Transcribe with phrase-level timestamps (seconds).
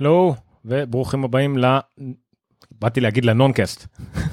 [0.00, 1.78] הלו, וברוכים הבאים ל...
[2.70, 3.86] באתי להגיד לנונקאסט.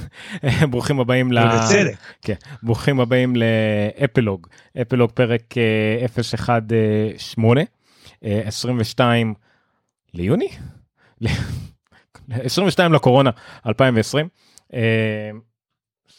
[0.71, 1.37] ברוכים הבאים ל...
[1.39, 1.97] ובצדק.
[2.21, 2.33] כן,
[2.63, 4.47] ברוכים הבאים לאפלוג,
[4.81, 6.05] אפלוג פרק אה,
[7.17, 7.63] 018,
[8.23, 9.33] אה, 22
[10.13, 10.49] ליוני?
[12.29, 13.29] 22 לקורונה
[13.67, 14.27] 2020.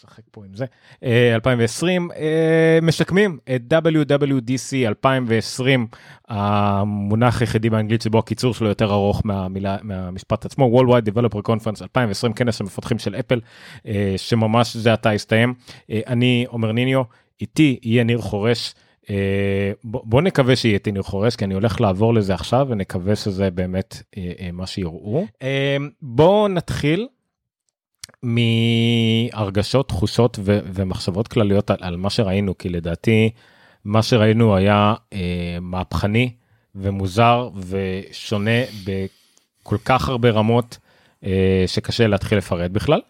[0.05, 0.65] אה, נשחק פה עם זה,
[1.05, 5.87] אה, 2020, אה, משקמים את WWDC 2020,
[6.29, 12.33] המונח היחידי באנגלית שבו הקיצור שלו יותר ארוך מהמילה, מהמשפט עצמו, Worldwide Developer Conference 2020,
[12.33, 13.41] כנס המפתחים של אפל,
[13.87, 15.55] אה, שממש זה עתה הסתיים.
[15.91, 17.03] אה, אני עומר ניניו,
[17.41, 18.75] איתי יהיה ניר חורש.
[19.11, 23.17] אה, בוא, בוא נקווה שיהיה איתי ניר חורש כי אני הולך לעבור לזה עכשיו ונקווה
[23.17, 25.27] שזה באמת אה, אה, מה שיראו.
[25.43, 27.09] אה, בואו נתחיל
[28.23, 33.31] מהרגשות, תחושות ו- ומחשבות כלליות על, על מה שראינו, כי לדעתי
[33.85, 36.33] מה שראינו היה אה, מהפכני
[36.75, 40.79] ומוזר ושונה בכל כך הרבה רמות
[41.25, 43.01] אה, שקשה להתחיל לפרט בכלל.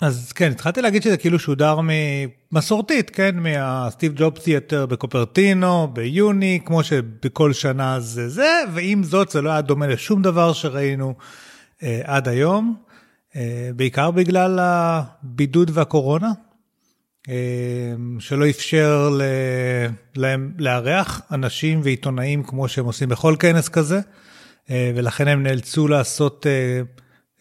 [0.00, 1.80] אז כן, התחלתי להגיד שזה כאילו שודר
[2.52, 9.42] מסורתית, כן, מהסטיב ג'ובסי יותר בקופרטינו, ביוני, כמו שבכל שנה זה זה, ועם זאת זה
[9.42, 11.14] לא היה דומה לשום דבר שראינו
[11.82, 12.76] אה, עד היום,
[13.76, 16.32] בעיקר בגלל הבידוד והקורונה,
[17.28, 17.34] אה,
[18.18, 19.18] שלא אפשר
[20.16, 24.00] להם לארח אנשים ועיתונאים כמו שהם עושים בכל כנס כזה,
[24.70, 26.46] אה, ולכן הם נאלצו לעשות...
[26.46, 26.82] אה,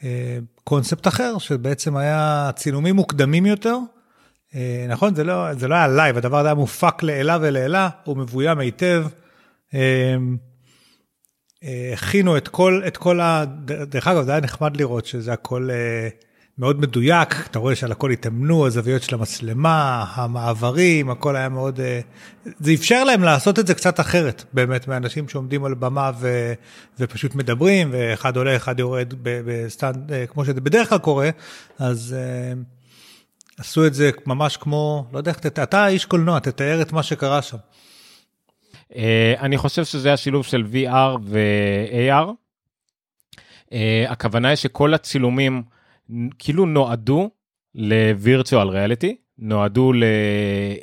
[0.04, 3.78] אה, קונספט אחר שבעצם היה צילומים מוקדמים יותר.
[4.56, 8.18] אה, נכון זה לא זה לא היה live הדבר הזה היה מופק לעילא ולעילא הוא
[8.18, 9.06] מבוים היטב.
[11.64, 13.46] אה, הכינו את כל את כל ה...
[13.66, 15.70] דרך אגב זה היה נחמד לראות שזה הכל
[16.58, 21.80] מאוד מדויק אתה רואה שעל הכל התאמנו הזוויות של המצלמה המעברים הכל היה מאוד
[22.60, 26.54] זה אפשר להם לעשות את זה קצת אחרת באמת מאנשים שעומדים על במה ו,
[27.00, 31.30] ופשוט מדברים ואחד עולה אחד יורד ב stand כמו שזה בדרך כלל קורה
[31.80, 32.16] אז
[33.58, 37.42] עשו את זה ממש כמו לא יודע איך אתה איש קולנוע תתאר את מה שקרה
[37.42, 37.58] שם.
[39.40, 42.32] אני חושב שזה השילוב של VR ו-AR.
[44.08, 45.64] הכוונה היא שכל הצילומים.
[46.40, 47.30] כאילו נועדו
[47.76, 49.92] לווירטואל ריאליטי, נועדו.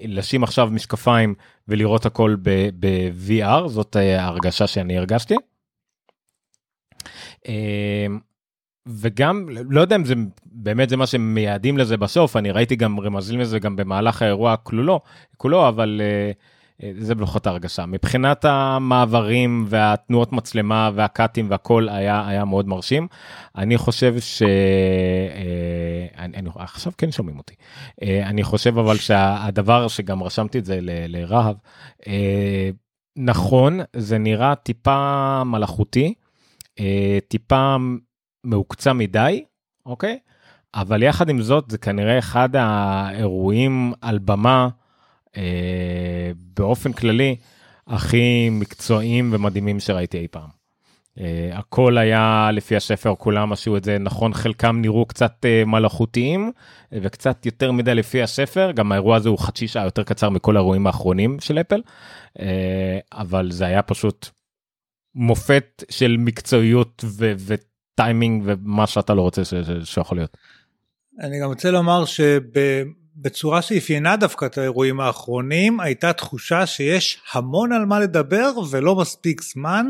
[0.08, 1.34] לשים עכשיו משקפיים
[1.68, 5.34] ולראות הכל ב-VR, זאת ההרגשה שאני הרגשתי.
[8.86, 10.14] וגם לא יודע אם זה
[10.46, 15.00] באמת זה מה שמייעדים לזה בסוף אני ראיתי גם רמזים לזה גם במהלך האירוע כולו
[15.36, 16.00] כולו אבל
[16.98, 17.86] זה בלוחות ההרגשה.
[17.86, 23.08] מבחינת המעברים והתנועות מצלמה והקאטים והכל היה היה מאוד מרשים.
[23.56, 24.42] אני חושב ש...
[26.18, 27.54] אני, עכשיו כן שומעים אותי.
[28.02, 31.56] אני חושב אבל שהדבר שגם רשמתי את זה לרהב
[33.16, 36.14] נכון זה נראה טיפה מלאכותי
[37.28, 37.76] טיפה
[38.44, 39.44] מעוקצה מדי
[39.86, 40.18] אוקיי?
[40.74, 44.68] אבל יחד עם זאת זה כנראה אחד האירועים על במה.
[45.36, 47.36] אה, באופן כללי
[47.86, 50.48] הכי מקצועיים ומדהימים שראיתי אי פעם.
[51.20, 56.52] אה, הכל היה לפי השפר כולם עשו את זה נכון חלקם נראו קצת אה, מלאכותיים
[56.92, 60.86] וקצת יותר מדי לפי הספר גם האירוע הזה הוא חצי שעה יותר קצר מכל האירועים
[60.86, 61.80] האחרונים של אפל
[63.12, 64.28] אבל זה היה פשוט
[65.14, 69.42] מופת של מקצועיות ו- וטיימינג ומה שאתה לא רוצה
[69.84, 70.36] שיכול להיות.
[71.20, 72.40] אני גם רוצה לומר שב...
[73.20, 79.42] בצורה שאפיינה דווקא את האירועים האחרונים הייתה תחושה שיש המון על מה לדבר ולא מספיק
[79.42, 79.86] זמן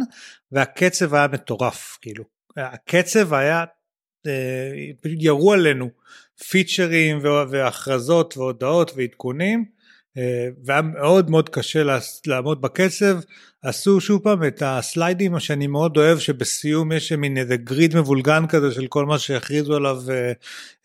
[0.53, 2.25] והקצב היה מטורף כאילו.
[2.57, 3.65] הקצב היה
[4.27, 4.33] אה,
[5.05, 5.91] ירו עלינו
[6.51, 9.65] פיצ'רים והכרזות והודעות ועדכונים
[10.65, 11.83] והיה מאוד מאוד קשה
[12.27, 13.19] לעמוד בקצב.
[13.63, 18.73] עשו שוב פעם את הסליידים שאני מאוד אוהב שבסיום יש מין איזה גריד מבולגן כזה
[18.73, 20.33] של כל מה שהכריזו עליו אה,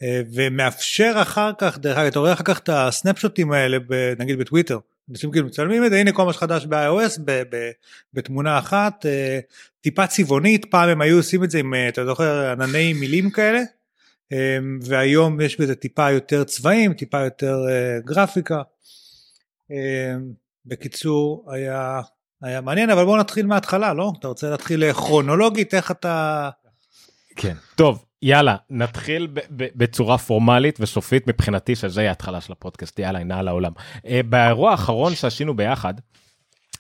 [0.02, 3.78] אה, ומאפשר אחר כך דרך אגב אתה רואה אחר כך את הסנפשוטים האלה
[4.20, 4.80] נגיד בטוויטר.
[5.12, 7.20] אנשים כאילו מצלמים את זה הנה כל מה שחדש ב-iOS
[8.14, 9.06] בתמונה אחת
[9.82, 13.62] טיפה צבעונית פעם הם היו עושים את זה עם אתה זוכר ענני מילים כאלה?
[14.82, 17.66] והיום יש בזה טיפה יותר צבעים טיפה יותר
[18.06, 18.62] גרפיקה.
[20.66, 22.02] בקיצור היה
[22.42, 26.50] היה מעניין אבל בוא נתחיל מההתחלה לא אתה רוצה להתחיל כרונולוגית איך אתה.
[27.36, 33.40] כן טוב יאללה נתחיל בצורה פורמלית וסופית מבחינתי שזה יהיה ההתחלה של הפודקאסט יאללה הנה
[33.40, 33.72] על העולם.
[34.08, 35.94] אה, באירוע האחרון שעשינו ביחד.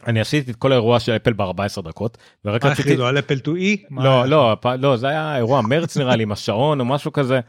[0.07, 2.17] אני עשיתי את כל האירוע של אפל ב-14 דקות.
[2.45, 3.03] ורק רציתי...
[3.03, 3.79] על אפל 2 e?
[3.91, 7.39] לא לא לא זה היה אירוע מרץ נראה לי עם השעון או משהו כזה.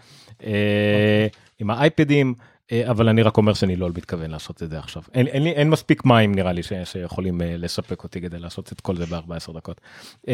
[0.44, 1.26] אה,
[1.58, 5.02] עם האייפדים אה, אבל אני רק אומר שאני לא מתכוון לעשות את זה עכשיו.
[5.14, 8.80] אין, אין, אין מספיק מים נראה לי ש, שיכולים uh, לספק אותי כדי לעשות את
[8.80, 9.80] כל זה ב-14 דקות.
[10.26, 10.30] Uh,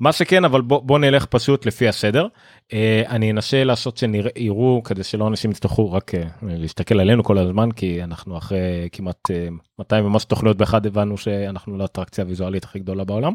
[0.00, 2.26] מה שכן, אבל בוא, בוא נלך פשוט לפי הסדר.
[2.68, 2.72] Uh,
[3.08, 6.12] אני אנסה לעשות שיראו כדי שלא אנשים יצטרכו רק
[6.42, 11.78] להסתכל עלינו כל הזמן, כי אנחנו אחרי כמעט uh, 200 ומשהו תוכניות באחד הבנו שאנחנו
[11.78, 13.32] לאטרקציה הוויזואלית הכי גדולה בעולם.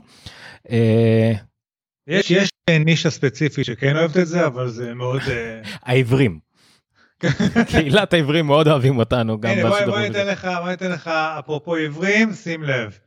[2.08, 5.22] יש יש נישה ספציפית שכן אוהבת את זה אבל זה מאוד
[5.84, 6.49] העברים.
[7.68, 11.08] קהילת העברים מאוד אוהבים אותנו גם הנה, בוא, ניתן לך בוא ניתן לך
[11.40, 12.98] אפרופו עברים שים לב.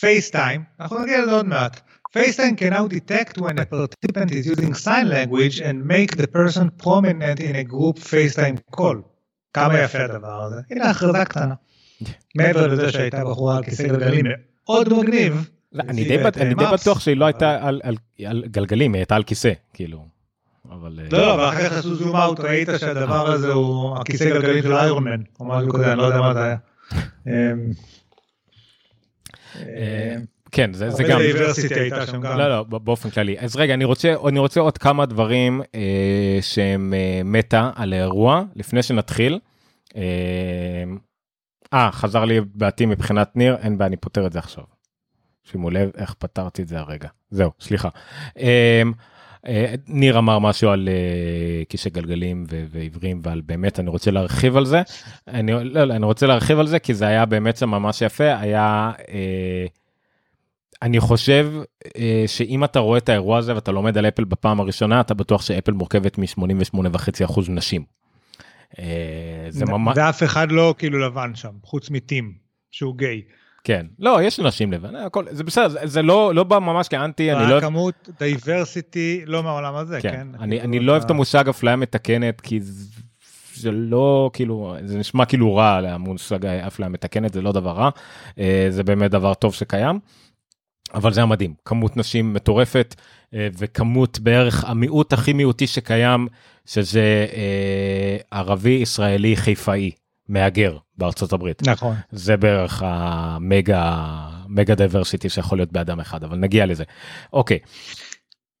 [0.00, 1.80] פייסטיים אנחנו נגיע לזה עוד מעט.
[2.16, 6.70] FaceTime can now detect when a participant is using sign language and make the person
[6.84, 8.96] prominent in a group FaceTime call.
[9.52, 10.56] כמה יפה הדבר הזה.
[10.70, 11.54] הנה הכרזה קטנה.
[12.34, 14.26] מעבר לזה שהייתה בחורה על כיסא גלגלים
[14.64, 15.50] מאוד מגניב.
[15.74, 16.18] אני די
[16.72, 17.68] בטוח שהיא לא הייתה
[18.26, 20.17] על גלגלים, היא הייתה על כיסא, כאילו.
[20.70, 20.98] אבל...
[21.10, 25.06] לא, לא, ואחר כך עשו זום אאוט, ראית שהדבר הזה הוא הכיסא גלגלים של איירון
[25.40, 26.56] או משהו כזה, אני לא יודע מה זה היה.
[27.26, 27.72] אמ,
[29.56, 30.16] אה,
[30.52, 31.20] כן זה זה גם
[32.22, 36.94] לא לא באופן כללי אז רגע אני רוצה אני רוצה עוד כמה דברים אה, שהם
[36.94, 39.38] אה, מטה על האירוע לפני שנתחיל.
[41.72, 44.64] אה חזר לי בעתי מבחינת ניר אין בעיה אני פותר את זה עכשיו.
[45.44, 47.88] שימו לב איך פתרתי את זה הרגע זהו סליחה.
[48.38, 48.82] אה,
[49.88, 54.82] ניר אמר משהו על uh, כיסא גלגלים ועיוורים ועל באמת אני רוצה להרחיב על זה
[55.28, 58.38] אני לא, לא אני רוצה להרחיב על זה כי זה היה באמת שם ממש יפה
[58.38, 59.08] היה uh,
[60.82, 61.52] אני חושב
[61.86, 61.90] uh,
[62.26, 65.72] שאם אתה רואה את האירוע הזה ואתה לומד על אפל בפעם הראשונה אתה בטוח שאפל
[65.72, 67.84] מורכבת מ-88.5% נשים.
[68.72, 68.78] אה,
[69.48, 72.32] זה ממש ואף אחד לא כאילו לבן שם חוץ מטים
[72.70, 73.22] שהוא גיי.
[73.68, 77.32] כן לא יש אנשים לבן הכל זה בסדר זה, זה לא לא בא ממש כאנטי
[77.32, 80.26] אני לא כמות diversity לא מהעולם הזה כן, כן?
[80.40, 82.60] אני אני לא אוהב את המושג אפליה מתקנת כי
[83.54, 87.90] זה לא כאילו זה נשמע כאילו רע המושג אפליה מתקנת זה לא דבר רע
[88.38, 89.98] אה, זה באמת דבר טוב שקיים.
[90.94, 92.94] אבל זה היה מדהים כמות נשים מטורפת
[93.34, 96.28] אה, וכמות בערך המיעוט הכי מיעוטי שקיים
[96.66, 99.90] שזה אה, ערבי ישראלי חיפאי
[100.28, 101.68] מהגר בארצות הברית.
[101.68, 101.94] נכון.
[102.10, 104.06] זה בערך ה mega
[104.48, 106.84] mega diversity שיכול להיות באדם אחד אבל נגיע לזה.
[107.32, 107.58] אוקיי.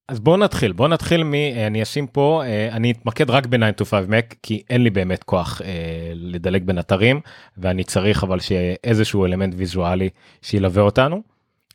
[0.08, 1.34] אז בוא נתחיל בוא נתחיל מ...
[1.66, 5.24] אני אשים פה אה, אני אתמקד רק ב-9 to 5 Mac כי אין לי באמת
[5.24, 7.20] כוח אה, לדלג בין אתרים
[7.56, 10.08] ואני צריך אבל שיהיה איזשהו אלמנט ויזואלי
[10.42, 11.22] שילווה אותנו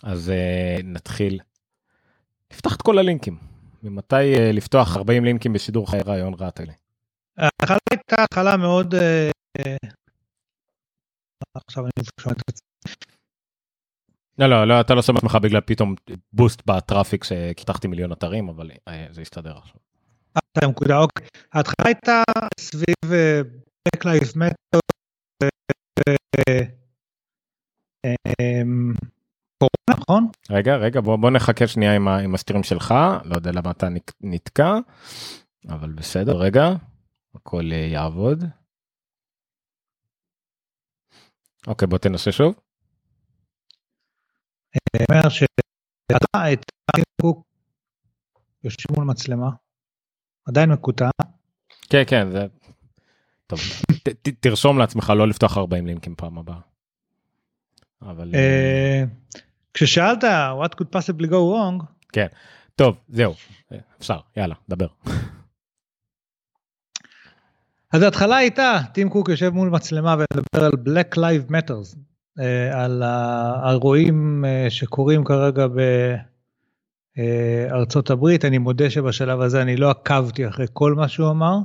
[0.04, 1.40] אז אה, נתחיל.
[2.54, 3.38] נפתח את כל הלינקים
[3.84, 6.74] ממתי אה, לפתוח 40 לינקים בשידור חיי רעיון רעת לי.
[7.38, 8.96] ההתחלה הייתה התחלה מאוד
[11.56, 12.60] עכשיו אני שומע את.
[14.38, 15.96] לא לא לא אתה לא שם עצמך בגלל פתאום
[16.34, 19.76] בוסט בטראפיק שקיתחתי מיליון אתרים אבל אה, זה יסתדר עכשיו.
[20.70, 22.24] נקודה אוקיי ההתחלה הייתה
[22.60, 23.42] סביב אה,
[23.90, 24.80] Black Lives Matter
[28.06, 28.94] אמ,
[29.58, 30.28] קורונה נכון?
[30.50, 33.88] רגע רגע בוא בוא נחכה שנייה עם, עם הסטירים שלך לא יודע למה אתה
[34.22, 34.78] נתקע
[35.70, 36.70] אבל בסדר רגע
[37.36, 38.44] הכל אה, יעבוד.
[41.68, 42.56] אוקיי בוא תנסה שוב.
[45.12, 46.66] אומר שאתה את
[47.22, 47.48] קוק
[48.64, 49.50] יושב מול מצלמה
[50.46, 51.10] עדיין מקוטע.
[51.90, 52.46] כן כן זה
[53.48, 53.60] טוב
[54.40, 56.60] תרשום לעצמך לא לפתוח 40 לינקים פעם הבאה.
[58.02, 59.04] אבל אה,
[59.74, 60.24] כששאלת
[60.64, 62.28] what could possibly go wrong כן
[62.76, 63.34] טוב זהו
[64.00, 64.88] אפשר יאללה דבר.
[67.94, 71.98] אז ההתחלה הייתה, טים קוק יושב מול מצלמה ומדבר על Black Lives Matters,
[72.40, 75.68] אה, על האירועים אה, שקורים כרגע
[77.18, 78.46] בארצות הברית.
[78.46, 81.58] אני מודה שבשלב הזה אני לא עקבתי אחרי כל מה שהוא אמר,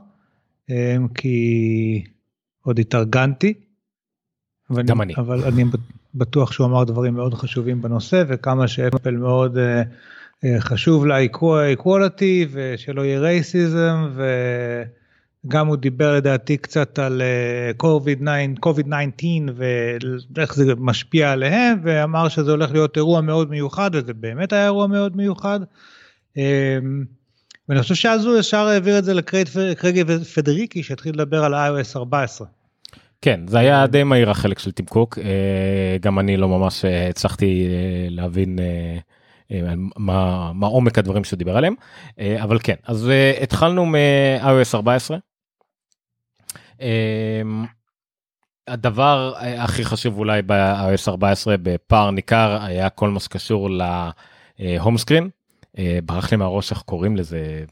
[0.70, 2.04] אה, כי
[2.62, 3.54] עוד התארגנתי.
[4.86, 5.14] גם אני.
[5.16, 5.64] אבל אני
[6.14, 9.58] בטוח שהוא אמר דברים מאוד חשובים בנושא, וכמה שאפל מאוד
[10.58, 11.16] חשוב לה
[11.74, 14.24] equality ושלא יהיה רייסיזם, ו...
[15.46, 17.22] גם הוא דיבר לדעתי קצת על
[17.82, 19.24] COVID-19
[20.34, 24.86] ואיך זה משפיע עליהם ואמר שזה הולך להיות אירוע מאוד מיוחד וזה באמת היה אירוע
[24.86, 25.60] מאוד מיוחד.
[26.36, 27.04] אמ,
[27.68, 30.04] ואני חושב שאז הוא ישר העביר את זה לקרגי
[30.34, 32.46] פדריקי שהתחיל לדבר על iOS 14.
[33.22, 37.08] כן זה היה די מהיר החלק של טים קוק אה, גם אני לא ממש אה,
[37.08, 38.58] הצלחתי אה, להבין.
[39.96, 41.74] מה, מה עומק הדברים שהוא דיבר עליהם
[42.18, 43.10] אבל כן אז
[43.42, 45.18] התחלנו מ-iOS 14
[46.80, 47.64] אמ,
[48.68, 55.28] הדבר הכי חשוב אולי ב-iOS 14 בפער ניכר היה כל מה שקשור להום סקרין.
[55.78, 57.64] אה, ברח לי מהראש איך קוראים לזה.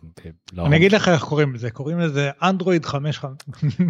[0.52, 3.21] לא, אני אגיד לך איך קוראים לזה, קוראים לזה אנדרואיד 5.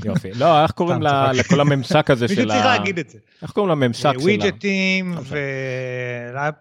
[0.05, 0.31] יופי.
[0.35, 1.03] לא, איך קוראים.
[1.35, 2.79] לכל הממשק הזה מישהו של צריך ה...
[2.79, 3.19] להגיד את זה.
[3.43, 4.23] איך קוראים לממשק של ה...
[4.23, 5.39] ווידג'טים אוקיי.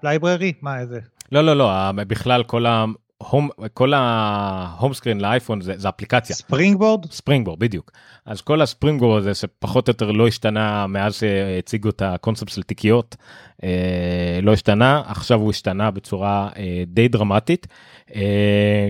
[0.03, 0.53] ולייבררי?
[0.61, 0.99] מה איזה?
[1.35, 2.85] לא, לא, לא, בכלל כל ה...
[3.17, 7.11] home, כל ה home screen לאייפון זה, זה אפליקציה Springboard?
[7.11, 7.91] Springboard בדיוק
[8.25, 12.63] אז כל ה Springboard הזה שפחות או יותר לא השתנה מאז שהציגו את הקונספט של
[12.63, 13.15] תיקיות
[13.63, 17.67] אה, לא השתנה עכשיו הוא השתנה בצורה אה, די דרמטית.
[18.15, 18.89] אה,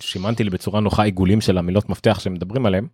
[0.00, 2.86] סימנתי לי בצורה נוחה עיגולים של המילות מפתח שמדברים עליהם.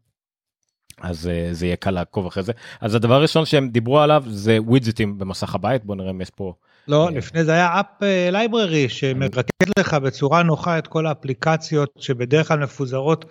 [1.00, 4.58] אז אה, זה יהיה קל לעקוב אחרי זה אז הדבר הראשון שהם דיברו עליו זה
[4.60, 6.54] ווידג'טים במסך הבית בוא נראה אם יש פה
[6.88, 7.86] לא, אה, לפני זה היה App
[8.32, 13.24] Library שמרכז לך בצורה נוחה את כל האפליקציות שבדרך כלל מפוזרות.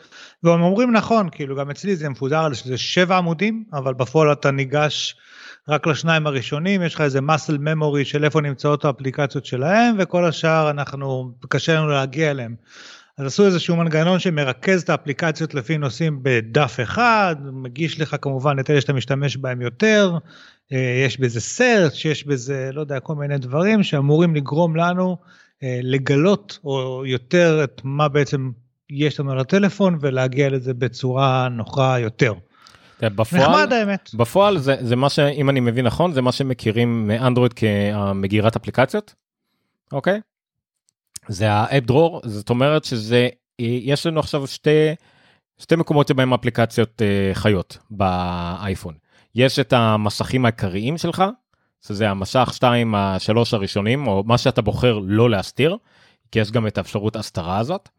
[0.43, 4.51] והם אומרים נכון, כאילו גם אצלי זה מפוזר על שזה שבע עמודים, אבל בפועל אתה
[4.51, 5.15] ניגש
[5.69, 10.69] רק לשניים הראשונים, יש לך איזה muscle memory של איפה נמצאות האפליקציות שלהם, וכל השאר
[10.69, 12.55] אנחנו, קשה לנו להגיע אליהם.
[13.17, 18.69] אז עשו איזשהו מנגנון שמרכז את האפליקציות לפי נושאים בדף אחד, מגיש לך כמובן את
[18.69, 20.19] אלה שאתה משתמש בהם יותר, אה,
[20.71, 25.17] יש בזה search, יש בזה, לא יודע, כל מיני דברים שאמורים לגרום לנו
[25.63, 28.51] אה, לגלות או יותר את מה בעצם
[28.89, 32.33] יש לנו על הטלפון ולהגיע לזה בצורה נוחה יותר.
[33.01, 34.09] בפועל נחמד האמת.
[34.13, 39.13] בפועל זה זה מה שאם אני מבין נכון זה מה שמכירים מאנדרואיד כמגירת אפליקציות.
[39.91, 40.21] אוקיי.
[41.27, 43.29] זה האפ דרור זאת אומרת שזה
[43.59, 44.95] יש לנו עכשיו שתי
[45.59, 48.93] שתי מקומות שבהם אפליקציות אה, חיות באייפון
[49.35, 51.23] יש את המסכים העיקריים שלך
[51.87, 55.77] שזה המשך 2 השלוש הראשונים או מה שאתה בוחר לא להסתיר
[56.31, 57.89] כי יש גם את האפשרות הסתרה הזאת.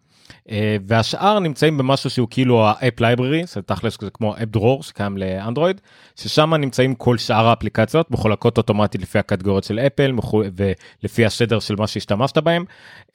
[0.50, 4.82] אה, והשאר נמצאים במשהו שהוא כאילו ה App Library זה תכלס זה כמו app drawer
[4.82, 5.80] שקיים לאנדרואיד
[6.16, 10.12] ששם נמצאים כל שאר האפליקציות מחולקות אוטומטית לפי הקטגוריות של אפל
[10.56, 12.64] ולפי הסדר של מה שהשתמשת בהם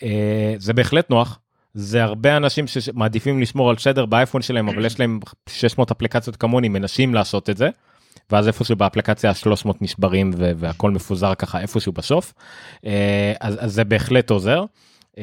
[0.04, 1.40] אה, זה בהחלט נוח.
[1.74, 6.70] זה הרבה אנשים שמעדיפים לשמור על סדר באייפון שלהם אבל יש להם 600 אפליקציות כמוני
[6.70, 7.70] מנסים לעשות את זה.
[8.32, 12.34] ואז איפשהו באפליקציה 300 נשברים והכל מפוזר ככה איפשהו בסוף
[12.86, 14.64] אה, אז, אז זה בהחלט עוזר.
[15.14, 15.22] Uh,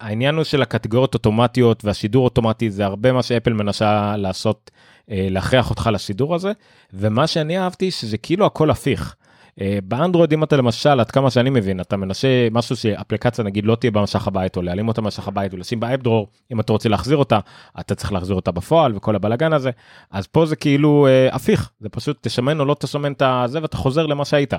[0.00, 5.70] העניין הוא של הקטגוריות אוטומטיות והשידור אוטומטי זה הרבה מה שאפל מנסה לעשות uh, להכריח
[5.70, 6.52] אותך לשידור הזה
[6.92, 9.14] ומה שאני אהבתי שזה כאילו הכל הפיך.
[9.60, 13.74] Uh, באנדרואיד אם אתה למשל עד כמה שאני מבין אתה מנסה משהו שאפליקציה נגיד לא
[13.74, 17.16] תהיה במשך הבית או להעלים אותה במשך הבית ולשים באפ דרור אם אתה רוצה להחזיר
[17.16, 17.38] אותה
[17.80, 19.70] אתה צריך להחזיר אותה בפועל וכל הבלאגן הזה
[20.10, 23.76] אז פה זה כאילו uh, הפיך זה פשוט תשמן או לא תשמן את הזה ואתה
[23.76, 24.54] חוזר למה שהיית.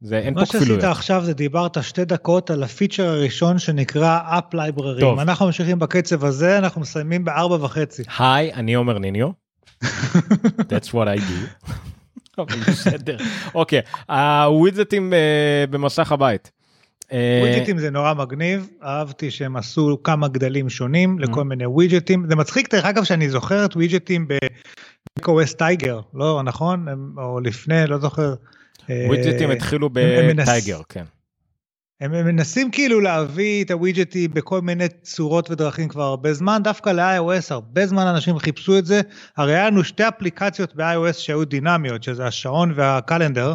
[0.00, 0.84] זה אין מה פה שעשית כפילויות.
[0.84, 5.00] עכשיו זה דיברת שתי דקות על הפיצ'ר הראשון שנקרא App Library.
[5.00, 5.18] טוב.
[5.18, 8.02] אנחנו ממשיכים בקצב הזה אנחנו מסיימים בארבע וחצי.
[8.18, 9.28] היי אני עומר ניניו.
[10.70, 11.70] That's what I do.
[12.68, 13.16] בסדר.
[13.54, 16.50] אוקיי הווידג'טים אה, במסך הבית.
[17.12, 21.44] אה, ווידג'טים זה נורא מגניב, אהבתי שהם עשו כמה גדלים שונים לכל Mm-hmm.
[21.44, 22.26] מיני ווידג'טים.
[22.28, 26.86] זה מצחיק דרך אגב שאני זוכר את ווידג'טים ב-OS Tiger, לא נכון?
[27.18, 28.34] או לפני, לא זוכר.
[28.90, 31.04] אה, ווידג'טים התחילו בטייגר כן.
[32.00, 37.46] הם מנסים כאילו להביא את הווידג'טים בכל מיני צורות ודרכים כבר הרבה זמן, דווקא ל-iOS
[37.50, 39.00] הרבה זמן אנשים חיפשו את זה,
[39.36, 43.54] הרי היה לנו שתי אפליקציות ב-iOS שהיו דינמיות, שזה השעון והקלנדר.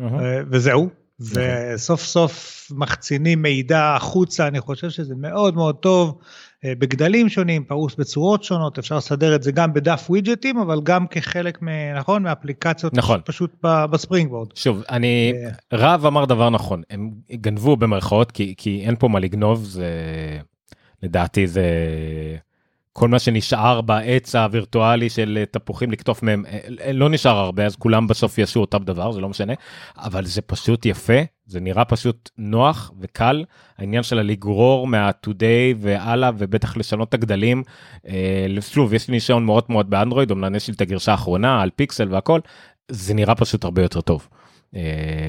[0.00, 0.88] אה, וזהו,
[1.20, 6.18] וסוף סוף מחצינים מידע החוצה, אני חושב שזה מאוד מאוד טוב,
[6.66, 11.62] בגדלים שונים, פרוס בצורות שונות, אפשר לסדר את זה גם בדף ווידג'טים, אבל גם כחלק,
[11.62, 13.20] מ- נכון, מאפליקציות נכון.
[13.24, 14.48] פשוט ב- בספרינגבורד.
[14.54, 19.20] שוב אני אה, רב אמר דבר נכון הם גנבו במרכאות כי כי אין פה מה
[19.20, 19.88] לגנוב זה
[21.02, 21.64] לדעתי זה
[22.92, 27.66] כל מה שנשאר בעץ הווירטואלי של אה, תפוחים לקטוף מהם אה, אה, לא נשאר הרבה
[27.66, 29.52] אז כולם בסוף יעשו אותם דבר זה לא משנה
[29.98, 33.44] אבל זה פשוט יפה זה נראה פשוט נוח וקל.
[33.78, 37.62] העניין של הלגרור מה-today והלאה ובטח לשנות את הגדלים
[38.08, 41.70] אה, שוב יש לי ניסיון מאוד מאוד באנדרואיד אמנם יש לי את הגרשה האחרונה על
[41.76, 42.40] פיקסל והכל
[42.90, 44.28] זה נראה פשוט הרבה יותר טוב
[44.76, 44.80] אה,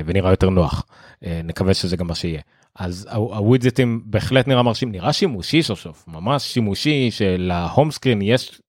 [0.05, 0.85] ונראה יותר נוח.
[1.25, 2.41] אה, נקווה שזה גם מה שיהיה.
[2.79, 8.61] אז הווידג'טים בהחלט נראה מרשים נראה שימושי סוף סוף ממש שימושי שלהום סקרין יש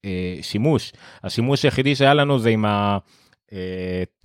[0.43, 0.93] שימוש.
[1.25, 2.99] השימוש היחידי שהיה לנו זה עם ה...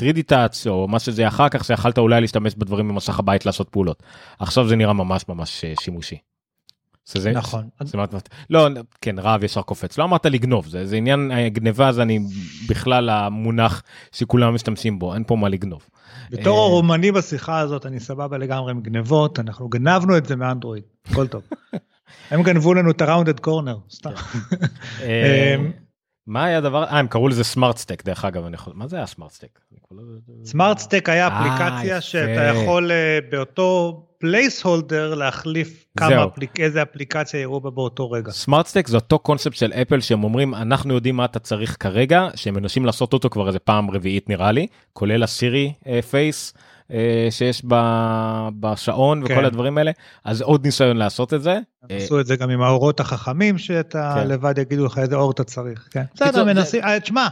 [0.01, 4.03] 3D touch או מה שזה אחר כך שיכלת אולי להשתמש בדברים במסך הבית לעשות פעולות
[4.39, 6.17] עכשיו זה נראה ממש ממש אה, שימושי.
[7.05, 7.69] שזה, נכון.
[7.83, 8.67] זה מעט- לא
[9.01, 12.19] כן רב ישר קופץ לא אמרת לגנוב זה זה עניין אה, גניבה זה אני
[12.69, 15.87] בכלל המונח שכולם משתמשים בו אין פה מה לגנוב.
[16.31, 20.83] בתור אה, הרומני בשיחה הזאת, אני סבבה לגמרי עם גנבות, אנחנו גנבנו את זה מאנדרואיד,
[21.11, 21.41] הכל טוב.
[22.31, 24.11] הם גנבו לנו את ה rounded corner, סתם.
[26.27, 28.95] מה היה הדבר, אה, הם קראו לזה Smart Stack, דרך אגב, אני יכול, מה זה
[28.95, 29.59] היה Smart Stack?
[30.45, 32.01] Smart Stack היה אה, אפליקציה.
[32.01, 36.25] שאתה יכול אה, באותו placeholder להחליף כמה.
[36.25, 36.59] אפליק...
[36.59, 38.31] איזה אפליקציה יראו בה באותו רגע.
[38.31, 42.27] Smart Stack זה אותו קונספט של אפל שהם אומרים אנחנו יודעים מה אתה צריך כרגע
[42.35, 45.73] שהם מנסים לעשות אותו כבר איזה פעם רביעית נראה לי כולל ה Siri
[46.09, 46.53] face
[47.29, 49.45] שיש ב- בשעון וכל כן.
[49.45, 49.91] הדברים האלה
[50.23, 51.51] אז עוד ניסיון לעשות את זה.
[51.91, 54.27] אה, עשו את זה גם עם האורות החכמים שאתה כן.
[54.27, 55.87] לבד יגידו לך איזה אור אתה צריך.
[55.91, 56.03] כן.
[56.15, 57.27] בסדר, זה- מנסים, אה, תשמע,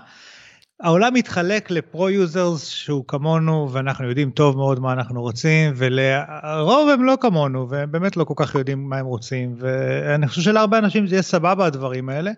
[0.83, 7.03] העולם מתחלק לפרו יוזרס שהוא כמונו ואנחנו יודעים טוב מאוד מה אנחנו רוצים ולרוב הם
[7.03, 11.07] לא כמונו והם באמת לא כל כך יודעים מה הם רוצים ואני חושב שלהרבה אנשים
[11.07, 12.31] זה יהיה סבבה הדברים האלה.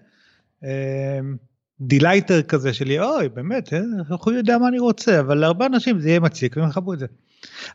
[1.81, 3.79] דילייטר כזה שלי אוי באמת אה,
[4.11, 6.99] איך הוא יודע מה אני רוצה אבל להרבה אנשים זה יהיה מציק והם יכבו את
[6.99, 7.05] זה.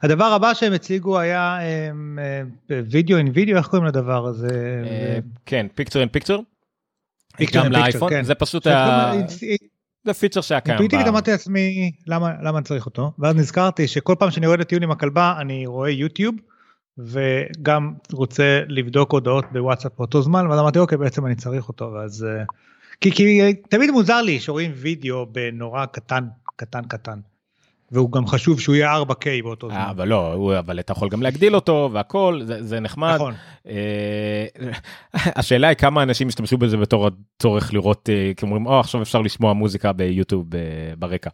[0.03, 1.59] הדבר הבא שהם הציגו היה
[2.91, 4.49] וידאו אין וידאו איך קוראים לדבר הזה.
[4.87, 6.39] אה, כן פיקצר אין פיקצר.
[7.53, 8.25] גם לאייפון כן.
[8.25, 9.21] זה פשוט גם-
[10.05, 10.79] זה פיצ'ר שהיה קיים.
[10.89, 14.83] ב- אמרתי לעצמי למה למה אני צריך אותו ואז נזכרתי שכל פעם שאני יורד לטיול
[14.83, 16.35] עם הכלבה אני רואה יוטיוב
[16.99, 22.25] וגם רוצה לבדוק הודעות בוואטסאפ באותו זמן ואז אמרתי אוקיי בעצם אני צריך אותו ואז
[22.25, 22.45] אה,
[23.01, 26.25] כי, כי תמיד מוזר לי שרואים וידאו בנורא קטן
[26.57, 27.19] קטן קטן
[27.93, 29.81] והוא גם חשוב שהוא יהיה 4K באותו אה, זמן.
[29.91, 33.15] אבל לא, הוא- אבל אתה יכול גם להגדיל אותו והכל, זה, זה נחמד.
[33.15, 33.35] נכון.
[33.69, 34.71] אה,
[35.39, 37.09] השאלה היא כמה אנשים ישתמשו בזה בתור
[37.39, 40.61] הצורך לראות, אה, כי אומרים, או עכשיו אפשר לשמוע מוזיקה ביוטיוב אה,
[40.99, 41.31] ברקע.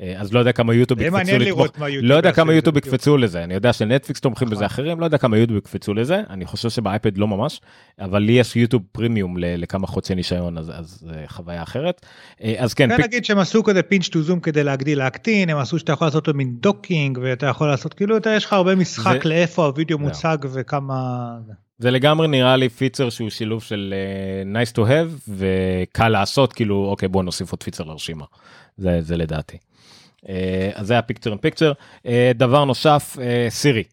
[0.00, 1.66] אה, אז לא יודע כמה יוטיוב יקפצו לתמוך,
[2.02, 2.76] לא יודע כמה יוטיוב.
[2.76, 4.66] יקפצו לזה, אני יודע שנטפליקס תומכים בזה נכון.
[4.66, 7.60] אחרים, לא יודע כמה יוטיוב יקפצו לזה, אני חושב שבאייפד לא ממש,
[8.00, 12.06] אבל לי יש YouTube Premium לכמה חודשי ניסיון, אז חוויה אחרת.
[12.42, 15.56] אה, אז כן, פיק- נגיד שהם עשו כזה pinch to zoom כדי להגדיל להקטין הם
[15.56, 19.66] עשו שאתה יכול לעשות מין docking ואתה יכול לעשות כאילו יש לך הרבה משחק לאיפה
[19.66, 20.06] הוידאו זהו.
[20.06, 21.30] מוצג וכמה.
[21.80, 26.86] זה לגמרי נראה לי פיצר שהוא שילוב של uh, nice to have וקל לעשות כאילו
[26.90, 28.24] אוקיי בוא נוסיף עוד פיצר לרשימה
[28.76, 29.56] זה זה לדעתי.
[30.16, 30.28] Uh,
[30.74, 33.20] אז זה עם פיקצר uh, דבר נוסף uh,
[33.50, 33.84] סירי.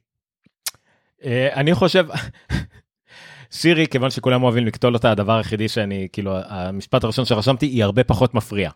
[1.21, 2.07] Uh, אני חושב
[3.51, 8.03] סירי כיוון שכולם אוהבים לקטול אותה הדבר היחידי שאני כאילו המשפט הראשון שרשמתי היא הרבה
[8.03, 8.69] פחות מפריע.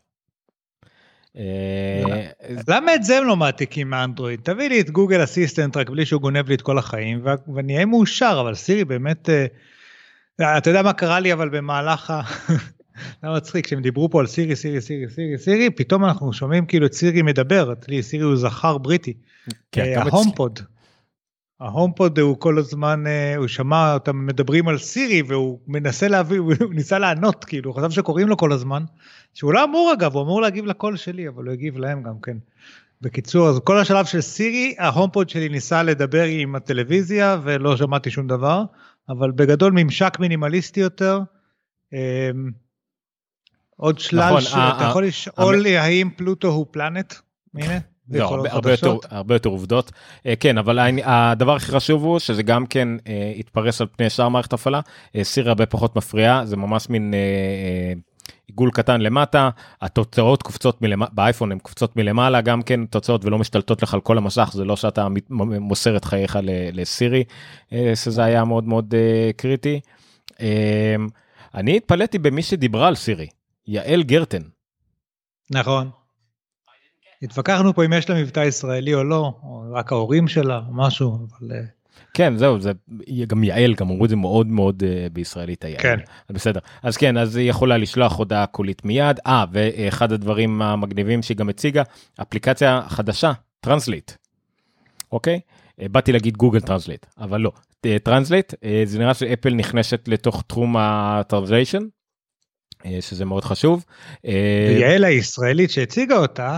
[1.38, 2.28] אה,
[2.68, 4.40] למה את זה הם לא מעתיקים מאנדרואיד?
[4.44, 7.86] תביא לי את גוגל אסיסטנט רק בלי שהוא גונב לי את כל החיים ואני אהיה
[7.86, 12.22] מאושר אבל סירי באמת אה, אתה יודע מה קרה לי אבל במהלך ה...
[13.22, 16.86] זה מצחיק כשהם דיברו פה על סירי סירי סירי סירי סירי פתאום אנחנו שומעים כאילו
[16.86, 19.13] את סירי מדבר אצלי סירי הוא זכר בריטי.
[19.72, 20.20] כן, אה, גם אצלי.
[20.19, 20.60] ה HomePod.
[21.62, 26.39] ה HomePod הוא כל הזמן אה, הוא שמע אותם מדברים על סירי והוא מנסה להביא
[26.39, 28.84] הוא ניסה לענות כאילו הוא חשב שקוראים לו כל הזמן.
[29.34, 32.38] שהוא לא אמור אגב הוא אמור להגיב לקול שלי אבל הוא הגיב להם גם כן.
[33.02, 38.28] בקיצור אז כל השלב של סירי ההומפוד שלי ניסה לדבר עם הטלוויזיה ולא שמעתי שום
[38.28, 38.63] דבר
[39.10, 41.19] אבל בגדול ממשק מינימליסטי יותר.
[41.93, 42.30] אה,
[43.76, 47.13] עוד שלל נכון, שאתה יכול לשאול האם פלוטו הוא פלנט.
[47.56, 47.90] הנה.
[48.19, 48.97] לא, הרבה, הרבה, יותר.
[49.10, 49.91] הרבה יותר עובדות.
[50.26, 54.30] אה, כן, אבל הדבר הכי חשוב הוא שזה גם כן אה, יתפרס על פני שאר
[54.30, 54.80] מערכת הפעלה.
[55.15, 57.93] אה, סיר הרבה פחות מפריע, זה ממש מין אה, אה,
[58.47, 59.50] עיגול קטן למטה,
[59.82, 64.17] התוצאות קופצות מלמעלה, באייפון הן קופצות מלמעלה גם כן תוצאות ולא משתלטות לך על כל
[64.17, 67.24] המסך, זה לא שאתה מוסר את חייך ל- לסירי,
[67.74, 69.80] אה, שזה היה מאוד מאוד אה, קריטי.
[70.41, 70.95] אה,
[71.56, 73.28] אני התפלאתי במי שדיברה על סירי,
[73.67, 74.41] יעל גרטן.
[75.52, 75.89] נכון.
[77.23, 81.15] התווכחנו פה אם יש לה מבטא ישראלי או לא, או רק ההורים שלה, או משהו,
[81.15, 81.51] אבל...
[81.51, 81.62] אה,
[82.13, 82.71] כן זהו זה
[83.27, 85.81] גם יעל גם אמרו את זה מאוד מאוד uh, בישראלית היעל.
[85.81, 85.97] כן.
[86.29, 91.38] בסדר אז כן אז היא יכולה לשלוח הודעה קולית מיד אה ואחד הדברים המגניבים שהיא
[91.38, 91.84] גם הציגה
[92.21, 94.12] אפליקציה חדשה Translate.
[95.12, 95.39] אוקיי
[95.81, 97.51] אה, באתי להגיד Google Translate אבל לא
[98.04, 98.54] Translate
[98.86, 101.84] זה נראה שאפל נכנסת לתוך תחום ה translation
[102.99, 103.86] שזה מאוד חשוב.
[104.25, 106.57] אה, ויעל הישראלית שהציגה אותה,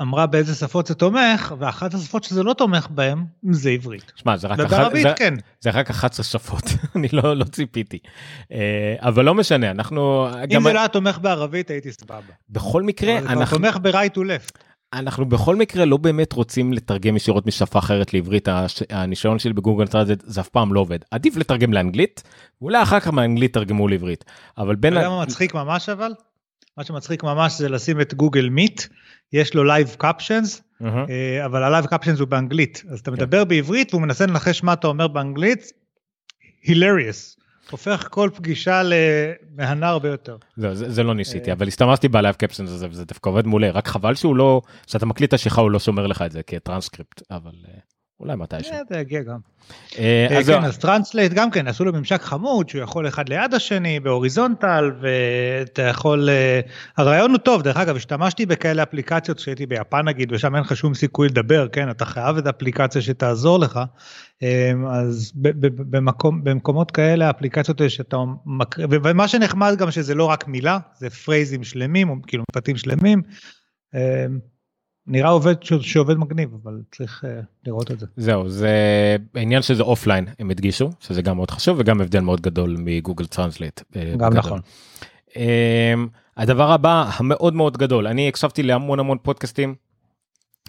[0.00, 4.12] אמרה באיזה שפות זה תומך, ואחת השפות שזה לא תומך בהן, זה עברית.
[4.16, 5.34] שמע זה רק ובערבית זה- כן.
[5.60, 6.62] זה רק 11 שפות
[6.96, 7.98] אני לא לא ציפיתי
[8.52, 8.58] אה,
[8.98, 12.20] אבל לא משנה אנחנו אם גם זה לא היה תומך בערבית הייתי סבבה.
[12.50, 14.58] בכל מקרה אבל זה אנחנו תומך ב-right to left.
[14.92, 19.57] אנחנו בכל מקרה לא באמת רוצים לתרגם ישירות משפה אחרת לעברית הש- הניסיון שלי ב
[19.57, 22.22] Google Translate זה אף פעם לא עובד עדיף לתרגם לאנגלית
[22.62, 24.24] אולי אחר כך מאנגלית תרגמו לעברית
[24.58, 26.12] אבל בין אתה יודע מה מצחיק ממש אבל?
[26.80, 28.82] מה שמצחיק ממש זה לשים את Google Meet,
[29.32, 31.04] יש לו live captions, מהמם.
[31.44, 33.02] אבל ה live captions הוא באנגלית, אז כן.
[33.02, 35.72] אתה מדבר בעברית והוא מנסה לנחש מה אתה אומר באנגלית,
[36.64, 37.40] hilarious.
[37.70, 40.36] הופך כל פגישה למהנה הרבה יותר.
[40.56, 41.52] זהו, זה, זה לא ניסיתי אה.
[41.56, 45.06] אבל הסתמסתי ב live caption הזה וזה דווקא עובד מעולה רק חבל שהוא לא שאתה
[45.06, 47.78] מקליט את השיחה הוא לא שומר לך את זה כטרנסקריפט אבל אה,
[48.20, 48.76] אולי מתישהו.
[48.88, 49.38] זה יגיע גם.
[49.98, 50.62] אה, אה, אז כן, זהו.
[50.62, 54.92] אז Translate גם כן, עשו לו ממשק חמוד שהוא יכול אחד ליד השני ב horizontal
[55.00, 56.60] ואתה יכול, אה,
[56.96, 60.94] הרעיון הוא טוב, דרך אגב, השתמשתי בכאלה אפליקציות כשהייתי ביפן נגיד ושם אין לך שום
[60.94, 63.80] סיכוי לדבר, כן, אתה חייב איזו אפליקציה שתעזור לך,
[64.90, 65.32] אז
[65.90, 71.10] במקום, במקומות כאלה האפליקציות האלה שאתה מקריא, ומה שנחמד גם שזה לא רק מילה, זה
[71.10, 73.22] phrase-ים שלמים, או כאילו משפטים שלמים.
[75.10, 78.06] אה, נראה עובד ש- שעובד מגניב אבל צריך אה, לראות את זה.
[78.16, 78.70] זהו זה
[79.34, 83.26] העניין שזה offline הם הדגישו שזה גם מאוד חשוב וגם הבדל מאוד גדול מ Google
[83.26, 83.80] Translate.
[83.96, 84.38] אה, גם בגדול.
[84.38, 84.60] נכון.
[85.36, 89.74] אמ, הדבר הבא המאוד מאוד גדול אני הקשבתי להמון המון פודקאסטים.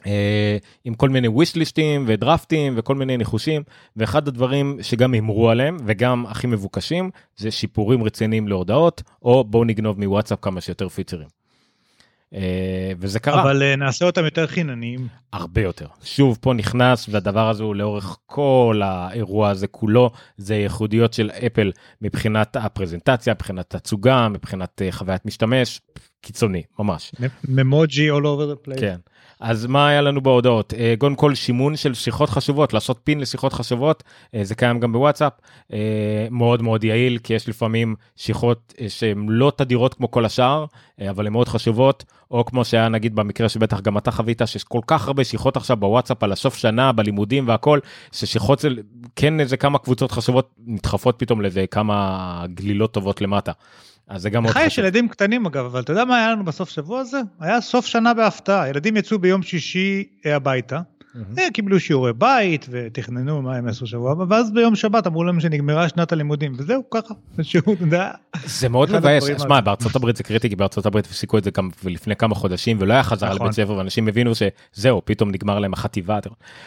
[0.06, 3.64] אה, עם כל מיני wish ליסטים ודרפטים וכל מיני ניחושים
[3.96, 10.00] ואחד הדברים שגם הימרו עליהם וגם הכי מבוקשים זה שיפורים רציניים להודעות או בואו נגנוב
[10.00, 11.41] מוואטסאפ כמה שיותר פיצ'רים.
[12.34, 13.42] אה, וזה קרה.
[13.42, 15.08] אבל אה, נעשה אותם יותר חינניים.
[15.34, 15.88] הרבה יותר.
[16.04, 20.12] שוב פה נכנס והדבר הזה הוא לאורך כל האירוע הזה כולו.
[20.38, 25.82] זה ייחודיות של אפל מבחינת הפרזנטציה מבחינת תצוגה מבחינת אה, חוויית משתמש.
[26.22, 27.12] קיצוני ממש.
[27.48, 28.80] ממוג'י all over the place.
[28.80, 28.98] כן
[29.42, 33.54] אז מה היה לנו בהודעות אה, קודם כל שימון של שיחות חשובות לעשות פין לשיחות
[33.54, 34.04] חשובות
[34.36, 35.34] אה, זה קיים גם בוואטסאפ
[35.74, 40.66] אה, מאוד מאוד יעיל כי יש לפעמים שיחות אה, שהן לא תדירות כמו כל השאר
[41.02, 44.64] אה, אבל הן מאוד חשובות או כמו שהיה נגיד במקרה שבטח גם אתה חווית שיש
[44.64, 47.80] כל כך הרבה שיחות עכשיו בוואטסאפ על הסוף שנה בלימודים והכל
[48.12, 48.70] ששיחות זה
[49.16, 53.52] כן איזה כמה קבוצות חשובות נדחפות פתאום לאיזה כמה גלילות טובות למטה.
[54.08, 54.78] אז זה גם מאוד לך יש.
[54.78, 57.22] ילדים קטנים אגב, אבל אתה יודע מה היה לנו בסוף שבוע הזה?
[57.40, 60.82] היה סוף שנה בהפתעה, ילדים יצאו ביום שישי אה, הביתה,
[61.38, 65.40] אה, קיבלו שיעורי בית ותכננו מה הם יעשו שבוע הבא, ואז ביום שבת אמרו להם
[65.40, 68.12] שנגמרה שנת הלימודים, וזהו ככה, שהוא, אתה יודע,
[68.46, 69.62] זה מאוד מבאס, שמע.
[69.62, 72.94] בארצות הברית זה קריטי כי בארצות הברית הפסיקו את זה גם לפני כמה חודשים ולא
[72.94, 73.42] היה חזרה נכון.
[73.42, 76.20] לבית ספר ואנשים הבינו שזהו פתאום נגמר להם החטיבה.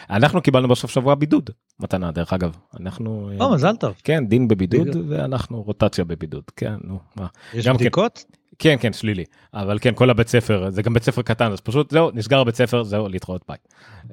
[0.09, 4.47] אנחנו קיבלנו בסוף שבוע בידוד מתנה דרך אגב אנחנו אה, או מזל טוב, כן דין
[4.47, 4.87] בבידוד.
[5.09, 7.73] ואנחנו רוטציה בבידוד כן נו מה יש כן.
[7.73, 8.25] בדיקות?
[8.59, 11.91] כן כן שלילי אבל כן כל הבית ספר זה גם בית ספר קטן אז פשוט
[11.91, 13.57] זהו נסגר הבית ספר זהו להתראות ביי.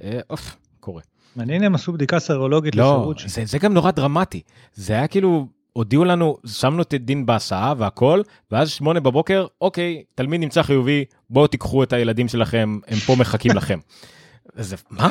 [0.02, 1.02] אה, אוף קורה.
[1.36, 3.28] מעניין אם עשו בדיקה סרולוגית לא, לשירות שם.
[3.28, 4.42] זה, זה גם נורא דרמטי.
[4.74, 10.40] זה היה כאילו, הודיעו לנו, שמנו את דין בהסעה והכל, ואז שמונה בבוקר, אוקיי, תלמיד
[10.40, 13.78] נמצא חיובי, בואו תיקחו את הילדים שלכם, הם פה מחכים לכם.
[14.56, 15.08] זה, מה?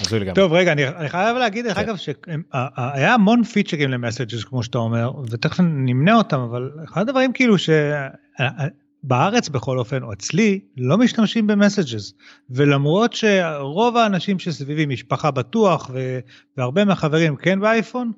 [0.00, 0.34] הזוי לגמרי.
[0.34, 1.80] טוב רגע אני, אני חייב להגיד דרך כן.
[1.80, 7.54] אגב שהיה המון פיצ'רים למסג'ס כמו שאתה אומר ותכף נמנה אותם אבל אחד הדברים כאילו
[7.58, 12.12] שבארץ בכל אופן או אצלי לא משתמשים במסג'ס
[12.50, 16.18] ולמרות שרוב האנשים שסביבי משפחה בטוח ו,
[16.56, 18.12] והרבה מהחברים כן באייפון.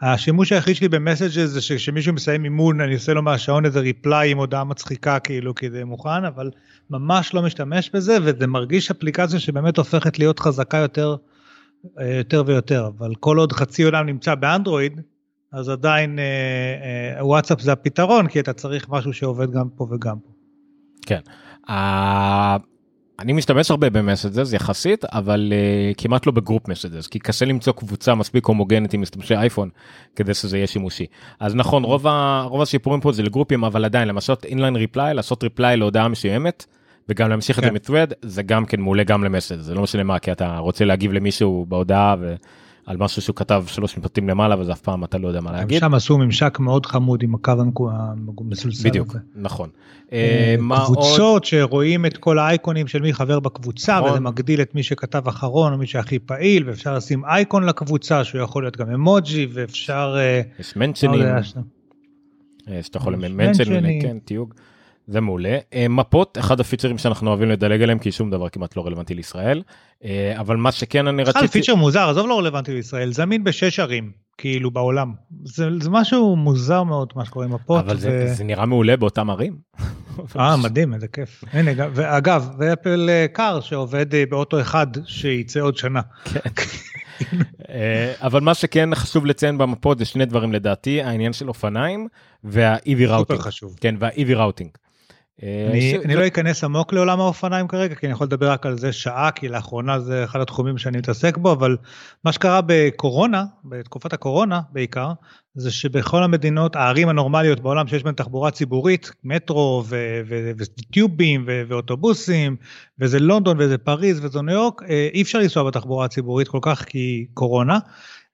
[0.00, 4.38] השימוש היחיד שלי ב-Messages זה שכשמישהו מסיים אימון אני עושה לו מהשעון איזה reply עם
[4.38, 6.50] הודעה מצחיקה כאילו כי זה מוכן אבל
[6.90, 11.16] ממש לא משתמש בזה וזה מרגיש אפליקציה שבאמת הופכת להיות חזקה יותר
[12.00, 15.00] אה, יותר ויותר אבל כל עוד חצי עולם נמצא ב-Android
[15.52, 16.24] אז עדיין אה,
[17.18, 20.32] אה, וואטסאפ זה הפתרון כי אתה צריך משהו שעובד גם פה וגם פה.
[21.70, 22.56] אה,
[23.20, 28.14] אני משתמש הרבה ב-Messages יחסית, אבל אה, כמעט לא ב-group messages, כי קשה למצוא קבוצה
[28.14, 29.68] מספיק הומוגנית עם משתמשי אייפון
[30.16, 31.06] כדי שזה יהיה שימושי.
[31.40, 35.42] אז נכון, רוב, ה, רוב השיפורים פה זה ל-group-ים, אבל עדיין, למשל inline reply, לעשות
[35.42, 36.66] reply להודעה מסוימת,
[37.08, 37.74] וגם להמשיך את זה כן.
[37.74, 41.12] מ-thread, זה גם כן מעולה גם ל-message, זה לא משנה מה, כי אתה רוצה להגיב
[41.12, 42.14] למישהו בהודעה
[42.90, 45.80] ועל משהו שהוא כתב שלוש משפטים למעלה, וזה אף פעם אתה לא יודע מה להגיד.
[45.80, 47.52] שם עשו ממשק מאוד חמוד עם הקו
[48.38, 48.88] המסולסל.
[48.88, 49.18] בדיוק, הזה.
[49.34, 49.68] נכון.
[50.12, 50.84] אה, אה?
[50.86, 54.10] קבוצות שרואים את כל האייקונים של מי חבר בקבוצה נכון.
[54.10, 58.42] וזה מגדיל את מי שכתב אחרון או מי שהכי פעיל ואפשר לשים אייקון לקבוצה שהוא
[58.42, 60.16] יכול להיות גם אמוג'י ואפשר.
[60.18, 60.40] אה,
[61.40, 61.54] יש?
[62.68, 64.02] אה, שאתה יכול מנשנים.
[64.02, 64.54] כן, תיוג.
[65.10, 65.58] זה מעולה.
[65.74, 69.62] אה, מפות, אחד הפיצ'רים שאנחנו אוהבים לדלג עליהם, כי שום דבר כמעט לא רלוונטי לישראל.
[70.04, 71.60] אה, אבל מה שכן אני בכלל רציתי...
[71.60, 75.12] פיצ'ר מוזר עזוב לא רלוונטי לישראל זמין בשש ערים כאילו בעולם
[75.44, 77.84] זה, זה משהו מוזר מאוד מה שקורה עם מפות.
[77.84, 79.56] אבל זה, זה נראה מעולה באותם ערים.
[80.38, 81.44] אה מדהים איזה כיף.
[81.52, 86.00] הנה ואגב ואפל אה, קאר שעובד באוטו אחד שייצא עוד שנה.
[87.70, 92.08] אה, אבל מה שכן חשוב לציין במפות זה שני דברים לדעתי, העניין של אופניים
[92.44, 93.40] וה-EV סופר routing.
[93.40, 93.76] חשוב.
[93.80, 94.70] כן, וה-EV routing.
[95.42, 98.66] אה, אני, ש- אני לא אכנס עמוק לעולם האופניים כרגע, כי אני יכול לדבר רק
[98.66, 101.76] על זה שעה, כי לאחרונה זה אחד התחומים שאני מתעסק בו, אבל
[102.24, 105.12] מה שקרה בקורונה, בתקופת הקורונה בעיקר,
[105.54, 111.62] זה שבכל המדינות, הערים הנורמליות בעולם שיש בהן תחבורה ציבורית, מטרו ו- ו- ו-tube-ים ו-
[111.68, 112.56] ואוטובוסים,
[112.98, 116.84] וזה לונדון וזה פריז וזה ניו יורק, אה, אי אפשר לנסוע בתחבורה הציבורית כל כך
[116.84, 117.78] כי קורונה.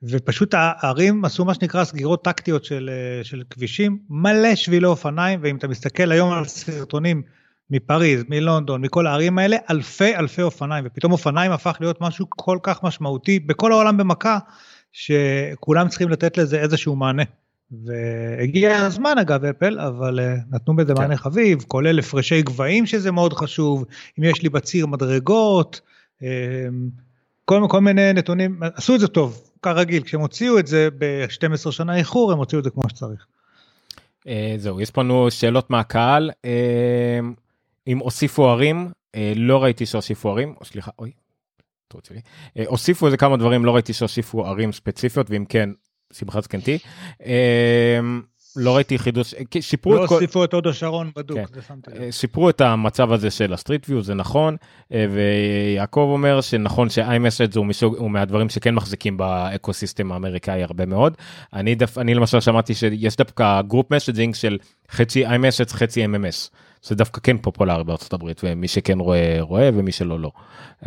[0.02, 5.56] ופשוט הערים עשו מה שנקרא סגירות טקטיות של, אה, של כבישים, מלא שבילי אופניים, ואם
[5.56, 7.22] אתה מסתכל היום על סרטונים
[7.70, 12.82] מפריז, מלונדון, מכל הערים האלה, אלפי אלפי אופניים, ופתאום אופניים הפך להיות משהו כל כך
[12.82, 14.38] משמעותי בכל העולם במכה,
[14.92, 17.22] שכולם צריכים לתת לזה איזשהו מענה.
[17.84, 21.00] והגיע הזמן אגב אפל, אבל uh, נתנו בזה כן.
[21.00, 23.84] מענה חביב, כולל הפרשי גבהים שזה מאוד חשוב,
[24.18, 25.80] אם יש לי בציר מדרגות,
[26.20, 26.24] um,
[27.48, 31.96] כל, כל מיני נתונים, עשו את זה טוב, כרגיל, כשהם הוציאו את זה ב-12 שנה
[31.96, 33.26] איחור, הם הוציאו את זה כמו שצריך.
[34.20, 36.46] Uh, זהו, יש לנו שאלות מהקהל, uh,
[37.86, 41.10] אם הוסיפו ערים, uh, לא ראיתי שהוסיפו ערים, או סליחה, אוי.
[42.66, 45.70] הוסיפו איזה כמה דברים, לא ראיתי שהוסיפו ערים ספציפיות, ואם כן,
[46.12, 46.78] שמחת זקנתי.
[48.56, 50.14] לא ראיתי חידוש, שיפרו לא את כל...
[50.14, 51.44] לא הוסיפו את הוד השרון בדוק, כן.
[51.54, 52.10] זה שמתי לב.
[52.10, 54.56] שיפרו את המצב הזה של ה-Street View, זה נכון,
[54.92, 61.16] אה, ויעקב אומר שנכון ש-iMessage הוא, משוג, הוא מהדברים שכן מחזיקים ב-ecosystem האמריקאי הרבה מאוד.
[61.52, 64.58] אני, דף, אני למשל שמעתי שיש דווקא group messaging של
[64.90, 66.50] חצי iMessage חצי MMS.
[66.82, 70.30] זה דווקא כן פופולרי בארצות הברית ומי שכן רואה רואה ומי שלא לא.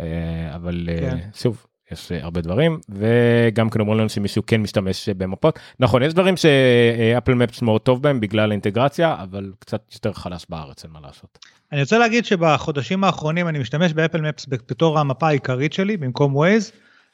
[0.00, 0.06] אה,
[0.54, 1.18] אבל אה, כן.
[1.34, 6.02] שוב יש אה, הרבה דברים וגם כן אומרים לנו שמישהו כן משתמש אה, במפות נכון
[6.02, 10.92] יש דברים ש-Apple Maps מאוד טוב בהם בגלל האינטגרציה אבל קצת יותר חלש בארץ אין
[10.92, 11.38] מה לעשות.
[11.72, 16.72] אני רוצה להגיד שבחודשים האחרונים אני משתמש באפל מפס בתור המפה העיקרית שלי במקום ווייז.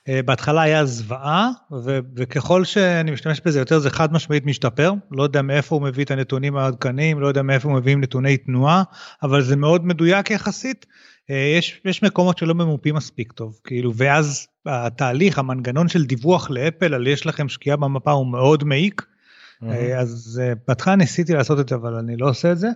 [0.09, 1.51] אה, בהתחלה היה זוועה
[1.85, 6.05] ו- וככל שאני משתמש בזה יותר זה חד משמעית משתפר לא יודע מאיפה הוא מביא
[6.05, 8.83] את הנתונים העדכניים לא יודע מאיפה הוא מביא נתוני תנועה
[9.23, 10.87] אבל זה מאוד מדויק יחסית
[11.29, 17.07] יש, יש מקומות שלא ממופים מספיק טוב, כאילו, ואז התהליך, המנגנון של דיווח לאפל על
[17.07, 19.67] יש לכם שקיעה במפה הוא מאוד מעיק, mm-hmm.
[19.99, 22.69] אז אה, בהתחלה ניסיתי לעשות את זה, אבל אני לא עושה את זה,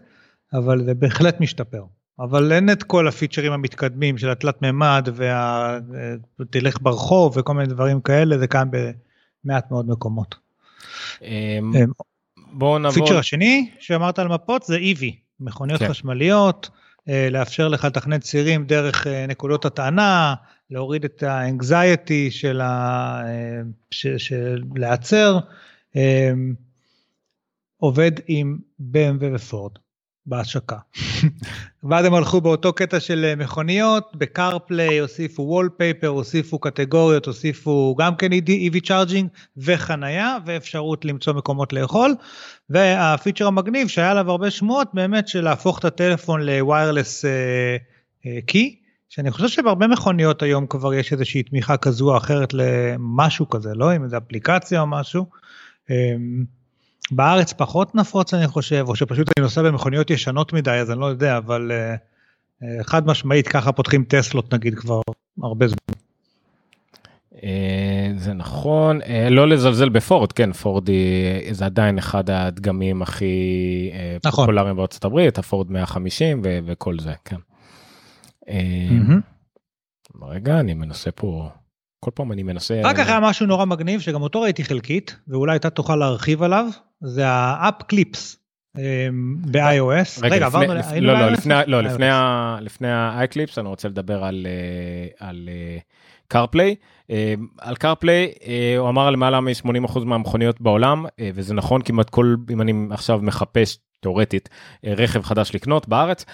[0.53, 1.83] אבל זה בהחלט משתפר.
[2.21, 5.09] אבל אין את כל הפיצ'רים המתקדמים של התלת מימד
[6.41, 10.35] ותלך ברחוב וכל מיני דברים כאלה, זה קיים במעט מאוד מקומות.
[11.23, 11.73] אמ,
[12.53, 13.07] בואו נעבור.
[13.07, 15.05] פיצ'ר השני שאמרת על מפות זה EV,
[15.41, 15.89] מכוניות כן.
[15.89, 16.71] חשמליות.
[17.09, 20.35] אה, לאפשר לך לתכנן צירים דרך אה, נקודות הטענה,
[20.71, 23.23] להוריד את האנגזייטי של, ה...
[23.27, 23.61] אה,
[23.91, 25.39] של, של להיעצר,
[27.77, 29.73] עובד עם BMW ופורד.
[30.27, 30.77] בהשקה.
[31.89, 38.17] ואז הם הלכו באותו קטע של אה, מכוניות, ב-CarPlay הוסיפו wallpaper, הוסיפו קטגוריות, הוסיפו גם
[38.17, 42.15] כן EV charging וחנייה ואפשרות למצוא מקומות לאכול.
[42.71, 47.25] וה-feature המגניב שהיה עליו הרבה שמועות באמת של להפוך את הטלפון ל-wireless
[48.47, 48.77] key.
[48.77, 48.81] Uh,
[49.11, 53.91] שאני חושב שבהרבה מכוניות היום כבר יש איזושהי תמיכה כזו או אחרת למשהו כזה, לא?
[53.91, 55.27] עם איזה אפליקציה או משהו.
[57.11, 61.07] בארץ פחות נפוץ אני חושב, או שפשוט אני נוסע במכוניות ישנות מדי אז אני לא
[61.07, 61.73] יודע, אבל
[62.63, 65.01] uh, חד משמעית ככה פותחים טסלות נגיד כבר
[65.43, 65.95] הרבה זמן.
[68.17, 73.35] זה נכון לא לזלזל בפורד כן פורד היא זה עדיין אחד הדגמים הכי
[74.25, 74.45] נכון.
[74.45, 77.37] פופולריים בארצות הברית הפורד 150 ו- וכל זה כן.
[78.47, 79.21] Mm-hmm.
[80.23, 81.49] רגע אני מנסה פה
[82.01, 85.71] כל פעם אני מנסה רק אחרי משהו נורא מגניב שגם אותו ראיתי חלקית ואולי אתה
[85.71, 86.67] תוכל להרחיב עליו
[87.01, 88.41] זה האפ קליפס
[89.51, 90.23] ב-iOS.
[90.23, 91.01] רגע, עברנו ל...
[91.01, 91.83] לא, לא, לפני, לא,
[92.89, 95.49] ה-iClips אני רוצה לדבר על, אה, על
[96.35, 96.59] CarPlay.
[96.59, 96.75] אה,
[97.11, 102.73] אה, על CarPlay הוא אמר למעלה מ-80% מהמכוניות בעולם, וזה נכון כמעט כל, אם אני
[102.91, 104.49] עכשיו מחפש תאורטית
[104.85, 106.25] רכב חדש לקנות בארץ,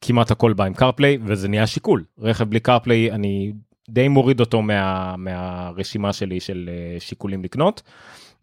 [0.00, 2.04] כמעט הכל בא עם CarPlay וזה נהיה שיקול.
[2.18, 3.52] רכב בלי CarPlay אני
[3.90, 7.82] די מוריד אותו מה, מהרשימה שלי של שיקולים לקנות.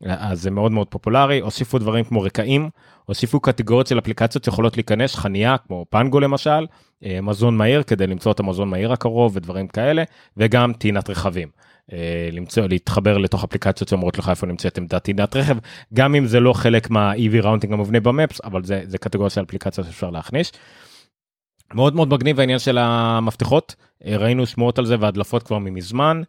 [0.06, 2.70] אז זה מאוד מאוד פופולרי הוסיפו דברים כמו רקעים
[3.06, 6.68] הוסיפו קטגוריות של אפליקציות שיכולות להיכנס חנייה כמו פנגו למשל
[7.06, 10.04] אה, מזון מהיר כדי למצוא את המזון מהיר הקרוב ודברים כאלה
[10.38, 11.48] וגם טעינת רכבים.
[11.94, 15.58] אה, למצוא להתחבר לתוך אפליקציות שאומרות לך איפה נמצאת עמדת טעינת רכב
[15.94, 19.88] גם אם זה לא חלק מה-EV routing המובנה ב-Maps אבל זה, זה קטגוריה של אפליקציות
[19.88, 20.52] שאפשר להכניס.
[21.74, 26.22] מאוד מאוד מגניב העניין של המפתחות אה, ראינו שמועות על זה והדלפות כבר מזמן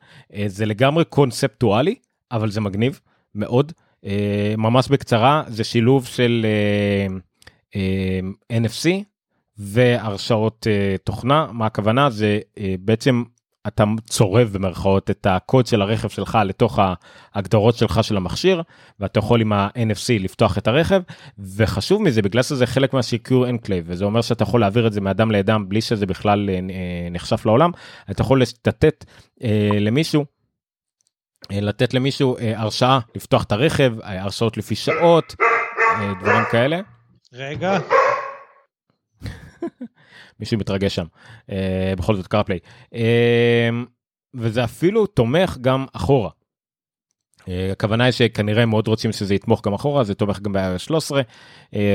[0.47, 1.95] זה לגמרי קונספטואלי
[2.33, 3.01] אבל זה מגניב.
[3.35, 3.73] מאוד.
[4.07, 7.16] אה, ממש בקצרה, זה שילוב של אה,
[7.77, 8.88] אה, NFC
[9.59, 10.66] והרשאות
[11.05, 11.47] תוכנה.
[11.53, 12.11] מה הכוונה?
[12.11, 12.38] זה
[12.81, 13.23] בעצם
[13.66, 16.79] אתה צורב במרכאות את הקוד של הרכב שלך לתוך
[17.35, 18.62] ההגדרות שלך של המכשיר
[19.01, 21.03] ואתה יכול עם ה-NFC לפתוח את הרכב
[21.57, 25.31] וחשוב מזה בגלל שזה חלק מה-Secure Enclave וזה אומר שאתה יכול להעביר את זה מאדם
[25.31, 26.51] לאדם בלי שזה בכלל
[27.11, 27.71] נחשף לעולם
[28.11, 29.05] אתה יכול לתת
[29.81, 30.27] למישהו אה,
[31.51, 35.35] לתת למישהו אה, הרשאה לפתוח את הרכב, אה, הרשאות לפי שעות,
[36.21, 36.81] דברים כאלה.
[37.33, 37.79] רגע.
[40.41, 41.07] מישהו מתרגש שם,
[41.99, 42.59] בכל זאת קרפליי.
[44.35, 46.31] וזה אפילו תומך גם אחורה.
[47.73, 51.17] הכוונה היא שכנראה מאוד רוצים שזה יתמוך גם אחורה, זה תומך גם ב-13.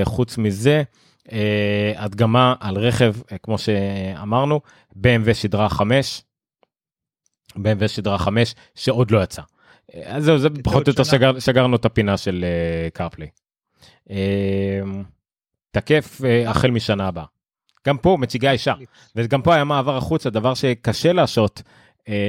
[0.06, 0.84] חוץ מזה,
[1.32, 4.62] אה, הדגמה על רכב, אה, כמו שאמרנו,
[4.94, 6.24] BMW שדרה 5,
[7.56, 9.42] BMW שדרה 5 שעוד לא יצא.
[10.04, 12.46] אז זהו, זה פחות או יותר שגר, שגרנו את הפינה של
[12.94, 13.30] קרפליי.
[14.10, 14.12] Uh,
[15.72, 17.26] תקף uh, החל משנה הבאה.
[17.88, 18.74] גם פה מציגה אישה,
[19.16, 21.62] וגם פה היה מעבר החוצה, דבר שקשה להשעות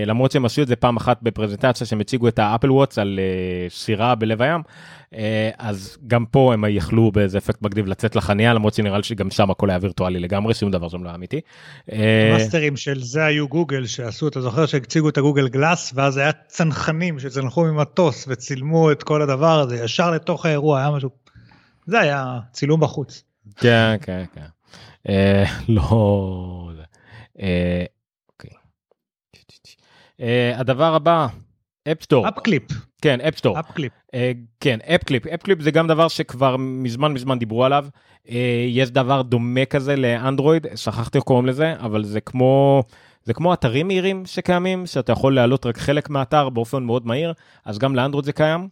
[0.07, 3.69] למרות שהם עשו את זה פעם אחת בפרזנטציה שהם הציגו את האפל וואטס על אה,
[3.71, 4.63] סירה בלב הים,
[5.15, 9.31] אה, אז גם פה הם יכלו באיזה אפקט מגניב לצאת לחניה, למרות שנראה לי שגם
[9.31, 11.41] שם הכל היה וירטואלי לגמרי, שום דבר שם לא אמיתי.
[11.89, 17.19] המאסטרים של זה היו גוגל שעשו, אתה זוכר שהציגו את ה-Google Glass, ואז היה צנחנים
[17.19, 21.11] שצנחו ממטוס וצילמו את כל הדבר הזה ישר לתוך האירוע, היה משהו,
[21.87, 23.23] זה היה צילום בחוץ.
[23.57, 24.47] כן, כן, כן.
[25.69, 26.71] לא...
[30.21, 30.25] Uh,
[30.61, 31.27] הדבר הבא,
[31.93, 32.29] App Store.
[32.29, 32.63] App Clip.
[33.03, 33.61] כן, App Store.
[33.61, 33.93] App Clip.
[34.07, 34.19] Uh,
[34.61, 35.27] כן, App Clip.
[35.27, 37.87] App Clip זה גם דבר שכבר מזמן מזמן דיברו עליו.
[38.27, 38.31] Uh,
[38.69, 42.83] יש דבר דומה כזה לאנדרואיד, שכחתי איך קוראים לזה, אבל זה כמו...
[43.25, 47.33] זה כמו אתרים מהירים שקיימים, שאתה יכול להעלות רק חלק מהאתר באופן מאוד מהיר,
[47.65, 48.69] אז גם לאנדרואיד זה קיים.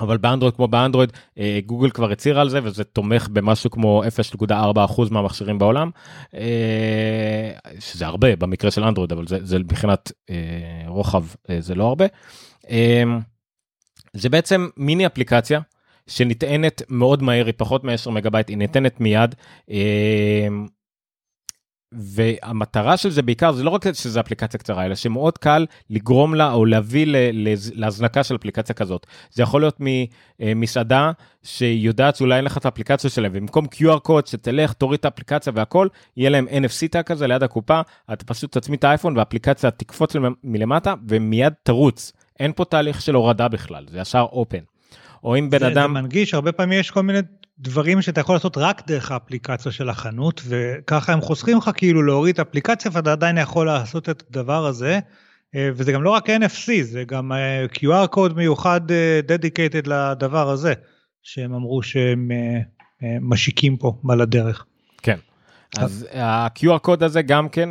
[0.00, 4.02] אבל באנדרואיד כמו באנדרואיד אה, גוגל כבר הצהירה על זה וזה תומך במשהו כמו
[4.48, 5.90] 0.4% מהמכשירים בעולם
[6.34, 10.36] אה, שזה הרבה במקרה של אנדרואיד אבל זה, זה מבחינת אה,
[10.86, 11.24] רוחב
[11.58, 12.04] זה לא הרבה.
[14.12, 15.60] זה בעצם מיני אפליקציה
[16.06, 19.34] שנטענת מאוד מהר היא פחות מ-10 מגבייט היא ניתנת מיד
[21.92, 26.52] והמטרה של זה בעיקר זה לא רק שזה אפליקציה קצרה אלא שמאוד קל לגרום לה
[26.52, 27.06] או להביא
[27.74, 29.06] להזנקה של אפליקציה כזאת.
[29.30, 29.76] זה יכול להיות
[30.40, 35.52] ממסעדה שיודעת שאולי אין לך את האפליקציה שלהם ובמקום QR קוד שתלך תוריד את האפליקציה
[35.56, 37.80] והכל יהיה להם NFC תא כזה ליד הקופה
[38.12, 43.48] אתה פשוט תצמיד את האייפון והאפליקציה תקפוץ מלמטה ומיד תרוץ אין פה תהליך של הורדה
[43.48, 44.58] בכלל זה ישר אופן.
[45.24, 45.94] או אם בן זה, אדם...
[45.94, 47.18] זה מנגיש, הרבה פעמים יש כל מיני
[47.58, 52.32] דברים שאתה יכול לעשות רק דרך האפליקציה של החנות, וככה הם חוסכים לך כאילו להוריד
[52.32, 55.00] את האפליקציה ואתה עדיין יכול לעשות את הדבר הזה.
[55.56, 59.20] אה, וזה גם לא רק NFC, זה גם אה, QR קוד מיוחד אה,
[59.86, 60.72] לדבר הזה,
[61.22, 62.30] שהם אמרו שהם
[63.20, 64.64] משיקים פה על הדרך.
[65.02, 65.18] כן.
[65.78, 67.68] אז ה-QR קוד הזה גם כן,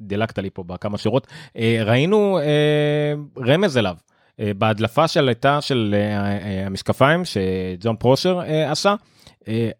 [0.00, 1.26] דילגת לי פה בכמה שורות,
[1.84, 2.38] ראינו
[3.46, 3.96] רמז אליו.
[4.38, 5.94] בהדלפה של הייתה של
[6.66, 8.94] המשקפיים שג'ון פרושר עשה,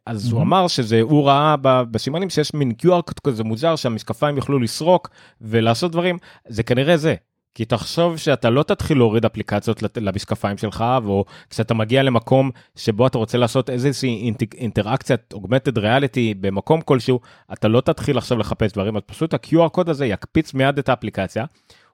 [0.07, 0.35] אז mm-hmm.
[0.35, 1.55] הוא אמר שזה הוא ראה
[1.91, 6.19] בסימנים שיש מין QR כזה מוזר שהמשקפיים יוכלו לסרוק ולעשות דברים
[6.49, 7.15] זה כנראה זה.
[7.55, 13.19] כי תחשוב שאתה לא תתחיל להוריד אפליקציות למשקפיים שלך או כשאתה מגיע למקום שבו אתה
[13.19, 17.21] רוצה לעשות איזושהי אינטראקציית אוגמנטד ריאליטי במקום כלשהו
[17.53, 21.45] אתה לא תתחיל עכשיו לחפש דברים אז פשוט ה-QR קוד הזה יקפיץ מיד את האפליקציה.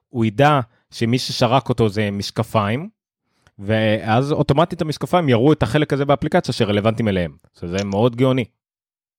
[0.09, 0.59] הוא ידע
[0.91, 2.89] שמי ששרק אותו זה משקפיים
[3.59, 7.31] ואז אוטומטית המשקפיים יראו את החלק הזה באפליקציה שרלוונטיים אליהם.
[7.53, 8.45] זה מאוד גאוני.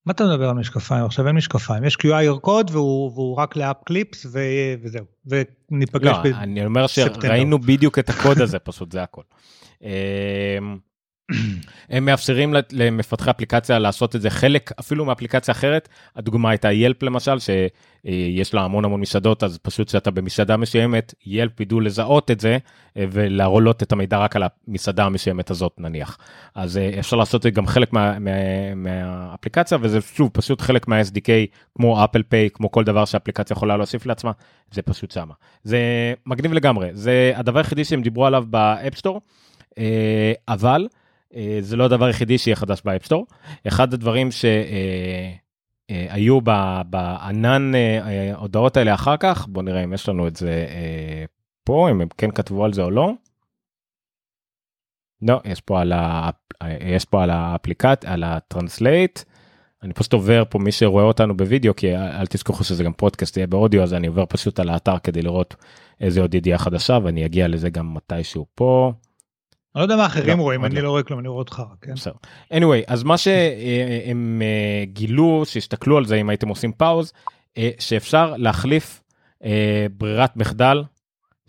[0.07, 1.05] מה אתה מדבר על משקפיים?
[1.05, 4.41] עכשיו אין משקפיים, יש QR קוד והוא, והוא רק לאפ קליפס ו...
[4.83, 6.27] וזהו, וניפגש לא, ב...
[6.27, 9.23] אני אומר שראינו בדיוק את הקוד הזה פשוט, זה הכל.
[11.91, 14.31] הם מאפשרים למפתחי אפליקציה לעשות את זה.
[14.31, 19.89] חלק אפילו מאפליקציה אחרת הדוגמה הייתה ילפ למשל שיש לה המון המון מסעדות אז פשוט
[19.89, 22.59] שאתה במסעדה מסוימת ילפ ידעו לזהות את זה
[22.97, 26.19] אה, ולהראות את המידע רק על המסעדה המסוימת הזאת נניח.
[26.55, 28.31] אז אה, אפשר לעשות את זה גם חלק מה, מה,
[28.75, 31.29] מהאפליקציה וזה שוב פשוט חלק מה-SDK
[31.77, 34.33] כמו אפל פיי כמו כל דבר שאפליקציה יכולה להוסיף לעצמה
[34.73, 35.35] זה פשוט שמה.
[35.65, 35.79] זה
[36.27, 36.89] מגניב לגמרי.
[36.93, 39.21] זה הדבר היחידי שהם דיברו עליו ב-App Store
[39.79, 40.87] אה, אבל.
[41.35, 43.27] אה, זה לא הדבר היחידי שיהיה חדש ב-App Store.
[43.69, 44.29] אחד הדברים
[45.91, 50.67] שהיו אה, בענן אה, הודעות האלה אחר כך, בוא נראה אם יש לנו את זה
[51.65, 53.13] פה, אם הם כן כתבו על זה או לא.
[55.23, 56.31] לא, יש פה על, ה...
[56.81, 59.21] יש פה על האפליקט, על ה-Translate.
[59.83, 63.47] אני פשוט עובר פה מי שרואה אותנו בווידאו כי אל תזכחו שזה גם פודקאסט יהיה
[63.47, 65.55] באודיו אז אני עובר פשוט על האתר כדי לראות
[66.01, 68.93] איזה עוד ידיעה חדשה ואני אגיע לזה גם מתישהו פה.
[69.79, 70.81] אני לא יודע מה אחרים לא, רואים, אני לא.
[70.81, 71.63] לא רואה כלום, אני רואה אותך.
[71.81, 71.95] כן?
[71.95, 72.15] בסדר.
[72.55, 77.13] anyway, אז מה שהם אה, גילו, שהסתכלו על זה אם הייתם עושים פאוז,
[77.59, 79.03] אה, שאפשר להחליף
[79.45, 80.83] אה, ברירת מחדל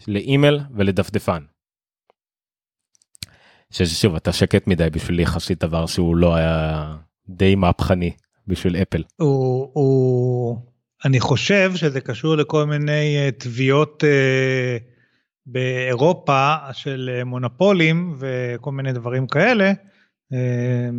[0.08, 1.44] לאימייל ולדפדפן.
[3.72, 6.96] ששוב, אתה שקט מדי בשביל יחסית דבר שהוא לא היה
[7.30, 8.12] די מהפכני
[8.48, 9.04] בשביל אפל.
[9.18, 10.58] הוא, הוא,
[11.06, 14.04] אני חושב שזה קשור לכל מיני תביעות...
[14.04, 14.89] Uh,
[15.52, 19.72] באירופה של אה, מונופולים וכל מיני דברים כאלה
[20.34, 20.90] אה,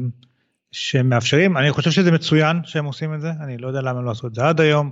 [0.72, 4.10] שמאפשרים, אני חושב שזה מצוין שהם עושים את זה, אני לא יודע למה הם לא
[4.10, 4.90] עשו את זה עד היום,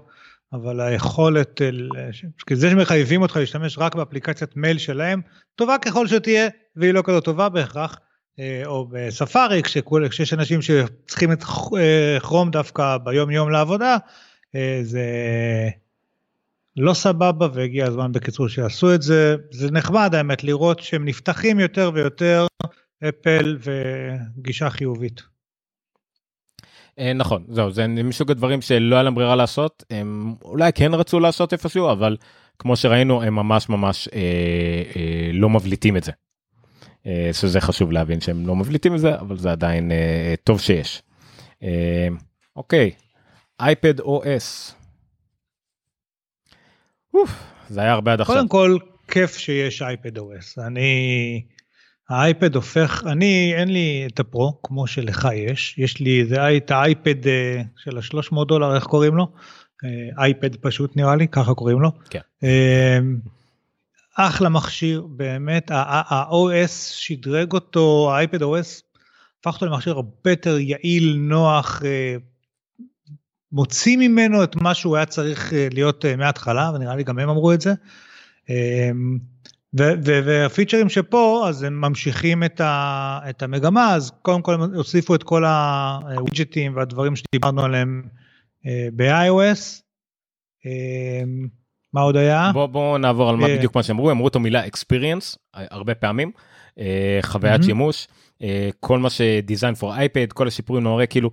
[0.53, 2.09] אבל היכולת, אה,
[2.53, 5.21] זה שמחייבים אותך להשתמש רק באפליקציית מייל שלהם,
[5.55, 7.99] טובה ככל שתהיה, והיא לא כזאת טובה בהכרח,
[8.67, 9.63] או בספארי,
[10.11, 11.45] כשיש אנשים שצריכים את
[12.23, 13.97] כרום דווקא ביום יום לעבודה,
[14.83, 15.03] זה
[16.81, 19.37] לא סבבה והגיע הזמן בקיצור שיעשו את זה.
[19.51, 22.47] זה נחמד האמת לראות שהם נפתחים יותר ויותר,
[23.09, 25.23] אפל וגישה חיובית.
[26.99, 31.21] אה, נכון, זהו, זה מסוג הדברים שלא היה להם ברירה לעשות, הם אולי כן רצו
[31.21, 32.17] לעשות איפשהו, אבל
[32.59, 34.21] כמו שראינו, הם ממש ממש אה,
[34.97, 36.13] אה, לא מבליטים את זה.
[37.07, 41.03] אה, שזה חשוב להבין שהם לא מבליטים את זה, אבל זה עדיין אה, טוב שיש.
[41.63, 42.09] אה,
[42.57, 42.91] אוקיי,
[43.61, 44.78] אייפד OS.
[47.21, 48.37] אוף, זה היה הרבה עד עכשיו.
[48.37, 48.77] קודם כל,
[49.09, 50.67] כיף שיש אייפד OS.
[50.67, 51.43] אני...
[52.09, 57.27] האייפד הופך, אני, אין לי את הפרו, כמו שלך יש, יש לי זה, את האייפד
[57.27, 59.29] אה, של ה-300 דולר, איך קוראים לו?
[59.85, 61.91] אה, אייפד פשוט נראה לי, ככה קוראים לו.
[62.11, 62.21] כן.
[62.45, 62.99] אה,
[64.17, 68.83] אחלה מכשיר, באמת, ה-OS שדרג אותו, האייפד OS,
[69.41, 71.83] הפך אותו למכשיר הרבה יותר יעיל, נוח,
[73.53, 77.61] מוציא ממנו את מה שהוא היה צריך להיות מההתחלה, ונראה לי גם הם אמרו את
[77.61, 77.75] זה.
[80.25, 85.23] והפיצ'רים שפה אז הם ממשיכים את, ה, את המגמה אז קודם כל הם הוסיפו את
[85.23, 88.03] כל הווידג'טים והדברים שדיברנו עליהם
[88.67, 89.83] אה, ב-iOS.
[90.67, 91.23] אה,
[91.93, 92.51] מה עוד היה?
[92.53, 96.31] בוא, בוא נעבור על מה אה, בדיוק מה שאמרו אמרו את המילה experience הרבה פעמים
[97.23, 97.63] חוויית.
[97.63, 98.09] שימוש
[98.81, 101.31] כל מה שדיזיין פור אייפד כל השיפורים נורא כאילו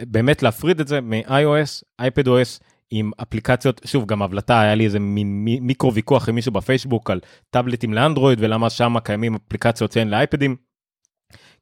[0.00, 2.60] באמת להפריד את זה מ-iOS אייפד OS.
[2.90, 7.20] עם אפליקציות שוב גם הבלטה היה לי איזה מין מיקרו ויכוח עם מישהו בפייסבוק על
[7.50, 10.56] טאבלטים לאנדרואיד ולמה שם קיימים אפליקציות שאין לאייפדים.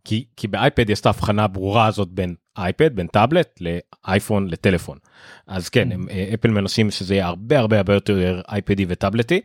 [0.04, 4.98] כי, כי באייפד יש את ההבחנה הברורה הזאת בין אייפד בין טאבלט לאייפון לטלפון
[5.46, 9.40] אז כן הם, אה, אפל מנסים שזה יהיה הרבה הרבה הרבה יותר אייפדי וטאבלטי.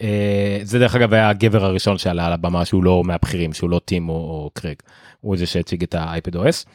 [0.00, 3.80] אה, זה דרך אגב היה הגבר הראשון שעלה על הבמה שהוא לא מהבכירים שהוא לא
[3.84, 4.76] טים או, או קרג
[5.20, 6.66] הוא זה שהציג את האייפד אוס.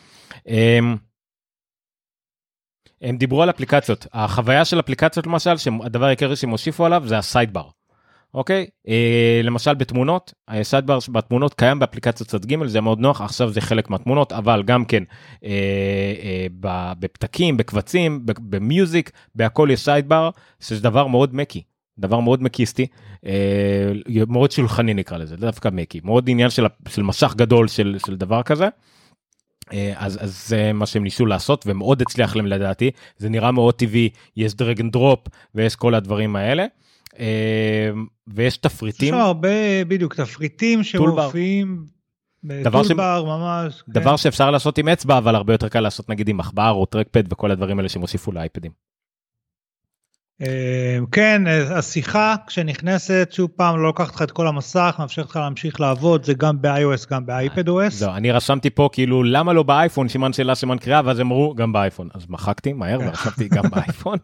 [3.02, 7.70] הם דיברו על אפליקציות החוויה של אפליקציות למשל שהדבר העיקרי שהם הוסיפו עליו זה הסיידבר.
[8.34, 13.62] אוקיי אה, למשל בתמונות הסיידבר בתמונות קיים באפליקציות צד ג' זה מאוד נוח עכשיו זה
[13.62, 15.04] חלק מהתמונות אבל גם כן
[15.44, 15.50] אה,
[16.24, 16.48] אה,
[17.00, 21.64] בפתקים בקבצים ב-Music בהכל יש sidebar שזה דבר מאוד Mac-י
[22.00, 22.88] דבר מאוד Mac-יסטי
[23.26, 23.92] אה,
[24.28, 28.44] מאוד שולחני נקרא לזה דווקא Mac-י מאוד עניין של, של מסך גדול של, של דבר
[28.44, 28.68] כזה.
[29.74, 33.74] אה, אז, אז זה מה שהם ניסו לעשות ומאוד הצליח להם לדעתי זה נראה מאוד
[33.74, 35.20] טבעי יש drag and drop
[35.56, 36.66] ויש כל הדברים האלה.
[37.20, 37.90] אה,
[38.28, 39.14] ויש תפריטים.
[39.14, 41.86] יש הרבה בדיוק תפריטים שמופיעים.
[42.44, 42.92] דבר, ש...
[42.92, 43.84] ממש.
[43.90, 44.18] דבר כן.
[44.18, 47.52] שאפשר לעשות עם אצבע אבל הרבה יותר קל לעשות נגיד עם עכבר או טרקפד וכל
[47.52, 48.72] הדברים האלה שהם הוסיפו לאייפדים.
[50.42, 55.80] אמ, כן, השיחה כשנכנסת, שוב פעם, לא לוקחת לך את כל המסך, מאפשרת לך להמשיך
[55.82, 57.90] לעבוד, זה גם ב-iOS, גם ב-iPad OS.
[57.90, 61.74] זהו, אני רשמתי פה כאילו, למה לא באייפון, סימן שאלה, סימן קריאה, ואז אמרו, גם
[61.74, 62.10] באייפון.
[62.14, 64.18] אז מחקתי מהר ורשמתי גם באייפון.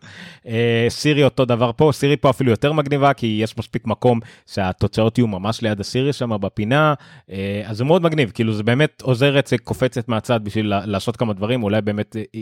[0.47, 5.17] אה, סירי אותו דבר פה, סירי פה אפילו יותר מגניבה, כי יש מספיק מקום שהתוצאות
[5.17, 6.93] יהיו ממש ליד הסירי שם בפינה,
[7.31, 11.33] אה, אז זה מאוד מגניב, כאילו זה באמת עוזרת, זה קופצת מהצד בשביל לעשות כמה
[11.33, 12.41] דברים, אולי באמת אה,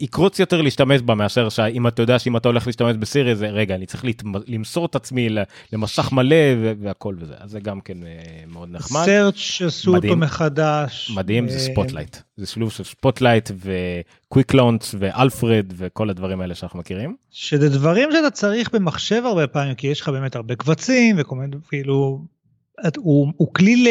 [0.00, 3.74] יקרוץ יותר להשתמש בה מאשר שאם אתה יודע שאם אתה הולך להשתמש בסירי זה רגע
[3.74, 4.04] אני צריך
[4.46, 5.28] למסור את עצמי
[5.72, 6.36] למשך מלא
[6.80, 8.10] והכל וזה אז זה גם כן אה,
[8.46, 9.04] מאוד נחמד.
[9.04, 11.10] Search עשו אותו מחדש.
[11.14, 16.78] מדהים זה Spotlight אה, זה שילוב של Spotlight וקוויק לונץ ו-Alfred וכל הדברים האלה שאנחנו
[16.78, 17.16] מכירים.
[17.30, 21.56] שזה דברים שאתה צריך במחשב הרבה פעמים כי יש לך באמת הרבה קבצים וכל מיני
[21.68, 22.24] כאילו
[22.96, 23.88] הוא, הוא כלי ל...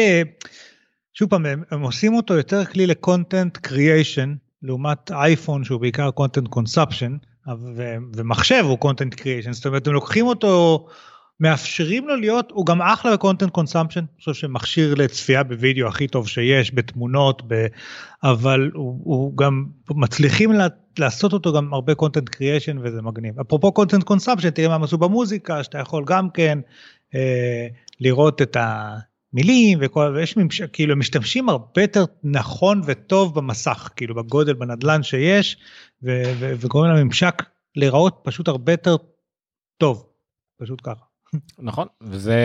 [1.14, 4.34] שוב פעם הם, הם עושים אותו יותר כלי לקונטנט קריאיישן.
[4.62, 7.10] לעומת אייפון שהוא בעיקר content consumption
[8.16, 10.86] ומחשב הוא content creation זאת אומרת הם לוקחים אותו
[11.40, 16.28] מאפשרים לו להיות הוא גם אחלה ב-content consumption אני חושב שמכשיר לצפייה בווידאו הכי טוב
[16.28, 17.66] שיש בתמונות ב...
[18.22, 20.66] אבל הוא, הוא גם מצליחים לה,
[20.98, 23.40] לעשות אותו גם הרבה content creation וזה מגניב.
[23.40, 26.58] אפרופו content consumption תראה מה הם עשו במוזיקה שאתה יכול גם כן
[27.14, 27.66] אה,
[28.00, 28.96] לראות את ה...
[29.32, 35.56] מילים וכל ויש ממשק כאילו משתמשים הרבה יותר נכון וטוב במסך כאילו בגודל בנדלן שיש
[36.02, 37.42] וגורם לממשק
[37.76, 38.96] להיראות פשוט הרבה יותר
[39.76, 40.06] טוב
[40.60, 41.04] פשוט ככה.
[41.58, 42.36] נכון וזה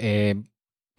[0.00, 0.32] אה,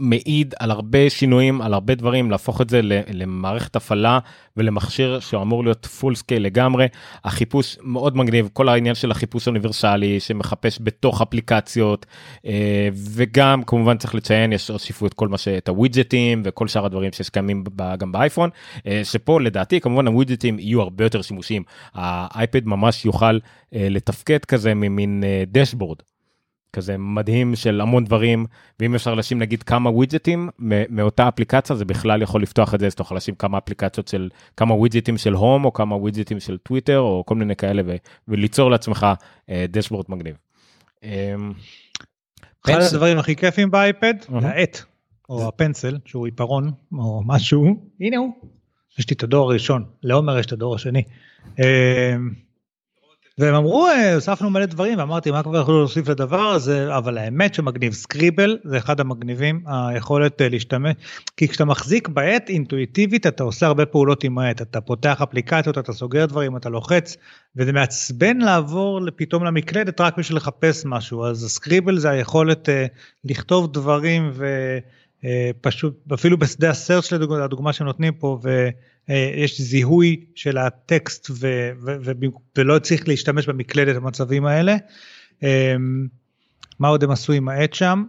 [0.02, 2.82] מעיד על הרבה שינויים על הרבה דברים להפוך את זה
[3.14, 4.20] למערכת הפעלה
[4.58, 6.88] ולמכשיר שאמור להיות full scale לגמרי.
[7.24, 12.06] החיפוש מאוד מגניב כל העניין של החיפוש אוניברסלי שמחפש בתוך אפליקציות
[12.46, 17.12] אה, וגם כמובן צריך לציין יש הוסיפו את כל מה שאת הווידג'טים וכל שאר הדברים
[17.12, 17.64] שיש קיימים
[17.98, 18.50] גם באייפון
[18.88, 21.64] אה, שפה לדעתי כמובן הווידג'טים יהיו הרבה יותר שימושיים.
[21.94, 23.40] האייפד ממש יוכל
[23.76, 25.98] אה, לתפקד כזה ממין dashboard
[26.74, 28.46] כזה מדהים של המון דברים
[28.80, 30.50] ואם אפשר לשים נגיד כמה ווידג'טים
[30.90, 34.30] מאותה אפליקציה זה בכלל יכול לפתוח את זה אז אתה יכול לשים כמה אפליקציות של
[34.58, 37.96] כמה ווידג'טים של הום או כמה ווידג'טים של טוויטר או כל מיני כאלה ו-
[38.28, 39.08] וליצור לעצמך
[39.50, 40.36] דשבורד מגניב.
[42.66, 44.82] אחד הדברים הכי כיפים באייפד זה העט
[45.30, 48.34] או הפנסל שהוא עיפרון או משהו הנה הוא
[49.00, 51.04] יש לי את הדור הראשון לעומר יש את הדור השני.
[53.38, 57.94] והם אמרו הוספנו מלא דברים ואמרתי מה כבר יכולו להוסיף לדבר הזה אבל האמת שמגניב
[57.94, 60.96] סקריבל זה אחד המגניבים היכולת להשתמש
[61.38, 65.94] כי כשאתה מחזיק בעט אינטואיטיבית אתה עושה הרבה פעולות עם העט אתה פותח אפליקציות אתה
[65.94, 67.18] סוגר דברים אתה לוחץ
[67.56, 72.70] וזה מעצבן לעבור פתאום למקלדת רק בשביל לחפש משהו אז סקריבל זה היכולת
[73.26, 74.32] לכתוב דברים
[75.24, 78.40] ופשוט אפילו בשדה הסרט לדוגמה שנותנים פה.
[78.44, 78.70] ו...
[79.10, 82.12] יש זיהוי של הטקסט ו- ו- ו-
[82.58, 84.76] ולא צריך להשתמש במקלדת במצבים האלה.
[86.80, 88.04] מה עוד הם עשו עם העט שם?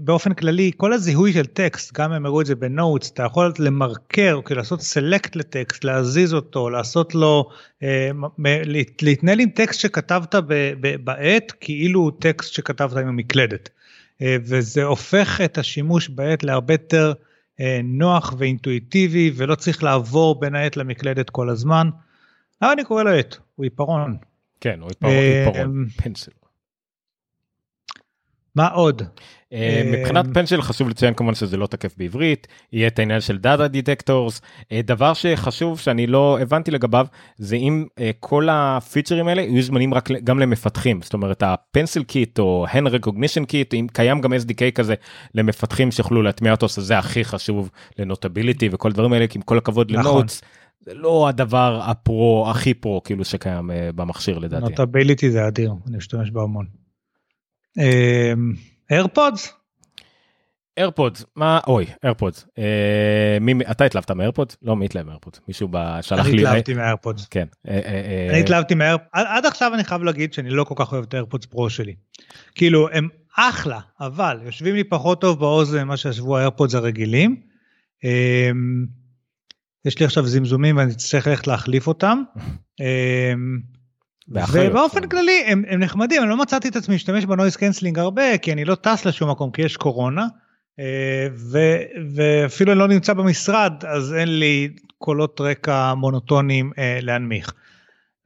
[0.00, 4.40] באופן כללי כל הזיהוי של טקסט גם הם הראו את זה בנוטס אתה יכול למרקר
[4.44, 7.50] כאילו לעשות סלקט לטקסט להזיז אותו לעשות לו
[9.02, 10.34] להתנהל עם טקסט שכתבת
[11.04, 13.68] בעט כאילו הוא טקסט שכתבת עם המקלדת
[14.22, 17.12] וזה הופך את השימוש בעט להרבה יותר.
[17.84, 21.90] נוח ואינטואיטיבי ולא צריך לעבור בין העט למקלדת כל הזמן.
[22.62, 24.16] אבל אני קורא לו עט, הוא עיפרון.
[24.60, 26.30] כן, הוא עיפרון, עיפרון, pencil.
[28.54, 29.02] מה עוד?
[29.86, 34.40] מבחינת pencil חשוב לציין כמובן שזה לא תקף בעברית, יהיה את העניין של data detectors,
[34.72, 37.86] דבר שחשוב שאני לא הבנתי לגביו זה אם
[38.20, 42.88] כל הפיצ'רים האלה יהיו זמינים רק גם למפתחים, זאת אומרת ה pencil kit או hand
[42.88, 44.94] recognition kit, אם קיים גם SDK כזה
[45.34, 49.90] למפתחים שיוכלו להטמיע אותו, זה הכי חשוב לנוטביליטי וכל דברים האלה, כי עם כל הכבוד
[49.90, 50.42] לנוטס.
[50.80, 54.64] זה לא הדבר ה pro הכי pro כאילו שקיים במכשיר לדעתי.
[54.64, 56.66] נוטביליטי זה אדיר, אני משתמש בהמון.
[58.90, 59.52] איירפודס?
[60.78, 65.68] איירפודס מה אוי איירפודס אה, מי אתה התלהבת מאיירפודס לא מי התלהב מאיירפודס מישהו
[66.00, 70.02] שלח לי אני התלהבתי מאיירפודס כן אה, אה, אני התלהבתי מאיירפודס עד עכשיו אני חייב
[70.02, 71.94] להגיד שאני לא כל כך אוהב את האיירפודס פרו שלי
[72.54, 77.40] כאילו הם אחלה אבל יושבים לי פחות טוב באוזן ממה שישבו האיירפודס הרגילים.
[79.84, 82.22] יש לי עכשיו זמזומים ואני צריך ללכת להחליף אותם.
[84.30, 88.38] ובאופן כללי הם, הם נחמדים, אני לא מצאתי את עצמי להשתמש ב noise cancelling הרבה,
[88.38, 90.26] כי אני לא טס לשום מקום, כי יש קורונה,
[91.36, 91.58] ו,
[92.14, 94.68] ואפילו אני לא נמצא במשרד, אז אין לי
[94.98, 96.72] קולות רקע מונוטונים
[97.02, 97.52] להנמיך.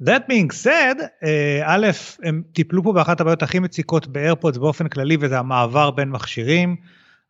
[0.02, 1.02] That being said,
[1.64, 1.86] א',
[2.22, 6.76] הם טיפלו פה באחת הבעיות הכי מציקות באיירפודס באופן כללי, וזה המעבר בין מכשירים.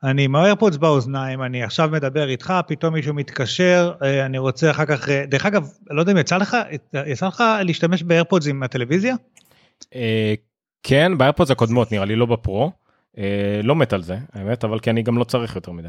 [0.04, 3.92] אני עם האיירפודס באוזניים, אני עכשיו מדבר איתך, פתאום מישהו מתקשר,
[4.26, 6.56] אני רוצה אחר כך, דרך אגב, לא יודע אם יצא לך,
[7.06, 9.14] יצא לך להשתמש באיירפודס עם הטלוויזיה?
[10.82, 12.72] כן, באיירפודס הקודמות נראה לי לא בפרו,
[13.62, 15.88] לא מת על זה, האמת, אבל כי אני גם לא צריך יותר מדי.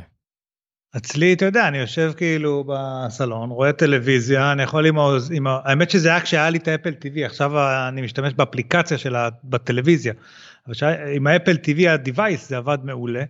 [0.97, 5.31] אצלי, אתה יודע, אני יושב כאילו בסלון, רואה טלוויזיה, אני יכול עם האוז...
[5.31, 5.59] עם ה...
[5.63, 7.51] האמת שזה היה כשהיה לי את האפל TV, עכשיו
[7.87, 10.13] אני משתמש באפליקציה שלה בטלוויזיה.
[10.67, 10.73] אבל
[11.15, 13.23] עם האפל TV ה-Device זה עבד מעולה.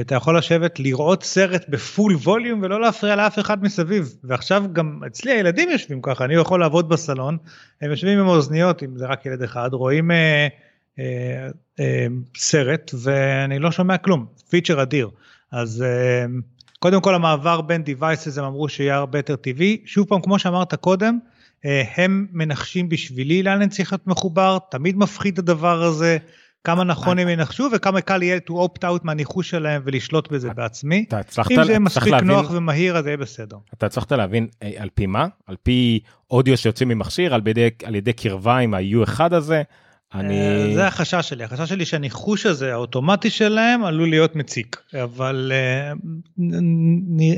[0.00, 4.14] אתה יכול לשבת לראות סרט בפול ווליום ולא להפריע לאף אחד מסביב.
[4.24, 7.36] ועכשיו גם אצלי הילדים יושבים ככה אני יכול לעבוד בסלון
[7.80, 10.48] הם יושבים עם אוזניות אם זה רק ילד אחד רואים אה,
[10.98, 11.48] אה,
[11.80, 12.06] אה,
[12.36, 14.26] סרט ואני לא שומע כלום.
[14.50, 15.10] פיצ'ר אדיר.
[15.52, 16.24] אז אה,
[16.78, 19.82] קודם כל המעבר בין devices הם אמרו שיהיה הרבה יותר טבעי.
[19.84, 21.18] שוב פעם כמו שאמרת קודם
[21.64, 26.18] אה, הם מנחשים בשבילי לאן אני צריך להיות מחובר תמיד מפחיד הדבר הזה.
[26.64, 31.04] כמה נכון הם ינחשו וכמה קל יהיה to opt out מהניחוש שלהם ולשלוט בזה בעצמי.
[31.50, 33.56] אם זה מספיק נוח ומהיר אז יהיה בסדר.
[33.74, 34.46] אתה הצלחת להבין
[34.76, 35.26] על פי מה?
[35.46, 36.00] על פי
[36.30, 39.62] אודיו שיוצאים ממכשיר, על ידי, על ידי קרבה עם ה-U1 הזה?
[40.14, 40.74] אני...
[40.74, 45.52] זה החשש שלי, החשש שלי שהניחוש הזה האוטומטי שלהם עלול להיות מציק, אבל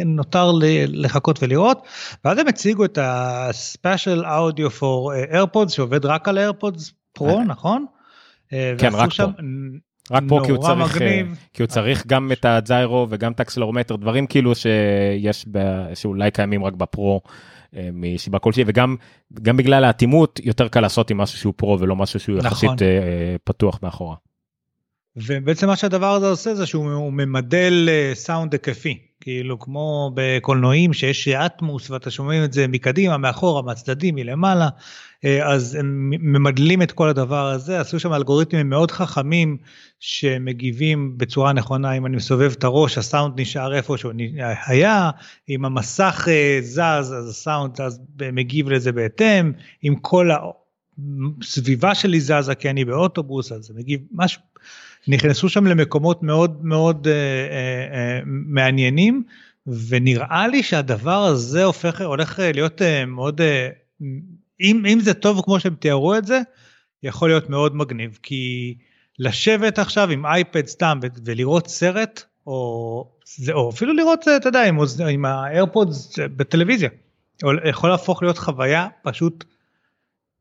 [0.06, 0.52] נותר
[0.88, 1.86] לחכות ולראות.
[2.24, 7.86] ואז הם הציגו את ה-Special Audio for AirPods שעובד רק על AirPods Pro, נכון?
[8.50, 9.24] כן, רק פה.
[10.10, 11.38] רק פה כי הוא צריך, מגניב.
[11.54, 15.46] כי הוא צריך גם את הג'יירו וגם את האקסלרומטר, דברים כאילו שיש,
[15.94, 17.20] שאולי קיימים רק בפרו
[17.92, 18.96] מסיבה כלשהי, וגם
[19.42, 22.46] גם בגלל האטימות יותר קל לעשות עם משהו שהוא פרו ולא משהו שהוא נכון.
[22.46, 22.88] יחסית
[23.44, 24.16] פתוח מאחורה.
[25.16, 31.90] ובעצם מה שהדבר הזה עושה זה שהוא ממדל סאונד היקפי, כאילו כמו בקולנועים שיש אטמוס
[31.90, 34.68] ואתה שומעים את זה מקדימה, מאחורה, מהצדדים, מלמעלה,
[35.44, 39.56] אז הם ממדלים את כל הדבר הזה, עשו שם אלגוריתמים מאוד חכמים
[40.00, 44.12] שמגיבים בצורה נכונה, אם אני מסובב את הראש הסאונד נשאר איפה שהוא
[44.66, 45.10] היה,
[45.48, 46.28] אם המסך
[46.60, 48.00] זז אז הסאונד אז
[48.32, 49.52] מגיב לזה בהתאם,
[49.84, 50.30] אם כל
[51.42, 54.42] הסביבה שלי זזה כי אני באוטובוס אז זה מגיב משהו.
[55.08, 59.22] נכנסו שם למקומות מאוד מאוד אה, אה, אה, מעניינים,
[59.66, 63.68] ונראה לי שהדבר הזה הופך, הולך להיות אה, מאוד, אה,
[64.60, 66.40] אם, אם זה טוב כמו שהם תיארו את זה,
[67.02, 68.74] יכול להיות מאוד מגניב, כי
[69.18, 73.10] לשבת עכשיו עם אייפד סתם ולראות סרט, או,
[73.52, 74.78] או אפילו לראות, אתה יודע, עם,
[75.10, 76.88] עם האיירפודס בטלוויזיה,
[77.64, 79.44] יכול להפוך להיות חוויה פשוט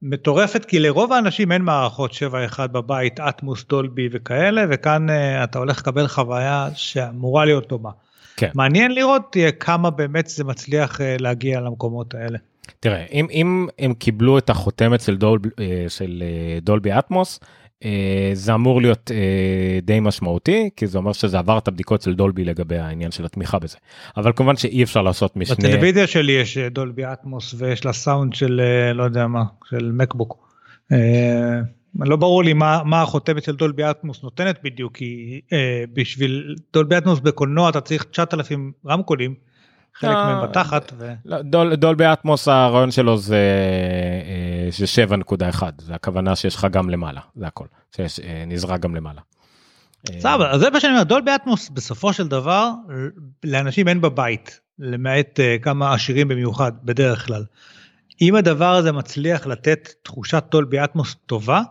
[0.02, 5.14] מטורפת, כי לרוב האנשים אין מערכות 7.1 בבית, אטמוס, דולבי וכאלה, וכאן uh,
[5.44, 7.90] אתה הולך לקבל חוויה שאמורה להיות דומה.
[8.38, 8.50] כן.
[8.54, 12.38] מעניין לראות כמה באמת זה מצליח uh, להגיע למקומות האלה.
[12.80, 16.24] תראה, אם, אם הם קיבלו את החותמת של, דול, אה, של
[16.62, 17.40] דולבי אטמוס,
[17.86, 22.16] אה, זה אמור להיות אה, די משמעותי כי זה אומר שזה עבר את הבדיקות של
[22.16, 23.78] דולבי לגבי העניין של התמיכה בזה
[24.18, 25.56] אבל כמובן שאי אפשר לעשות משנה.
[25.56, 28.62] בטלוויזיה שלי יש אה, דולבי אטמוס ויש לה סאונד של
[28.94, 30.46] לא יודע מה של מקבוק.
[32.00, 35.42] לא ברור לי מה, מה החותמת של דולבי אטמוס נותנת בדיוק כי
[35.94, 39.34] בשביל דולבי אטמוס בקולנוע אתה צריך 9,000 רמקולים.
[39.96, 40.94] חלק מהם אה, בתחת.
[40.98, 41.14] ו...
[41.26, 43.38] לא, דול, דולבי אטמוס הרעיון שלו זה,
[44.26, 44.86] אה, זה
[45.60, 47.66] 7.1 זה הכוונה שיש לך גם למעלה זה הכל
[47.96, 49.22] שיש אה, גם למעלה.
[50.20, 52.72] סבבה אז זה מה שאני אומר דולבי אטמוס בסופו של דבר
[53.44, 57.46] לאנשים אין בבית למעט כמה עשירים במיוחד בדרך כלל.
[58.22, 61.62] אם הדבר הזה מצליח לתת תחושת דולבי אטמוס טובה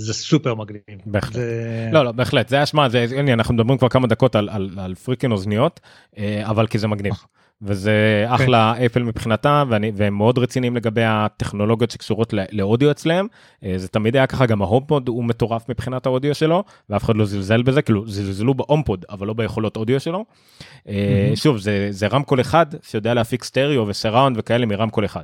[0.00, 0.80] זה סופר מגניב.
[1.06, 1.32] בהחלט.
[1.32, 1.88] זה...
[1.92, 4.94] לא לא בהחלט זה אשמה זה הנה אנחנו מדברים כבר כמה דקות על, על, על
[4.94, 5.80] פריקין אוזניות
[6.18, 7.12] אה, אבל כי זה מגניב.
[7.62, 8.32] וזה כן.
[8.32, 13.26] אחלה אפל מבחינתם ואני והם מאוד רציניים לגבי הטכנולוגיות שקשורות לאודיו אצלם
[13.64, 17.24] אה, זה תמיד היה ככה גם ההומפוד הוא מטורף מבחינת האודיו שלו ואף אחד לא
[17.24, 20.24] זלזל בזה כאילו זלזלו בהומפוד אבל לא ביכולות אודיו שלו.
[20.24, 20.90] Mm-hmm.
[21.34, 25.22] שוב זה זה רמקול אחד שיודע להפיק סטריאו ו surround וכאלה מרמקול אחד.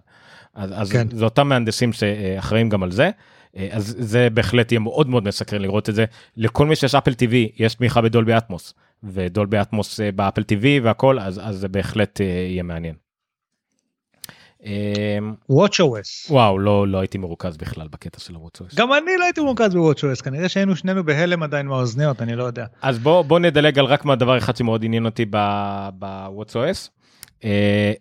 [0.54, 1.06] אז, אז כן.
[1.10, 3.10] זה אותם מהנדסים שאחראים גם על זה.
[3.56, 6.04] אה, אז זה בהחלט יהיה מאוד מאוד מסקרן לראות את זה.
[6.36, 11.18] לכל מי שיש אפל TV יש תמיכה בדולבי אטמוס, ודולבי אטמוס אה, באפל TV והכל,
[11.18, 12.94] אז, אז זה בהחלט אה, יהיה מעניין.
[15.52, 16.30] WatchOS.
[16.30, 18.76] וואו, לא, לא הייתי מרוכז בכלל בקטע של WatchOS.
[18.76, 22.66] גם אני לא הייתי מרוכז ב-WatchOS, כנראה שהיינו שנינו בהלם עדיין מהאוזניות, אני לא יודע.
[22.82, 26.90] אז בוא, בוא נדלג על רק מהדבר אחד שמאוד עניין אותי ב-WatchOS,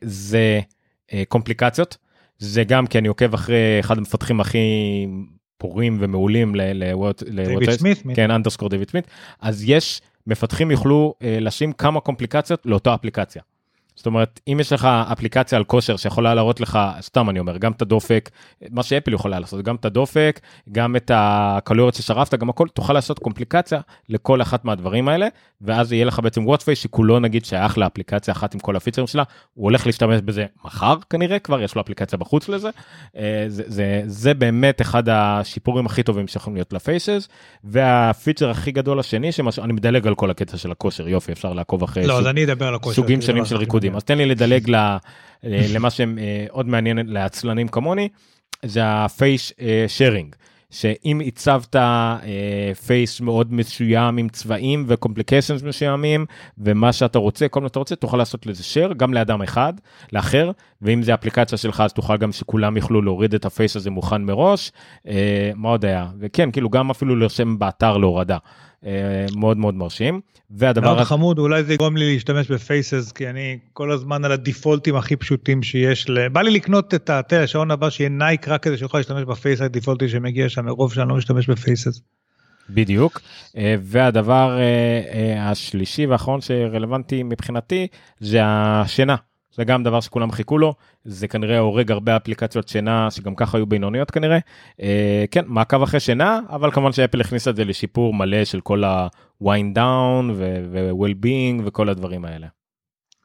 [0.02, 0.60] זה
[1.28, 1.98] קומפליקציות.
[2.38, 4.60] זה גם כי אני עוקב אחרי אחד המפתחים הכי
[5.58, 7.24] פורים ומעולים לווטס,
[8.16, 9.08] כן אנדרסקור דיוויד סמית,
[9.42, 13.42] אז יש מפתחים יוכלו אה, לשים כמה קומפליקציות לאותה אפליקציה.
[13.96, 17.72] זאת אומרת אם יש לך אפליקציה על כושר שיכולה להראות לך סתם אני אומר גם
[17.72, 18.30] את הדופק
[18.70, 20.40] מה שאפל יכולה לעשות גם את הדופק
[20.72, 23.80] גם את הקלוריות ששרפת גם הכל תוכל לעשות complication
[24.10, 25.28] לכל אחת מהדברים האלה
[25.62, 29.24] ואז יהיה לך בעצם watch face שכולו נגיד שייך לאפליקציה אחת עם כל הפיצרים שלה
[29.54, 32.70] הוא הולך להשתמש בזה מחר כנראה כבר יש לו אפליקציה בחוץ לזה.
[33.18, 37.28] אה, זה, זה, זה באמת אחד השיפורים הכי טובים שיכולים להיות ל faces
[37.64, 42.08] והפיצר הכי גדול השני שאני מדלג על כל הקטע של הכושר יופי אפשר לעקוב אחרי
[42.08, 42.24] לא, סוג,
[42.94, 43.96] סוגים שונים של ריקודים.
[43.96, 44.72] אז תן לי לדלג
[45.44, 48.10] למה שמאוד אה, מעניין לעצלנים כמוני,
[48.66, 49.54] זה ה face
[49.88, 50.36] sharing.
[50.70, 51.76] שאם הצבת
[52.86, 56.26] face uh, מאוד מסוים עם צבעים ו complications מסוימים
[56.58, 59.74] ומה שאתה רוצה כל מה שאתה רוצה תוכל לעשות לזה share גם לאדם אחד
[60.14, 63.92] לאחר ואם זה אפליקציה שלך אז תוכל גם שכולם יוכלו להוריד את ה face הזה
[63.92, 64.72] מוכן מראש
[65.06, 65.10] uh,
[65.56, 68.38] מה עוד היה וכן כאילו גם אפילו לשים באתר להורדה.
[68.86, 73.30] אה, מאוד מאוד מרשים והדבר מאוד חמוד אולי זה יגרום לי להשתמש ב faces כי
[73.30, 76.30] אני כל הזמן על ה defaultים הכי פשוטים שיש ל...
[76.30, 79.67] בא לי לקנות את השעון הבא שיהיה נייק רק כדי שיוכל להשתמש ב face ה
[79.67, 82.02] defaultי שמגיע שם מרוב שאני לא משתמש ב faces.
[82.70, 83.22] בדיוק
[83.58, 87.88] אה, והדבר אה, השלישי והאחרון שרלוונטי מבחינתי
[88.20, 89.16] זה השינה.
[89.56, 93.66] זה גם דבר שכולם חיכו לו, זה כנראה הורג הרבה אפליקציות שינה שגם ככה היו
[93.66, 94.38] בינוניות כנראה.
[94.82, 98.84] אה, כן, מעקב אחרי שינה, אבל כמובן שאפל הכניסה את זה לשיפור מלא של כל
[98.84, 102.48] ה-wind down ו-well-being וכל הדברים האלה.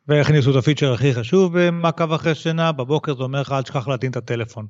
[0.09, 4.11] והכניסו את הפיצ'ר הכי חשוב במעקב אחרי שינה, בבוקר זה אומר לך אל תשכח להטעין
[4.11, 4.67] את הטלפון.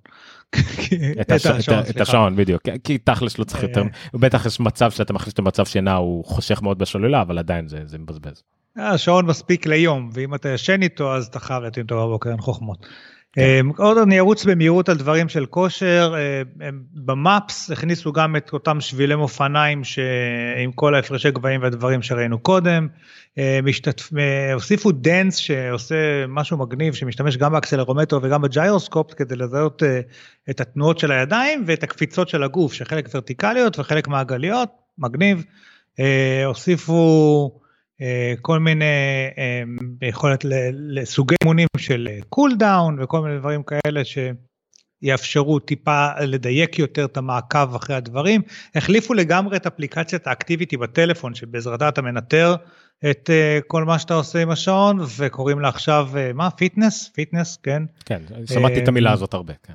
[1.21, 3.87] את השעון, את השעון בדיוק, כי תכלס לא צריך יותר, אה.
[4.15, 7.99] בטח יש מצב שאתה מכניס אותו במצב שינה הוא חושך מאוד בשוללה, אבל עדיין זה
[7.99, 8.43] מבזבז.
[8.77, 12.87] השעון מספיק ליום, ואם אתה ישן איתו אז אתה חייב להטעין אותו בבוקר, אין חוכמות.
[13.33, 13.67] כן.
[13.77, 16.15] עוד אני ארוץ במהירות על דברים של כושר,
[16.95, 19.83] ב Maps הכניסו גם את אותם שבילי אופניים
[20.63, 22.89] עם כל ההפרשי גבהים והדברים שראינו קודם,
[23.63, 24.11] משתתף,
[24.55, 29.83] הוסיפו dance שעושה משהו מגניב שמשתמש גם ב accelerometer וגם ב gyroscope כדי לזהות
[30.51, 34.69] את התנועות של הידיים ואת הקפיצות של הגוף שחלק ורטיקליות וחלק מעגליות,
[34.99, 35.45] מגניב,
[36.47, 37.61] הוסיפו אה,
[38.43, 38.85] כל מיני
[39.39, 39.63] אה,
[40.09, 44.01] יכולת לסוגי אימונים של cool down וכל מיני דברים כאלה
[45.03, 48.43] יאפשרו טיפה לדייק יותר את המעקב אחרי הדברים.
[48.75, 52.55] החליפו לגמרי את אפליקציית ה Activity בטלפון שבעזרתה אתה מנטר
[53.11, 53.31] את
[53.67, 58.83] כל מה שאתה עושה עם השעון וקוראים לה עכשיו מה Fitness Fitness כן כן שמעתי
[58.83, 59.73] את המילה הזאת הרבה כן.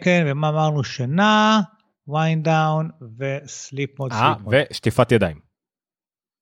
[0.00, 1.60] כן ומה אמרנו שינה
[2.08, 4.12] wind down וסליפ מוד.
[4.12, 5.53] אה ושטיפת ידיים.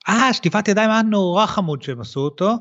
[0.09, 2.57] אה שטיפת ידיים היה נורא חמוד שהם עשו אותו.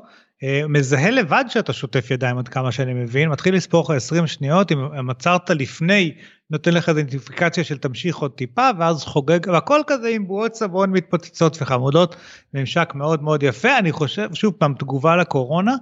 [0.68, 5.10] מזהה לבד שאתה שוטף ידיים עד כמה שאני מבין מתחיל לספור לך 20 שניות אם
[5.10, 6.14] עצרת לפני
[6.50, 11.62] נותן לך אידנטיפיקציה של תמשיך עוד טיפה ואז חוגג והכל כזה עם בועות סבון מתפוצצות
[11.62, 12.16] וחמודות
[12.54, 15.74] ממשק מאוד מאוד יפה אני חושב שוב פעם תגובה לקורונה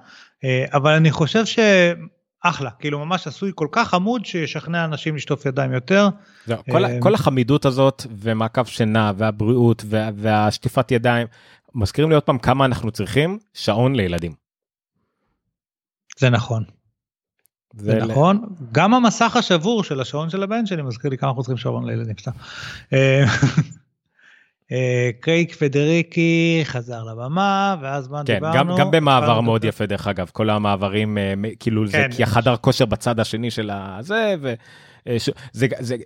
[0.72, 1.44] אבל אני חושב
[2.44, 6.08] שאחלה כאילו ממש עשוי כל כך עמוד שישכנע אנשים לשטוף ידיים יותר.
[6.70, 11.26] כל, כל החמידות הזאת ומעקב שינה והבריאות וה, והשטיפת ידיים
[11.74, 14.32] מזכירים לי עוד פעם כמה אנחנו צריכים שעון לילדים.
[16.18, 16.64] זה נכון.
[17.74, 21.56] זה נכון, גם המסך השבור של השעון של הבן שלי מזכיר לי כמה אנחנו צריכים
[21.56, 22.30] שעון לילדים סתם.
[24.72, 28.76] אה, אה, קרייק פדריקי חזר לבמה ואז מה כן, דיברנו.
[28.76, 32.12] גם במעבר מאוד יפה דרך אגב כל המעברים אה, כאילו זה כן.
[32.12, 35.96] כי החדר כושר בצד השני של הזה וזה זה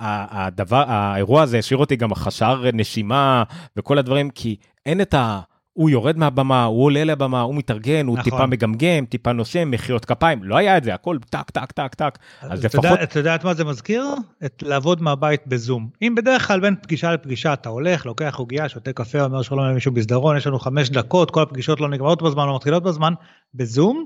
[0.00, 3.42] הדבר האירוע הזה השאיר אותי גם חשר נשימה
[3.76, 5.40] וכל הדברים כי אין את ה...
[5.74, 8.30] הוא יורד מהבמה, הוא עולה לבמה, הוא מתארגן, הוא נכון.
[8.30, 12.18] טיפה מגמגם, טיפה נושם, מחיאות כפיים, לא היה את זה, הכל טק, טק, טק, טק.
[12.40, 12.84] אז לפחות...
[12.84, 14.04] יודע, אתה יודע את מה זה מזכיר?
[14.44, 15.88] את לעבוד מהבית בזום.
[16.02, 19.92] אם בדרך כלל בין פגישה לפגישה אתה הולך, לוקח עוגיה, שותה קפה, אומר שלום למישהו
[19.92, 23.12] בסדרון, יש לנו חמש דקות, כל הפגישות לא נגמרות בזמן, לא מתחילות בזמן,
[23.54, 24.04] בזום,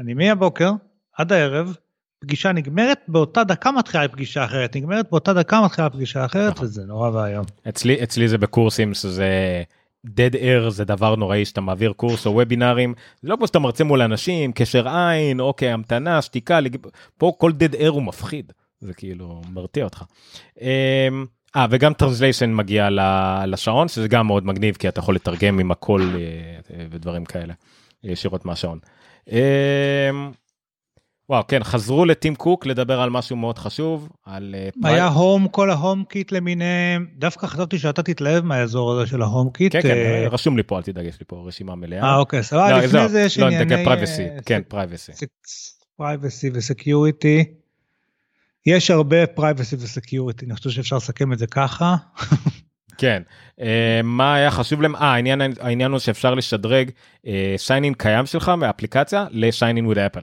[0.00, 0.72] אני מהבוקר
[1.16, 1.76] עד הערב,
[2.20, 6.64] פגישה נגמרת, באותה דקה מתחילה פגישה אחרת, נגמרת באותה דקה מתחילה פגישה אחרת, נכון.
[6.64, 7.44] וזה נורא ואיום.
[7.68, 9.28] אצלי, אצלי זה בקורסים שזה...
[10.16, 14.02] dead air זה דבר נוראי שאתה מעביר קורס או וובינארים לא כמו שאתה מרצה מול
[14.02, 16.58] אנשים קשר עין אוקיי המתנה שתיקה
[17.18, 20.02] פה כל dead air הוא מפחיד זה כאילו מרתיע אותך.
[20.60, 22.88] אמ, אה וגם translation מגיע
[23.46, 27.54] לשעון שזה גם מאוד מגניב כי אתה יכול לתרגם עם הכל אה, ודברים כאלה
[28.04, 28.78] ישירות מהשעון.
[31.28, 35.70] וואו כן חזרו לטים קוק לדבר על משהו מאוד חשוב על אה, היה הום כל
[35.70, 39.72] ההום קיט למיניהם דווקא חשבתי שאתה תתלהב מהאזור הזה של ה HomeKit.
[39.72, 42.02] כן, כן אה, רשום לי פה אל תדאג יש לי פה רשימה מלאה.
[42.02, 45.12] אה אוקיי סבבה לא, לפני זה יש לא, ענייני פרייבסי כן פרייבסי.
[45.96, 47.44] פרייבסי וסקיוריטי.
[48.66, 51.96] יש הרבה privacy ו security אני חושב שאפשר לסכם את זה ככה.
[52.98, 53.22] כן
[53.60, 56.90] אה, מה היה חשוב להם אה העניין העניין הוא שאפשר לשדרג
[57.56, 60.20] שיינין קיים שלך מאפליקציה לשיינין וויד אפל.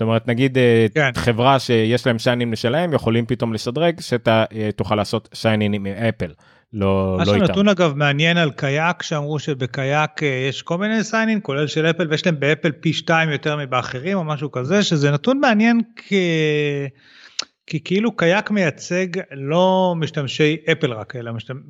[0.00, 1.10] זאת אומרת נגיד אה, כן.
[1.14, 6.32] חברה שיש להם שיינים לשלם יכולים פתאום לשדרג שאתה אה, תוכל לעשות שיינים עם אפל.
[6.72, 7.44] לא, לא איתם.
[7.44, 11.86] יש נתון אגב מעניין על קייק שאמרו שבקייק אה, יש כל מיני סיינים כולל של
[11.86, 16.12] אפל ויש להם באפל פי שתיים יותר מבאחרים או משהו כזה שזה נתון מעניין כ...
[17.66, 21.60] כי כאילו קייק מייצג לא משתמשי אפל רק אלא משתמש...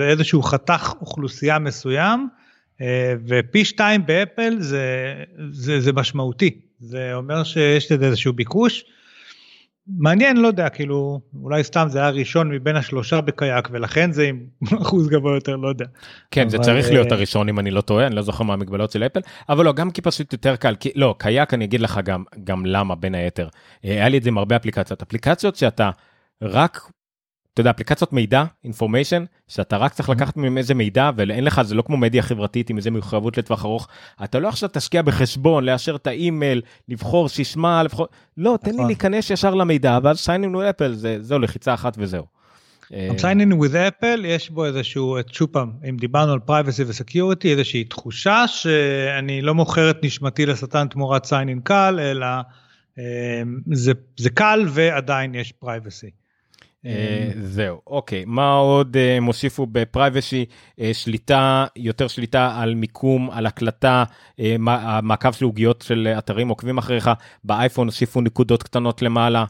[0.00, 2.28] איזשהו חתך אוכלוסייה מסוים
[3.28, 5.14] ופי שתיים באפל זה,
[5.50, 8.84] זה, זה משמעותי זה אומר שיש לזה איזשהו ביקוש.
[9.98, 14.46] מעניין, לא יודע, כאילו, אולי סתם זה היה ראשון מבין השלושה בקייק, ולכן זה עם
[14.82, 15.84] אחוז גבוה יותר, לא יודע.
[16.30, 16.50] כן, אבל...
[16.50, 19.06] זה צריך להיות אה, הראשון אם אני לא טועה, אני לא זוכר מה המגבלות של
[19.06, 22.24] אפל, אבל לא, גם כי פשוט יותר קל, כי לא, קייק אני אגיד לך גם,
[22.44, 23.48] גם למה בין היתר.
[23.84, 25.90] אה, היה לי את זה עם הרבה אפליקציות, אפליקציות שאתה
[26.42, 26.80] רק
[27.58, 31.74] אתה יודע אפליקציות מידע information שאתה רק צריך לקחת מהם איזה מידע ואין לך זה
[31.74, 33.88] לא כמו מדיה חברתית עם איזה מחויבות לטווח ארוך
[34.24, 38.06] אתה לא עכשיו תשקיע בחשבון לאשר את האימייל לבחור סיסמה לבחור
[38.36, 38.86] לא תן לי נכון.
[38.86, 42.24] להיכנס ישר למידע ואז sign in with Apple זה זהו לחיצה אחת וזהו.
[42.90, 47.52] sign in with Apple יש בו איזשהו שוב פעם אם דיברנו על privacy ו security
[47.52, 52.26] איזושהי תחושה שאני לא מוכר את נשמתי לשטן תמורת sign in קל אלא
[52.98, 53.42] אה,
[53.72, 56.27] זה זה קל ועדיין יש privacy.
[56.86, 57.80] אה, זהו.
[57.86, 60.44] אוקיי מה עוד אה, הם הוסיפו ב privacy?
[60.80, 64.04] אה, שליטה יותר שליטה על מיקום על הקלטה
[65.02, 67.10] מעקב של עוגיות של אתרים עוקבים אחריך.
[67.44, 69.44] באייפון הוסיפו נקודות קטנות למעלה.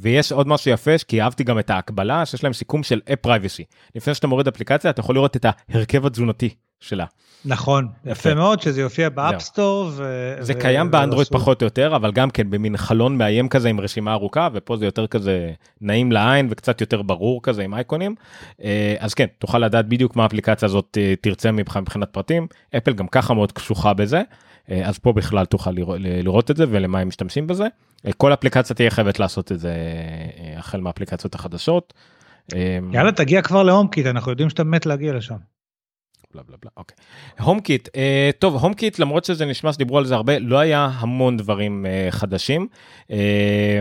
[0.00, 3.64] ויש עוד משהו יפה כי אהבתי גם את ההקבלה שיש להם סיכום של app privacy
[3.94, 7.04] לפני שאתה מוריד אפליקציה אתה יכול לראות את ההרכב התזונתי שלה.
[7.44, 9.90] נכון, יפה מאוד שזה יופיע ב App Store.
[10.40, 14.12] זה קיים באנדרואיד פחות או יותר, אבל גם כן במין חלון מאיים כזה עם רשימה
[14.12, 18.14] ארוכה, ופה זה יותר כזה נעים לעין וקצת יותר ברור כזה עם אייקונים.
[18.62, 22.46] אה, אז כן, תוכל לדעת בדיוק מה האפליקציה הזאת אה, תרצה מבחינת פרטים.
[22.76, 24.22] אפל גם ככה מאוד קשוחה בזה,
[24.70, 27.66] אה, אז פה בכלל תוכל לראות את זה ולמה הם משתמשים בזה.
[28.16, 29.74] כל אפליקציה תהיה חייבת לעשות את זה
[30.56, 31.94] החל מהאפליקציות החדשות.
[32.92, 35.36] יאללה תגיע כבר ל HomeKit אנחנו יודעים שאתה מת להגיע לשם.
[36.34, 36.96] בלה בלה בלה, אוקיי.
[37.40, 41.86] HomeKit, אה, טוב, HomeKit, למרות שזה נשמע שדיברו על זה הרבה, לא היה המון דברים
[41.86, 42.68] אה, חדשים.
[43.10, 43.80] אה,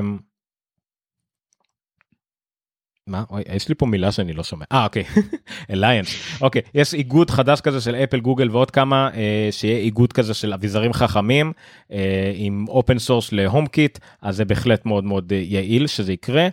[3.09, 3.23] מה?
[3.29, 4.65] אוי, יש לי פה מילה שאני לא שומע.
[4.71, 5.03] אה, אוקיי.
[5.71, 6.41] Alliance.
[6.41, 10.53] אוקיי, יש איגוד חדש כזה של אפל, גוגל ועוד כמה, אה, שיהיה איגוד כזה של
[10.53, 11.53] אביזרים חכמים,
[11.91, 16.47] אה, עם open source ל HomeKit, אז זה בהחלט מאוד מאוד אה, יעיל שזה יקרה.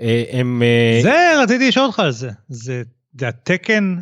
[0.00, 0.62] אה, הם...
[0.62, 2.30] אה, זה רציתי לשאול אותך על זה.
[2.48, 2.82] זה,
[3.20, 3.96] זה התקן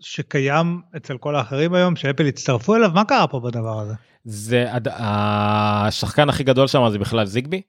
[0.00, 3.94] שקיים אצל כל האחרים היום, שאפל הצטרפו אליו, מה קרה פה בדבר הזה?
[4.24, 7.62] זה הד- השחקן הכי גדול שם זה בכלל זיגבי.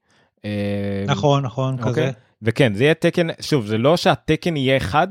[0.45, 1.91] אה, נכון, נכון, אוקיי.
[1.93, 2.11] כזה.
[2.41, 5.07] וכן זה יהיה תקן שוב זה לא שהתקן יהיה אחד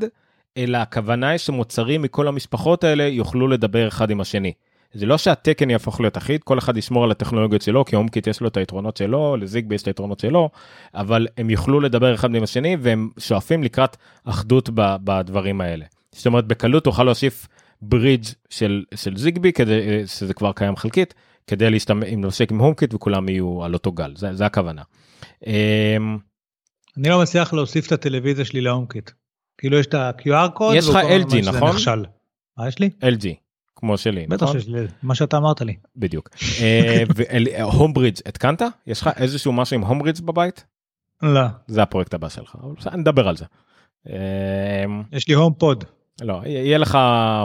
[0.56, 4.52] אלא הכוונה היא שמוצרים מכל המשפחות האלה יוכלו לדבר אחד עם השני.
[4.94, 8.40] זה לא שהתקן יהפוך להיות אחיד כל אחד ישמור על הטכנולוגיות שלו כי הומקיט יש
[8.40, 10.50] לו את היתרונות שלו לזיגבי יש את היתרונות שלו
[10.94, 15.84] אבל הם יוכלו לדבר אחד עם השני והם שואפים לקראת אחדות בדברים האלה.
[16.14, 17.48] זאת אומרת בקלות תוכל להוסיף
[17.82, 21.14] ברידג' של של זיגבי כדי שזה כבר קיים חלקית
[21.46, 24.82] כדי להשתמש עם נושק עם הומקיט וכולם יהיו על אותו גל זה, זה הכוונה.
[25.46, 26.18] אמ,
[26.96, 29.10] אני לא מצליח להוסיף את הטלוויזיה שלי להומקיט.
[29.58, 30.74] כאילו יש את ה-QR קוד.
[30.76, 31.70] יש לך LG, נכון?
[31.70, 32.04] נכשל.
[32.58, 32.90] מה יש לי?
[33.02, 33.26] LG
[33.76, 34.60] כמו שלי בטח נכון?
[34.60, 35.76] שיש לי, מה שאתה אמרת לי.
[35.96, 36.28] בדיוק.
[37.78, 38.62] Homebridge התקנת?
[38.86, 40.64] יש לך איזשהו משהו עם Homebridge בבית?
[41.22, 42.56] לא, זה הפרויקט הבא שלך,
[42.96, 43.44] נדבר על זה.
[44.06, 45.84] אמ, יש לי HomePod.
[46.20, 46.98] לא, יהיה לך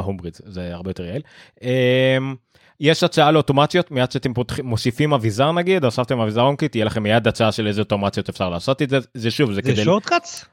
[0.04, 1.22] Homebridge זה הרבה יותר יעיל.
[1.62, 2.36] אמ,
[2.80, 7.28] יש הצעה לאוטומציות מיד שאתם פותחים מוסיפים אביזר נגיד הוספתם אביזר HomeKit יהיה לכם מיד
[7.28, 10.46] הצעה של איזה אוטומציות אפשר לעשות את זה זה שוב זה זה כדי shortcuts?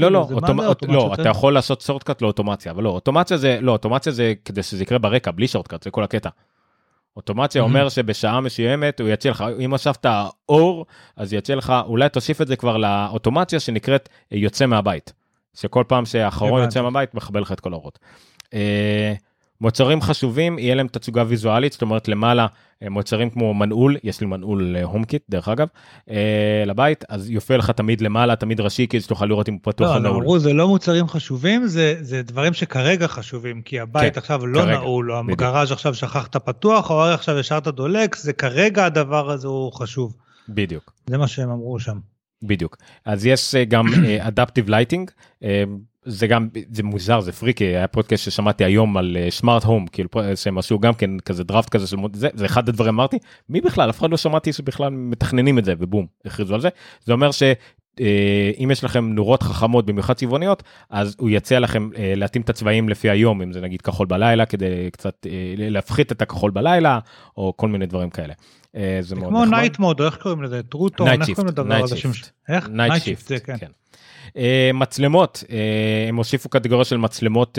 [0.00, 0.60] לא לא כאילו, זה אוטומ...
[0.60, 0.86] זה.
[0.96, 1.28] לא אתה?
[1.28, 5.30] יכול לעשות shortcut לאוטומציה אבל לא אוטומציה זה לא אוטומציה זה כדי שזה יקרה ברקע
[5.30, 6.28] בלי shortcut זה כל הקטע.
[7.16, 7.64] אוטומציה Mhm.
[7.64, 10.06] אומר שבשעה מסוימת הוא יציע לך אם הוספת
[10.48, 10.86] אור
[11.16, 15.12] אז יציע לך אולי תוסיף את זה כבר לאוטומציה שנקראת יוצא מהבית.
[15.56, 16.62] שכל פעם שהאחרון.
[16.62, 17.98] יוצא מהבית מכבה לך את כל האורות.
[18.54, 19.14] אה,
[19.60, 22.46] מוצרים חשובים יהיה להם תצוגה ויזואלית זאת אומרת למעלה
[22.82, 25.66] אה, מוצרים כמו מנעול יש לי מנעול הום קיט דרך אגב
[26.10, 29.86] אה, לבית אז יופיע לך תמיד למעלה תמיד ראשי כדי שתוכל לראות אם הוא פתוח
[29.86, 30.16] לא, או הם נעול.
[30.16, 34.60] אמרו זה לא מוצרים חשובים, זה, זה דברים שכרגע חשובים, כי הבית כן, עכשיו לא
[34.60, 35.22] כרגע, נעול, או.
[35.32, 40.16] הגראז' עכשיו שכחת פתוח, או עכשיו השארת דולק, זה כרגע הדבר הזה הוא חשוב.
[40.48, 40.92] בדיוק.
[41.06, 41.98] זה מה שהם אמרו שם.
[42.42, 43.86] בדיוק אז יש אה, גם
[44.28, 45.10] adaptive lighting
[46.04, 50.58] זה גם זה מוזר זה freaky היה פודקאסט ששמעתי היום על smart home כאילו שהם
[50.58, 53.18] עשו גם כן כזה דראפט כזה של זה זה אחד הדברים אמרתי
[53.48, 56.68] מי בכלל אף אחד לא שמעתי שבכלל מתכננים את זה ובום הכריזו על זה
[57.04, 57.42] זה אומר ש.
[58.00, 62.50] אה, אם יש לכם נורות חכמות במיוחד צבעוניות אז הוא יציע לכם אה, להתאים את
[62.50, 66.98] הצבעים לפי היום אם זה נגיד כחול בלילה כדי קצת אה, להפחית את הכחול בלילה
[67.36, 68.34] או כל מיני דברים כאלה.
[68.76, 69.58] אה, זה מאוד כמו נחמד.
[69.58, 70.60] night mode, או איך קוראים לזה?
[70.60, 71.96] Night איך קוראים לדבר הזה?
[72.48, 72.68] איך?
[72.68, 73.56] Night Shift, כן.
[74.36, 77.58] אה, מצלמות אה, הם הוסיפו קטגוריה של מצלמות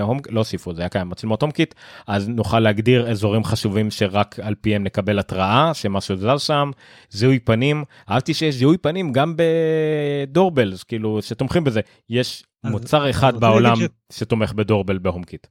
[0.00, 1.74] Home לא הוסיפו זה היה קיים מצלמות HomeKit
[2.06, 6.70] אז נוכל להגדיר אזורים חשובים שרק על פיהם נקבל התראה שמשהו זז שם
[7.10, 11.80] זיהוי פנים אהבתי שיש זיהוי פנים גם ב doorbells כאילו שתומכים בזה
[12.10, 15.46] יש מוצר אחד בעולם להגיד שתומך ב doorbell ב HomeKit.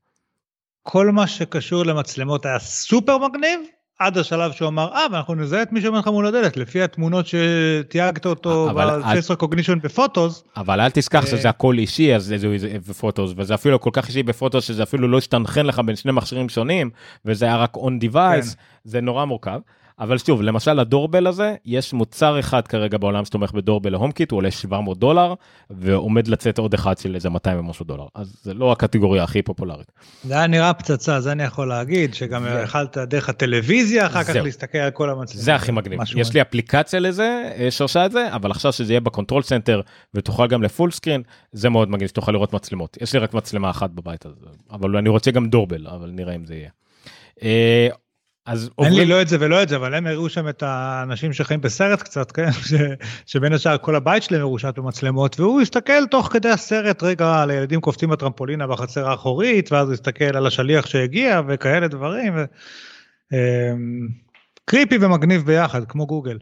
[0.84, 3.60] כל מה שקשור למצלמות היה סופר מגניב,
[4.00, 7.26] עד השלב שהוא אמר, אה, ואנחנו נזהה את מי שעומד לך מול הדלת, לפי התמונות
[7.28, 12.24] שתייגת אותו אבל אל- ב-face recognition בפוטוס, אבל אל תשכח אה, שזה הכל אישי אז
[12.26, 12.38] זה
[12.90, 15.96] ב Photos וזה אפילו כל כך אישי ב Photos שזה אפילו לא הסתנכרן לך בין
[15.96, 16.90] שני מכשירים שונים
[17.26, 18.60] וזה היה רק on device כן.
[18.84, 19.60] זה נורא מורכב.
[20.00, 23.92] אבל שוב למשל ה doorbell הזה יש מוצר אחד כרגע בעולם שתומך ב doorbell ל
[23.92, 25.34] HomeKit הוא עולה 700 דולר
[25.70, 29.92] ועומד לצאת עוד אחד של איזה 200 ומשהו דולר אז זה לא הקטגוריה הכי פופולרית.
[30.24, 34.36] זה היה נראה פצצה, זה אני יכול להגיד, שגם זה- יכלת דרך הטלוויזיה אחר כך.
[34.36, 35.44] להסתכל על כל המצלמות.
[35.44, 39.00] זה הכי מגניב יש לי אפליקציה לזה אה, שעושה את זה אבל עכשיו שזה יהיה
[39.00, 39.82] ב Control Center
[40.14, 41.22] ותוכל גם ל full screen
[41.52, 44.36] זה מאוד מגניב שתוכל לראות מצלמות יש לי רק מצלמה אחת בבית הזה
[44.72, 46.70] אבל אני רוצה גם doorbell אבל נראה אם זה יהיה.
[48.46, 50.64] אז אין עוברים לי לא את זה ולא את זה, אבל הם הראו שם את
[50.64, 52.52] האנשים שחיים בסרט קצת, כן?
[52.70, 52.74] ש-
[53.26, 57.82] שבין השאר כל הבית שלהם מרושת במצלמות, והוא הסתכל תוך כדי הסרט, רגע, על הילדים
[57.82, 62.34] קופצים בטרמפולינה בחצר האחורית, ואז הוא הסתכל על השליח שהגיע וכאלה דברים.
[62.36, 62.44] ו...
[63.34, 64.08] אמ,
[64.66, 66.38] creepy ומגניב ביחד, כמו גוגל.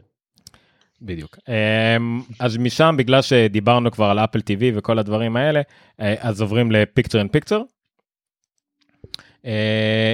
[1.02, 5.60] בדיוק אמ, אז משם בגלל שדיברנו כבר על אפל TV וכל הדברים האלה
[6.00, 7.62] אה, אז עוברים ל picture in picture.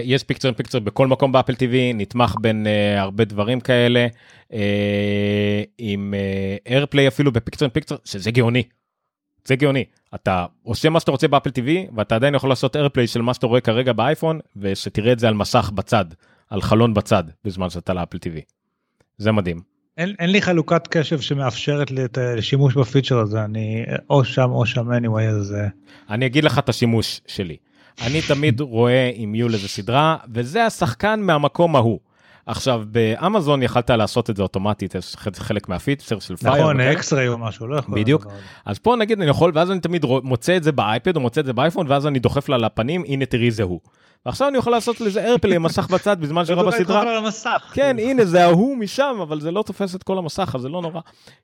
[0.04, 4.06] יש picture in picture בכל מקום באפל TV נתמך בין אה, הרבה דברים כאלה
[4.52, 6.14] אה, עם
[6.66, 8.62] AirPlay אפילו ב picture in picture שזה גאוני.
[9.44, 13.22] זה גאוני אתה עושה מה שאתה רוצה באפל TV ואתה עדיין יכול לעשות AirPlay של
[13.22, 16.04] מה שאתה רואה כרגע באייפון ושתראה את זה על מסך בצד
[16.50, 18.40] על חלון בצד בזמן שאתה לאפל TV.
[19.18, 19.60] זה מדהים.
[19.98, 24.66] אין, אין לי חלוקת קשב שמאפשרת לי את השימוש בפיצ'ר הזה, אני או שם או
[24.66, 25.54] שם anyway, אז...
[25.54, 25.68] אה,
[26.10, 27.56] אני אגיד לך את השימוש שלי.
[28.06, 31.98] אני תמיד רואה אם יהיו לזה סדרה, וזה השחקן מהמקום ההוא.
[32.46, 36.54] עכשיו, באמזון יכלת לעשות את זה אוטומטית, יש חלק מהפיצ'ר של פייר.
[36.54, 38.00] נכון, אקסריי או משהו, לא יכול.
[38.00, 38.26] בדיוק.
[38.64, 41.46] אז פה נגיד אני יכול, ואז אני תמיד מוצא את זה באייפד או מוצא את
[41.46, 43.80] זה באייפון, ואז אני דוחף לה לפנים, הנה תראי זה הוא.
[44.26, 47.02] ועכשיו אני יכול לעשות לזה ארפלי עם מסך בצד בזמן שלא בסדרה.
[47.72, 50.82] כן, הנה זה ההוא משם, אבל זה לא תופס את כל המסך, אז זה לא
[50.82, 51.00] נורא.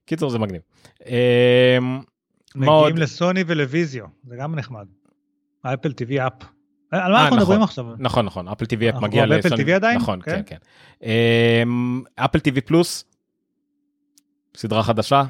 [0.07, 0.61] קיצור, זה מגניב.
[1.07, 2.01] אמ,
[2.55, 4.87] מגיעים לסוני ולוויזיו, זה גם נחמד.
[5.75, 6.33] אפל TV אפ.
[6.91, 7.69] על מה אה, אנחנו מדברים נכון.
[7.69, 7.87] עכשיו?
[7.99, 9.55] נכון נכון אפל TV אפ מגיע לסוני.
[9.55, 9.99] אפל TV עדיין?
[9.99, 10.57] נכון כן כן.
[11.03, 13.05] אמ, אפל TV פלוס.
[14.57, 15.25] סדרה חדשה.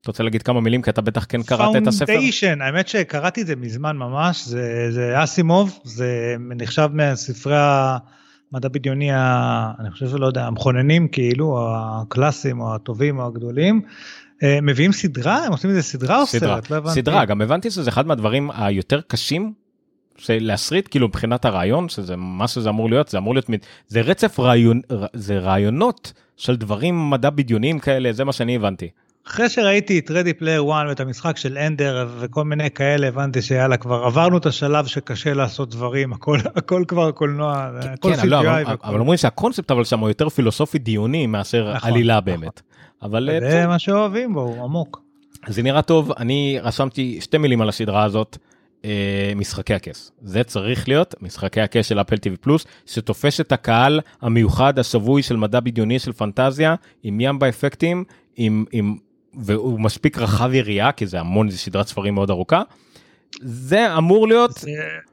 [0.00, 2.06] אתה רוצה להגיד כמה מילים כי אתה בטח כן קראת את הספר?
[2.06, 9.12] Foundation, האמת שקראתי את זה מזמן ממש, זה, זה אסימוב, זה נחשב מספרי המדע בדיוני,
[9.12, 13.82] ה, אני חושב שלא יודע, המכוננים כאילו, הקלאסיים או הטובים או הגדולים.
[14.42, 15.44] אה, מביאים סדרה?
[15.46, 16.70] הם עושים איזה סדרה או סרט?
[16.70, 16.94] לא הבנתי.
[16.94, 19.52] סדרה, גם הבנתי שזה אחד מהדברים היותר קשים
[20.28, 23.46] להסריט כאילו מבחינת הרעיון שזה מה שזה אמור להיות זה אמור להיות
[23.86, 24.80] זה רצף רעיון
[25.12, 28.88] זה רעיונות של דברים מדע בדיוניים כאלה זה מה שאני הבנתי.
[29.28, 33.76] אחרי שראיתי את Ready Player 1 ואת המשחק של אנדר וכל מיני כאלה הבנתי שיאללה
[33.76, 38.76] כבר עברנו את השלב שקשה לעשות דברים הכל הכל כבר קולנוע הכל כן, לא, אבל,
[38.84, 42.24] אבל אומרים שהקונספט אבל שם הוא יותר פילוסופי דיוני מאשר נכון, עלילה נכון.
[42.24, 42.60] באמת.
[43.02, 45.02] אבל זה מה שאוהבים בו הוא עמוק.
[45.48, 48.38] זה נראה טוב אני רשמתי שתי מילים על הסדרה הזאת
[48.84, 54.00] אה, משחקי הכס זה צריך להיות משחקי הכס של אפל TV Plus שתופס את הקהל
[54.22, 58.04] המיוחד השבוי של מדע בדיוני של פנטזיה עם ים באפקטים
[58.36, 58.96] עם עם
[59.34, 62.62] והוא מספיק רחב יריעה כי זה המון זה סדרת ספרים מאוד ארוכה.
[63.42, 64.70] זה אמור להיות זה,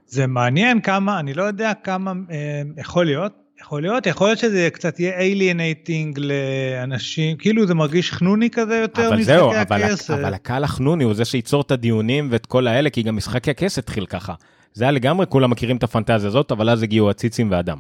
[0.08, 4.70] זה מעניין כמה אני לא יודע כמה אה, יכול להיות יכול להיות יכול להיות שזה
[4.74, 10.12] קצת יהיה alienating לאנשים כאילו זה מרגיש חנוני כזה יותר אבל זהו אבל, הכס.
[10.12, 13.78] אבל הקהל החנוני הוא זה שייצור את הדיונים ואת כל האלה כי גם משחקי הכס
[13.78, 14.34] התחיל ככה.
[14.74, 17.78] זה היה לגמרי כולם מכירים את הפנטזיה הזאת אבל אז הגיעו הציצים והדם.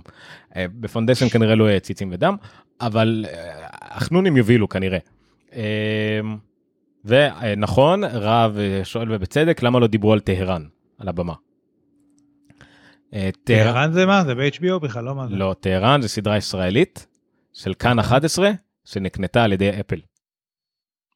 [0.55, 2.35] אה, ב Foundation כנראה לא יהיה ציצים ודם
[2.81, 4.99] אבל אה, החנונים יובילו כנראה.
[5.53, 5.61] אמ,
[7.05, 10.63] ונכון, רב שואל ובצדק, למה לא דיברו על טהרן,
[10.99, 11.33] על הבמה?
[13.13, 14.23] אה, טהרן זה מה?
[14.23, 15.35] זה ב-HBO בכלל, לא מה זה?
[15.35, 17.07] לא, טהרן זה סדרה ישראלית
[17.53, 18.51] של כאן 11,
[18.85, 19.99] שנקנתה על ידי אפל.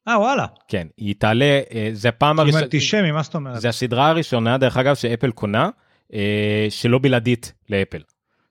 [0.08, 0.46] אה וואלה.
[0.68, 3.60] כן, היא תעלה, אה, זה הפעם הראשונה, אנטישמי, מה זאת אומרת?
[3.60, 5.68] זה הסדרה הראשונה, דרך אגב, שאפל קונה,
[6.14, 8.02] אה, שלא בלעדית לאפל.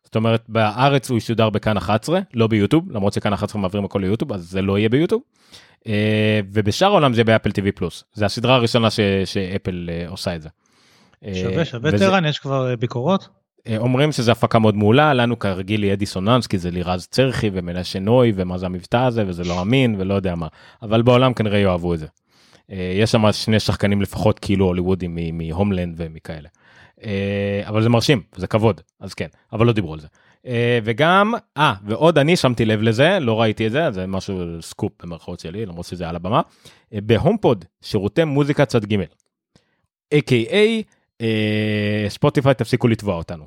[0.04, 4.34] זאת אומרת, בארץ הוא ישודר בכאן 11, לא ביוטיוב, למרות שכאן 11 מעבירים הכל ליוטיוב,
[4.34, 5.22] אז זה לא יהיה ביוטיוב.
[6.54, 10.50] ובשאר העולם זה באפל TV Plus זה הסדרה הראשונה ש, שאפל עושה את זה.
[11.26, 13.30] אה, שווה שווה טהרן יש כבר ביקורות.
[13.78, 18.34] אומרים שזה הפקה מאוד מעולה לנו כרגיל יהיה דיסוננס כי זה לירז צ'רכי ומנשה נוי
[18.36, 20.48] ומה זה המבטא הזה וזה לא אמין ולא יודע מה
[20.82, 22.08] אבל בעולם כנראה יאהבו את זה.
[22.70, 26.50] יש שם שני שחקנים לפחות כאילו הוליוודים מ Homeland ומכאלה.
[27.64, 30.08] אבל זה מרשים זה כבוד אז כן אבל לא דיברו על זה.
[30.46, 34.92] אה, וגם אה ועוד אני שמתי לב לזה לא ראיתי את זה זה משהו סקופ
[35.04, 36.42] במרכאות שלי למרות שזה על הבמה
[36.94, 39.02] אה, ב HomePod שירותי מוזיקה צד ג'
[40.14, 40.80] a.k.a אה,
[42.08, 43.46] ספוטיפיי תפסיקו לתבוע אותנו.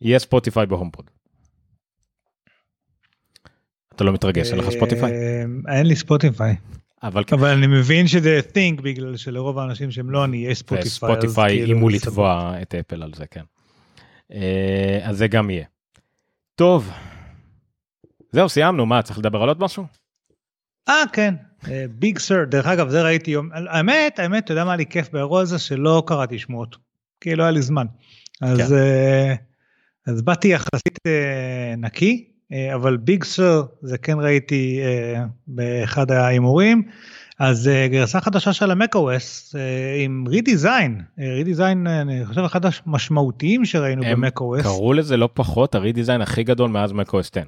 [0.00, 1.10] יהיה ספוטיפיי ב HomePod.
[3.94, 5.12] אתה לא מתרגש אין לך ספוטיפיי?
[5.68, 6.56] אין לי ספוטיפיי.
[7.02, 7.36] אבל, כן.
[7.36, 10.90] אבל אני מבין שזה thing בגלל שלרוב האנשים שהם לא אני יש ספוטיפיי.
[10.90, 13.44] ספוטיפיי איימו לתבוע את אפל על זה כן.
[15.02, 15.64] אז זה גם יהיה.
[16.54, 16.90] טוב.
[18.32, 19.84] זהו סיימנו מה צריך לדבר על עוד משהו?
[20.88, 21.34] אה כן
[21.90, 25.40] Big Sur דרך אגב זה ראיתי יום האמת האמת אתה יודע מה לי כיף באירוע
[25.40, 26.76] הזה שלא קראתי שמות
[27.20, 27.86] כי לא היה לי זמן
[28.40, 28.64] אז כן.
[28.64, 34.80] אה, אז באתי יחסית אה, נקי uh, אבל ביג סר זה כן ראיתי
[35.46, 36.82] באחד ההימורים
[37.38, 39.58] אז גרסה חדשה של המקו-אס uh,
[40.04, 44.62] עם רידיזיין, רידיזיין אני חושב אחד המשמעותיים שראינו במקו-אס.
[44.62, 47.40] קראו לזה לא פחות הרידיזיין הכי גדול מאז מקו-אס 10.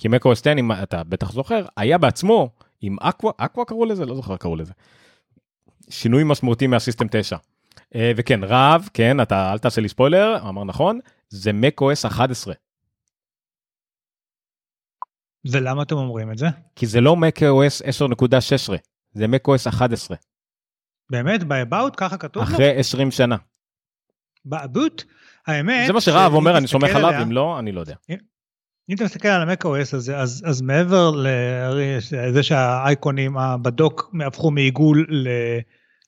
[0.00, 2.50] כי מקו-אס 10 אם אתה בטח זוכר היה בעצמו
[2.80, 4.06] עם אקווה, אקווה קראו לזה?
[4.06, 4.72] לא זוכר קראו לזה.
[5.88, 7.36] שינוי משמעותי מהסיסטם 9.
[7.94, 12.54] Uh, וכן רב כן אתה אל תעשה לי ספוילר אמר נכון זה מקו-אס 11.
[15.52, 16.46] ולמה אתם אומרים את זה?
[16.76, 17.86] כי זה לא מקו-אס 10.16.
[19.12, 20.16] זה macOS 11.
[21.10, 21.44] באמת?
[21.44, 22.42] ב-about ככה כתוב?
[22.42, 23.36] אחרי 20 שנה.
[24.44, 25.04] ב-about?
[25.46, 25.86] האמת...
[25.86, 27.94] זה מה שרהב אומר, אני סומך עליו, אם לא, אני לא יודע.
[28.90, 31.12] אם אתה מסתכל על ה-macOS הזה, אז, אז מעבר
[32.12, 35.06] לזה שהאייקונים בדוק הפכו מעיגול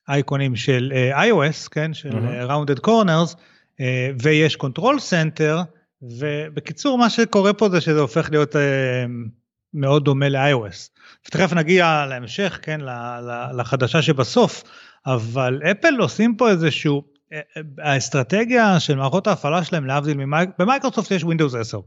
[0.09, 2.50] לאייקונים של uh, iOS, כן, של mm-hmm.
[2.50, 3.82] rounded corners, uh,
[4.22, 5.64] ויש control center,
[6.03, 8.57] ובקיצור מה שקורה פה זה שזה הופך להיות
[9.74, 10.90] מאוד דומה ל-iOS.
[11.26, 12.80] ותכף נגיע להמשך, כן,
[13.57, 14.62] לחדשה שבסוף,
[15.07, 17.03] אבל אפל עושים פה איזשהו
[17.78, 20.16] האסטרטגיה של מערכות ההפעלה שלהם להבדיל
[20.59, 21.80] במייקרוסופט יש Windows 10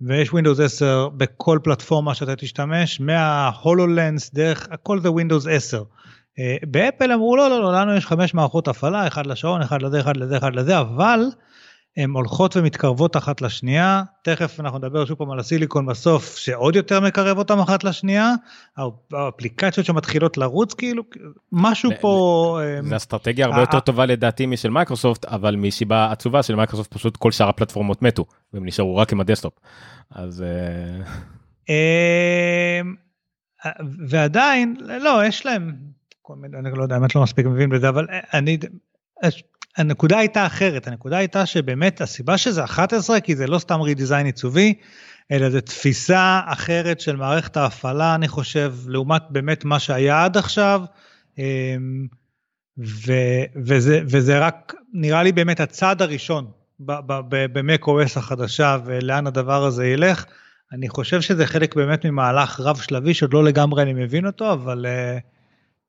[0.00, 5.82] ויש Windows 10 בכל פלטפורמה שאתה תשתמש מההולולנס דרך הכל זה Windows 10.
[6.62, 10.16] באפל אמרו לא לא לא לנו יש חמש מערכות הפעלה אחד לשעון אחד לזה אחד
[10.16, 11.20] לזה אחד לזה אבל
[11.96, 17.00] הן הולכות ומתקרבות אחת לשנייה, תכף אנחנו נדבר שוב פעם על הסיליקון בסוף, שעוד יותר
[17.00, 18.32] מקרב אותם אחת לשנייה,
[19.12, 21.02] האפליקציות שמתחילות לרוץ כאילו,
[21.52, 22.60] משהו פה...
[22.80, 27.16] אמ, זה אסטרטגיה הרבה יותר טובה לדעתי משל מייקרוסופט, אבל מסיבה עצובה של מייקרוסופט פשוט
[27.16, 29.52] כל שאר הפלטפורמות מתו, והם נשארו רק עם ה desktop.
[30.10, 30.42] אז...
[30.42, 31.02] אה,
[31.68, 32.94] אמ,
[34.08, 35.74] ועדיין, לא, יש להם,
[36.32, 38.58] אני לא יודע, באמת לא מספיק מבין בזה, אבל אני,
[39.76, 44.74] הנקודה הייתה אחרת, הנקודה הייתה שבאמת הסיבה שזה 11 כי זה לא סתם רידיזיין עיצובי,
[45.32, 50.82] אלא זה תפיסה אחרת של מערכת ההפעלה, אני חושב, לעומת באמת מה שהיה עד עכשיו.
[51.38, 52.06] אמ,
[52.78, 53.12] ו,
[53.66, 56.50] וזה, וזה רק נראה לי באמת הצעד הראשון
[57.30, 60.24] במק OS החדשה ולאן הדבר הזה ילך.
[60.72, 64.86] אני חושב שזה חלק באמת ממהלך רב שלבי שעוד לא לגמרי אני מבין אותו, אבל
[64.86, 65.33] uh,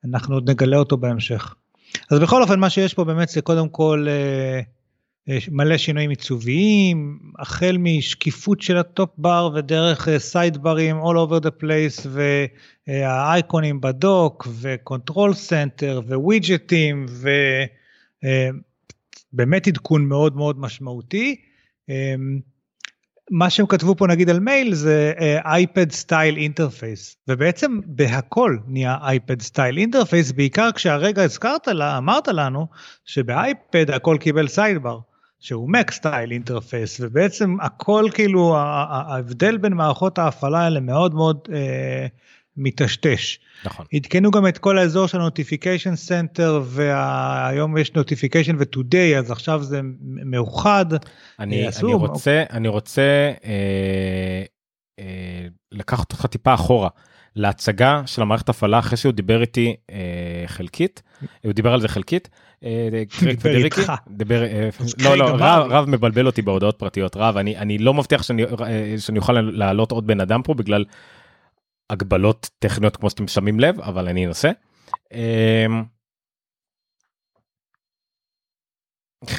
[0.10, 1.56] אנחנו עוד נגלה אותו בהמשך.
[2.12, 4.60] אז בכל אופן מה שיש פה באמת זה קודם כל אה,
[5.30, 11.16] אה, מלא שינויים עיצוביים, החל משקיפות של ה top bar ודרך side bar ים all
[11.16, 12.08] over the place
[12.88, 17.06] והאייקונים בדוק ו Control Center ווידג'טים
[19.34, 21.36] ובאמת עדכון מאוד מאוד משמעותי.
[23.32, 25.13] מה שהם כתבו פה נגיד על מייל זה
[25.45, 32.67] iPad style interface ובעצם בהכל נהיה iPad style interface בעיקר כשהרגע הזכרת לה אמרת לנו
[33.05, 34.99] שבאייפד הכל קיבל sidebar
[35.39, 42.07] שהוא Mac style interface ובעצם הכל כאילו ההבדל בין מערכות ההפעלה האלה מאוד מאוד אה,
[42.58, 43.39] מטשטש.
[43.66, 43.86] נכון.
[43.93, 49.64] עדכנו גם את כל האזור של ה notification center והיום יש notification ו-today אז עכשיו
[49.64, 50.86] זה מאוחד.
[51.39, 54.43] אני, אני רוצה אני רוצה אה,
[54.99, 56.89] אה, לקחת אותך טיפה אחורה
[57.36, 61.01] להצגה של המערכת הפעלה אחרי שהוא דיבר איתי אה, חלקית
[61.43, 62.30] הוא דיבר על זה חלקית.
[62.64, 63.93] אה, דיבר איתך.
[64.10, 64.70] דבר, אה,
[65.03, 68.95] לא לא רב, רב מבלבל אותי בהודעות פרטיות רב אני אני לא מבטיח שאני אה,
[68.97, 70.86] שאני אוכל להעלות עוד בן אדם פה בגלל
[71.89, 74.51] הגבלות טכניות כמו שאתם שמים לב אבל אני אנסה.
[75.13, 75.83] אמ,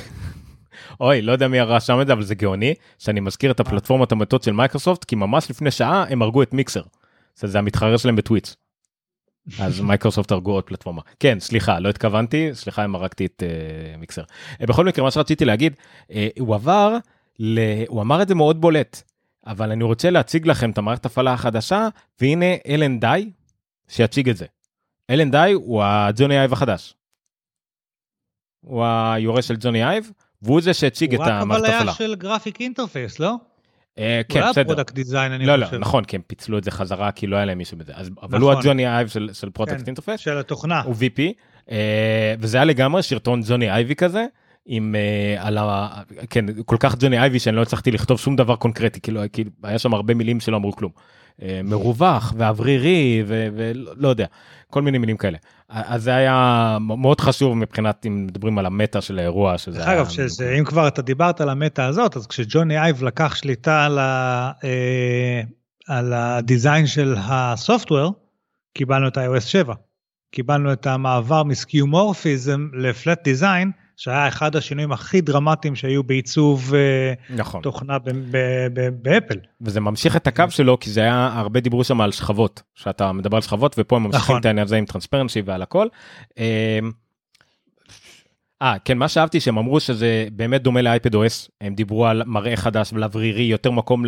[1.01, 4.43] אוי לא יודע מי רשם את זה אבל זה גאוני שאני מזכיר את הפלטפורמות המתות
[4.42, 6.83] של מייקרוסופט כי ממש לפני שעה הם הרגו את Mixer.
[7.36, 8.57] זה המתחרה שלהם בטוויץ'.
[9.61, 14.22] אז מייקרוסופט הרגו עוד פלטפורמה כן סליחה לא התכוונתי סליחה אם הרגתי את אה, Mixer.
[14.22, 15.72] אה, בכל מקרה מה שרציתי להגיד
[16.09, 16.97] אה, הוא עבר
[17.38, 17.61] ל...
[17.88, 19.03] הוא אמר את זה מאוד בולט
[19.47, 21.88] אבל אני רוצה להציג לכם את המערכת הפעלה החדשה,
[22.20, 23.31] והנה אלן דאי,
[23.88, 24.47] שיציג את זה.
[25.11, 26.94] אלן דאי הוא הג'וני אייב החדש.
[28.61, 30.11] הוא היורש של ג'וני אייב,
[30.42, 31.78] והוא זה שהציג את המערכת הפעלה.
[31.78, 33.34] הוא רק אבל היה של graphic interface, לא?
[33.99, 34.49] אה, כן, בסדר.
[34.49, 35.74] הוא היה product design, אני לא, חושב.
[35.74, 37.92] לא, נכון, כי הם פיצלו את זה חזרה, כי לא היה להם מישהו בזה.
[37.94, 38.28] אז, נכון.
[38.28, 40.20] אבל הוא הג'וני אייב של, של product כן, interface.
[40.20, 40.80] של התוכנה.
[40.80, 41.20] הוא VP,
[41.70, 44.26] אה, וזה היה לגמרי סרטון ג'וני אייבי כזה.
[44.67, 45.89] עם אה, על ה...
[46.31, 49.79] כן כל כך ג'וני אייבי שאני לא הצלחתי לכתוב שום דבר קונקרטי כאילו, כאילו היה
[49.79, 50.93] שם הרבה מילים שלא אמרו כלום.
[51.41, 54.27] Uh, מרווח ואוורירי ולא לא יודע
[54.71, 55.39] כל מיני מילים כאלה
[55.69, 59.99] אז זה היה מאוד חשוב מבחינת אם מדברים על המטה של האירוע שזה היה...
[59.99, 63.99] אגב שזה, אם כבר אתה דיברת על המטה הזאת אז כשג'וני אייב לקח שליטה על,
[63.99, 65.41] ה, אה,
[65.89, 68.12] על הדיזיין של הסופטוור
[68.75, 69.75] קיבלנו את ה-iOS 7
[70.37, 73.71] קיבלנו את המעבר מסקיומורפיזם לפלט דיזיין.
[73.97, 77.62] שהיה אחד השינויים הכי דרמטיים שהיו בעיצוב אה, נכון.
[77.62, 77.99] תוכנה
[79.03, 79.38] באפל.
[79.61, 83.36] וזה ממשיך את הקו שלו כי זה היה הרבה דיברו שם על שכבות שאתה מדבר
[83.36, 84.40] על שכבות ופה הם ממשיכים נכון.
[84.40, 85.86] את העניין הזה עם transparency ועל הכל.
[86.38, 86.78] אה,
[88.62, 92.57] אה כן מה שאהבתי שהם אמרו שזה באמת דומה ל iPadOS הם דיברו על מראה
[92.57, 94.05] חדש ולאוורירי יותר מקום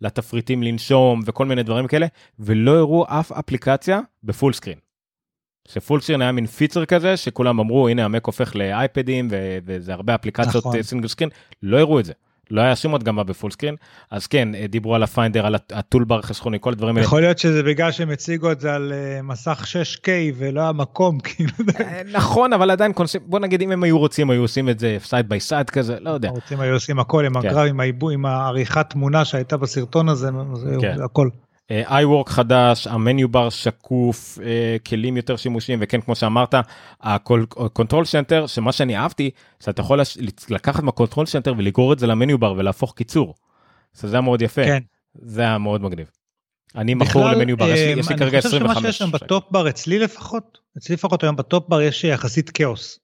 [0.00, 2.06] לתפריטים לנשום וכל מיני דברים כאלה
[2.38, 4.91] ולא הראו אף אפליקציה ב full screen.
[5.68, 9.28] ש full screen היה מין feature כזה שכולם אמרו הנה המק הופך לאייפדים
[9.64, 10.82] וזה הרבה אפליקציות נכון.
[10.82, 11.30] single screen
[11.62, 12.12] לא הראו את זה.
[12.50, 13.76] לא היה שום הדגמה ב full screen
[14.10, 17.06] אז כן דיברו על ה Finder על ה toolbar חסכוני כל הדברים האלה.
[17.06, 21.20] יכול להיות שזה בגלל שהם הציגו את זה על אה, מסך 6K ולא היה מקום
[21.24, 21.52] כאילו.
[21.80, 24.96] אה, נכון אבל עדיין קונספט בוא נגיד אם הם היו רוצים היו עושים את זה
[25.04, 26.28] side by side כזה לא יודע.
[26.28, 27.58] רוצים היו עושים הכל עם כן.
[27.58, 30.28] עם העיבוי עם העריכת תמונה שהייתה בסרטון הזה
[30.80, 30.96] כן.
[31.04, 31.28] הכל.
[31.70, 36.54] iWork חדש, ה menu bar שקוף, אה, כלים יותר שימושיים, וכן, כמו שאמרת,
[37.00, 39.30] ה control center, שמה שאני אהבתי,
[39.64, 40.00] שאתה יכול
[40.48, 43.34] לקחת מה control center ולגרור את זה ל menu bar ולהפוך קיצור.
[43.92, 44.64] זה היה מאוד יפה.
[44.64, 44.82] כן.
[45.14, 46.10] זה היה מאוד מגניב.
[46.76, 48.44] אני מכור ל menu bar, יש לי כרגע 25.
[48.44, 51.68] אני חושב שמה שיש שם ב top bar, אצלי לפחות, אצלי לפחות היום ב top
[51.68, 52.98] bar יש יחסית כאוס.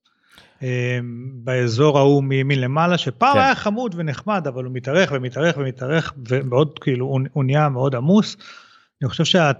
[0.62, 0.98] אה,
[1.34, 3.38] באזור ההוא מימין למעלה, שפעם כן.
[3.40, 8.36] היה חמוד ונחמד, אבל הוא מתארך ומתארך ומתארך, ומאוד כאילו, הוא- נהיה מאוד עמוס.
[9.02, 9.50] אני חושב שה...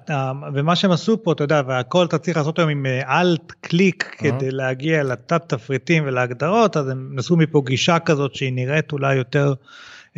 [0.55, 4.33] ומה שהם עשו פה, אתה יודע, והכל אתה צריך לעשות היום עם אלט קליק אהה.
[4.39, 9.55] כדי להגיע לתת תפריטים ולהגדרות, אז הם עשו מפה גישה כזאת שהיא נראית אולי יותר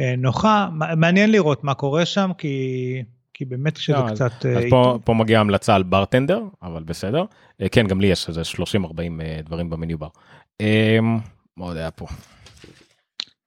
[0.00, 0.68] אה, נוחה.
[0.72, 3.02] מעניין לראות מה קורה שם, כי,
[3.34, 4.46] כי באמת שזה לא, אז- קצת...
[4.46, 7.24] אה, אז פה, פה מגיעה המלצה על ברטנדר, אבל בסדר.
[7.62, 8.56] אה, כן, גם לי יש איזה 30-40
[9.20, 10.08] אה, דברים במניו בר.
[10.60, 10.98] אה,
[11.56, 12.06] מה עוד היה פה?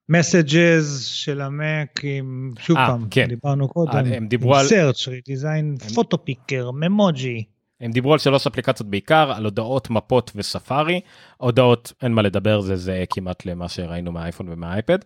[0.10, 3.26] מסג'ז של המק עם שוב אה, פעם כן.
[3.28, 7.44] דיברנו קודם אה, הם דיברו על- סרצ' דיזיין פוטו פיקר ממוג'י
[7.82, 11.02] הם דיברו על שלוש אפליקציות בעיקר, על הודעות, מפות וספארי.
[11.38, 14.98] הודעות, אין מה לדבר, זה זה כמעט למה שראינו מהאייפון ומהאייפד.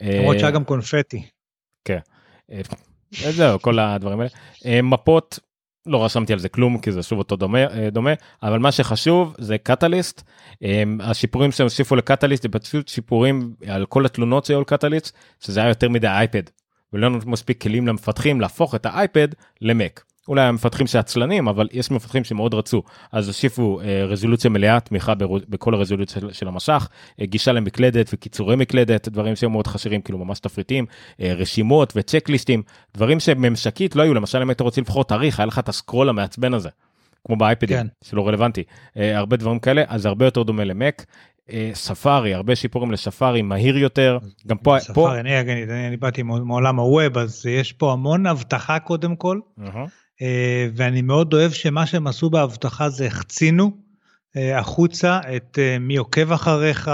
[0.00, 1.22] למרות אה, שהיה גם קונפטי.
[1.90, 2.00] אה,
[3.30, 4.30] זהו, כל הדברים האלה.
[4.66, 5.38] אה, מפות,
[5.86, 8.10] לא רשמתי על זה כלום, כי זה שוב אותו דומה, אה, דומה
[8.42, 10.22] אבל מה שחשוב זה קטליסט.
[10.64, 15.60] אה, השיפורים שהם הוסיפו לקטליסט זה פשוט שיפורים על כל התלונות שהיו על קטליסט, שזה
[15.60, 16.42] היה יותר מדי אייפד.
[16.92, 19.28] ולא מספיק כלים למפתחים להפוך את האייפד
[19.60, 20.04] למק.
[20.28, 22.82] אולי המפתחים שעצלנים אבל יש מפתחים שמאוד רצו
[23.12, 26.88] אז הוסיפו אה, רזולוציה מלאה תמיכה ברו- בכל הרזולוציה של, של המשך
[27.20, 30.86] אה, גישה למקלדת וקיצורי מקלדת דברים שהם מאוד חסרים כאילו ממש תפריטים
[31.20, 32.62] אה, רשימות וצ'קליסטים
[32.94, 36.54] דברים שממשקית לא היו למשל אם היית רוצה לבחור תאריך היה לך את הסקרול המעצבן
[36.54, 36.68] הזה.
[37.26, 37.86] כמו באייפדים כן.
[38.04, 38.62] שלא רלוונטי
[38.96, 41.04] אה, הרבה דברים כאלה אז הרבה יותר דומה למק.
[41.50, 45.96] אה, ספארי הרבה שיפורים לשפארי מהיר יותר גם פה פה ספארי, אני, אני, אני, אני
[45.96, 49.84] באתי מעול- מעולם הווב אז יש פה המון אבטחה קודם כל אהה.
[50.22, 53.70] אה, ואני מאוד אוהב שמה שהם עשו באבטחה זה החצינו
[54.36, 56.90] אה, החוצה את אה, מי עוקב אחריך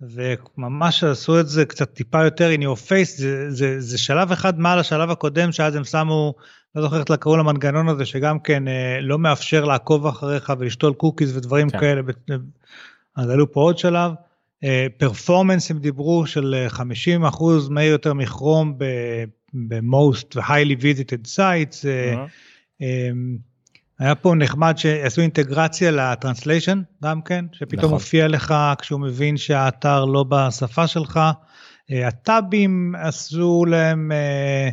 [0.00, 4.60] וממש עשו את זה קצת טיפה יותר in your face זה, זה, זה שלב אחד
[4.60, 6.34] מעל השלב הקודם שאז הם שמו
[6.74, 8.62] לא זוכר איך קראו למנגנון הזה שגם כן
[9.00, 11.80] לא מאפשר לעקוב אחריך ולשתול קוקיז ודברים כן.
[11.80, 12.02] כאלה
[13.16, 14.12] אז עלו פה עוד שלב.
[14.98, 21.84] performance הם דיברו של אה, 50 אחוז מהיר יותר מכרום ב-most ו-highly visited sites.
[21.84, 22.26] אמ,
[23.98, 27.90] היה פה נחמד שעשו אינטגרציה ל translation גם כן, שפתאום נכון.
[27.90, 31.20] מופיע לך כשהוא מבין שהאתר לא בשפה שלך.
[31.92, 34.68] אה, הטאבים עשו להם אה,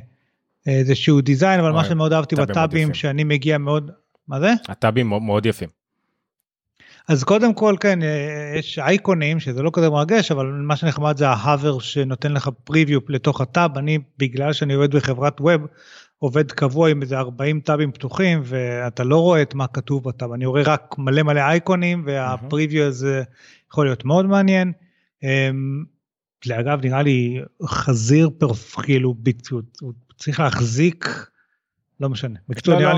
[0.67, 2.93] איזשהו design, אבל מה אוי, שמאוד אהבתי בטאבים.
[2.93, 3.91] שאני מגיע מאוד,
[4.27, 4.53] מה זה?
[4.69, 5.69] הטאבים מאוד- יפים.
[7.07, 11.29] אז קודם כל כן אה, יש אייקונים שזה לא כזה מרגש אבל מה שנחמד זה
[11.29, 15.61] ההאבר שנותן לך פריוויו לתוך הטאב אני בגלל שאני עובד בחברת ווב
[16.19, 20.45] עובד קבוע עם איזה 40 טאבים פתוחים ואתה לא רואה את מה כתוב בטאב אני
[20.45, 23.23] רואה רק מלא מלא אייקונים והפריוויו הזה
[23.71, 24.73] יכול להיות מאוד מעניין.
[25.23, 25.83] אמ,
[26.59, 29.15] אגב נראה לי חזיר פרף כאילו
[29.81, 31.05] הוא צריך להחזיק.
[31.99, 32.39] לא משנה.
[32.49, 32.93] בקיצור לא, נראה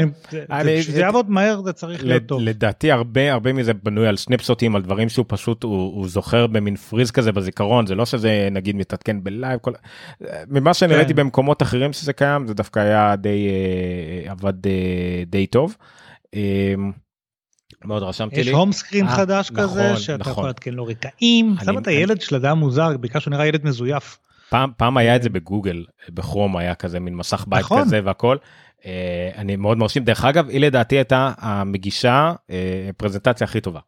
[0.50, 0.62] לא.
[0.64, 2.42] לי, זה- יעבוד מהר זה צריך להיות טוב.
[2.42, 6.76] לדעתי הרבה הרבה מזה בנוי על סנפשוטים על דברים שהוא פשוט הוא, הוא זוכר במין
[6.76, 9.72] freeze כזה בזיכרון זה לא שזה נגיד מתעדכן ב live כל
[10.48, 10.98] ממה שאני כן.
[10.98, 14.72] ראיתי במקומות אחרים שזה קיים זה דווקא היה די אה, עבד אה,
[15.28, 15.76] די טוב.
[16.36, 16.74] אה,
[17.86, 18.54] מאוד רשמתי יש לי.
[18.54, 20.32] home screen חדש נכון, כזה שאתה נכון.
[20.32, 24.18] יכול לעדכן לו רקעים, שם את הילד של אדם מוזר בעיקר שהוא נראה ילד מזויף.
[24.50, 27.82] פעם פעם היה את זה בגוגל בכרום היה כזה מין מסך בית נכון.
[27.82, 28.38] כזה והכל.
[28.86, 33.80] אה, אני מאוד מרשים דרך אגב היא לדעתי הייתה המגישה אה, פרזנטציה הכי טובה.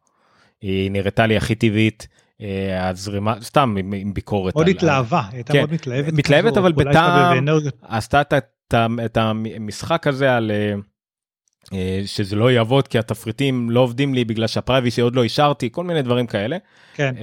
[0.60, 2.08] היא נראתה לי הכי טבעית.
[2.40, 4.54] אה, הזרימה סתם עם, עם ביקורת.
[4.54, 6.12] מאוד על- התלהבה, היא הייתה כן, מאוד מתלהבת.
[6.12, 7.48] מתלהבת, אבל בטעם-.
[7.82, 8.74] עשתה את, את,
[9.04, 10.50] את המשחק הזה על
[12.06, 16.02] שזה לא יעבוד כי התפריטים לא עובדים לי בגלל שהפרייביסי עוד לא אישרתי כל מיני
[16.02, 16.56] דברים כאלה.
[16.94, 17.14] כן.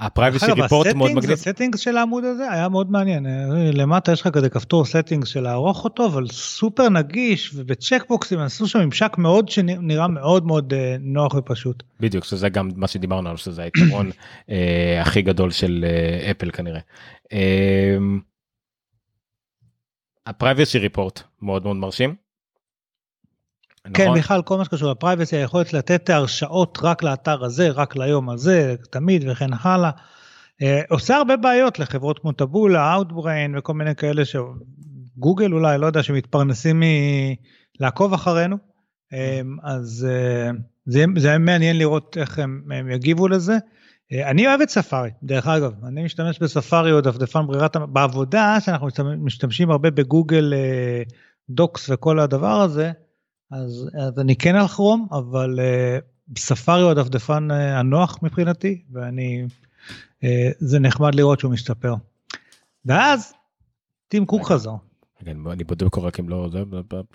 [0.00, 1.30] אגב, report מאוד מגניב.
[1.30, 3.26] ה settings של העמוד הזה היה מאוד מעניין.
[3.26, 8.68] אה, למטה יש לך כזה כפתור settings של לערוך אותו, אבל סופר נגיש ובצ'קבוקסים עשו
[8.68, 11.82] שם ממשק מאוד שנראה מאוד מאוד אה, נוח ופשוט.
[12.00, 14.10] בדיוק שזה גם מה שדיברנו עליו שזה היתרון
[14.50, 16.80] אה, הכי גדול של אה, אפל כנראה.
[17.32, 17.96] אה,
[20.26, 22.29] ה privacy report מאוד מאוד מרשים.
[23.94, 24.18] כן, נכון?
[24.18, 29.24] בכלל כל מה שקשור לפרייבסי, היכולת לתת הרשאות רק לאתר הזה, רק ליום הזה, תמיד
[29.28, 29.90] וכן הלאה.
[30.62, 36.02] אה, עושה הרבה בעיות לחברות כמו טבולה, Outbrain וכל מיני כאלה שגוגל אולי, לא יודע,
[36.02, 36.82] שמתפרנסים
[37.80, 38.56] מלעקוב אחרינו.
[39.12, 40.50] אה, אז אה,
[40.86, 43.58] זה, זה היה מעניין לראות איך הם, הם יגיבו לזה.
[44.12, 48.88] אה, אני אוהב את ספארי, דרך אגב, אני משתמש בספארי או דפדפן ברירת, בעבודה שאנחנו
[49.18, 50.54] משתמשים הרבה בגוגל
[51.50, 52.92] דוקס וכל הדבר הזה,
[53.50, 59.46] אז, אז אני כן על כרום, אבל uh, ספארי הוא הדפדפן uh, הנוח מבחינתי, ואני,
[60.20, 60.26] uh,
[60.58, 61.94] זה נחמד לראות שהוא משתפר.
[62.84, 63.32] ואז,
[64.08, 64.74] טים קוק חזר.
[65.26, 66.48] אני בודק רק אם לא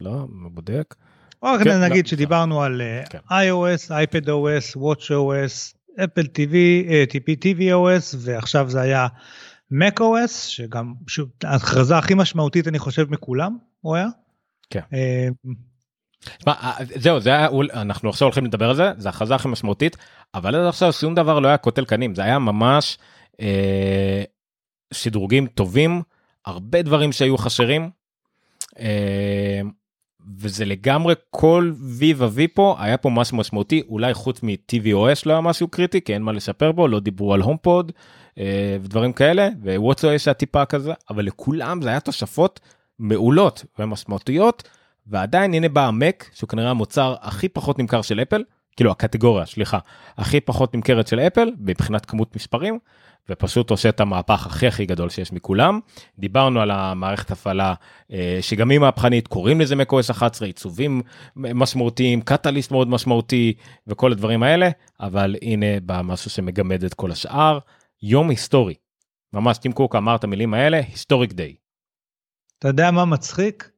[0.02, 0.96] לא, בודק.
[1.44, 3.20] או כן, כן, נגיד לא, שדיברנו על כן.
[3.30, 6.54] iOS, iPadOS, WatchOS, אפל TV,
[7.12, 9.08] TP TVOS ועכשיו זה היה
[9.74, 10.94] macOS שגם
[11.44, 14.08] ההכרזה הכי משמעותית אני חושב מכולם הוא היה.
[14.70, 14.82] כן.
[16.44, 19.98] שמה, זהו זה היה אנחנו עכשיו הולכים לדבר על זה זה הכרזה הכי משמעותית
[20.34, 22.98] אבל עד עכשיו שום דבר לא היה קוטל קנים זה היה ממש
[23.42, 24.24] אה,
[24.94, 26.02] שדרוגים טובים
[26.46, 27.90] הרבה דברים שהיו חסרים.
[28.80, 29.62] אה,
[30.38, 35.42] וזה לגמרי כל וי וווי פה היה פה משהו משמעותי אולי חוץ מ-TVOS לא היה
[35.42, 37.92] משהו קריטי כי אין מה לשפר בו לא דיברו על הומפוד
[38.38, 42.60] אה, ודברים כאלה ווואטסו היה טיפה כזה אבל לכולם זה היה תושפות
[43.00, 44.70] מעולות ומשמעותיות
[45.08, 48.44] ועדיין הנה בא המק שהוא כנראה המוצר הכי פחות נמכר של אפל
[48.76, 49.80] כאילו הקטגוריה סליחה
[50.18, 52.80] הכי פחות נמכרת של אפל מבחינת כמות מספרים
[53.30, 55.80] ופשוט עושה את המהפך הכי הכי גדול שיש מכולם.
[56.20, 57.74] דיברנו על המערכת הפעלה
[58.12, 61.02] אה, שגם היא מהפכנית, קוראים לזה macOS 11, עיצובים
[61.36, 63.54] משמעותיים, קטליסט מאוד משמעותי
[63.88, 64.70] וכל הדברים האלה,
[65.00, 67.60] אבל הנה בא משהו שמגמד את כל השאר.
[68.04, 68.74] יום היסטורי.
[69.34, 71.56] ממש טים קוק אמר את המילים האלה, היסטוריק דיי.
[72.60, 73.75] אתה יודע מה מצחיק?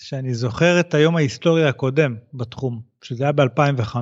[0.00, 3.96] שאני זוכר את היום ההיסטורי הקודם בתחום, שזה היה ב-2005.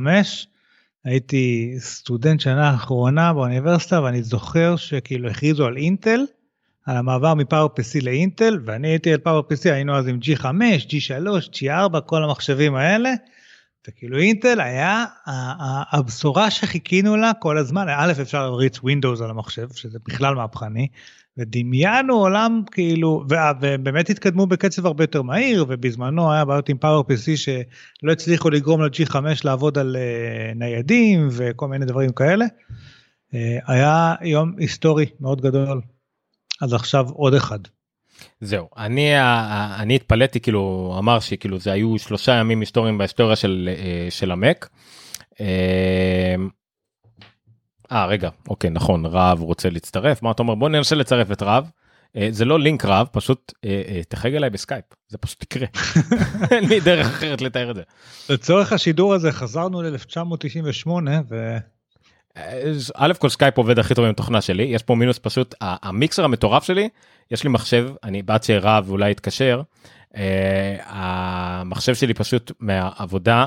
[1.05, 6.21] הייתי סטודנט שנה אחרונה באוניברסיטה ואני זוכר שכאילו הכריזו על אינטל,
[6.87, 10.45] על המעבר מפאור PC לאינטל ואני הייתי על פאור PC היינו אז עם G5,
[10.89, 13.11] G3, G4 כל המחשבים האלה.
[13.89, 15.05] וכאילו אינטל היה
[15.93, 20.89] הבשורה שחיכינו לה כל הזמן א' אפשר להריץ Windows על המחשב שזה בכלל מהפכני
[21.39, 27.37] ודמיינו עולם כאילו ובאמת התקדמו בקצב הרבה יותר מהיר ובזמנו היה בעיות עם פאוור PC
[27.37, 32.45] שלא הצליחו לגרום ל-G5 לעבוד על uh, ניידים וכל מיני דברים כאלה.
[32.45, 33.37] Uh,
[33.67, 35.81] היה יום היסטורי מאוד גדול
[36.61, 37.59] אז עכשיו עוד אחד.
[38.41, 39.13] זהו אני
[39.81, 44.69] אני התפלאתי כאילו אמר שכאילו זה היו שלושה ימים היסטוריים בהיסטוריה של אה, של המק.
[47.93, 50.23] אה רגע אוקיי נכון רב רוצה להצטרף.
[50.23, 50.55] מה אתה אומר?
[50.55, 51.71] בוא ננסה לצרף את רב.
[52.17, 54.85] אה, זה לא לינק רב פשוט אה, אה, תחייג אליי בסקייפ.
[55.09, 55.67] זה פשוט יקרה.
[56.51, 57.83] אין לי דרך אחרת לתאר את זה.
[58.29, 60.91] לצורך השידור הזה חזרנו ל-1998
[61.29, 61.57] ו...
[62.95, 64.63] א' כל סקייפ עובד הכי טוב עם תוכנה שלי.
[64.63, 66.89] יש פה מינוס פשוט המיקסר המטורף שלי
[67.31, 69.63] יש לי מחשב אני בעד שרב אולי יתקשר
[70.85, 73.45] המחשב שלי פשוט מהעבודה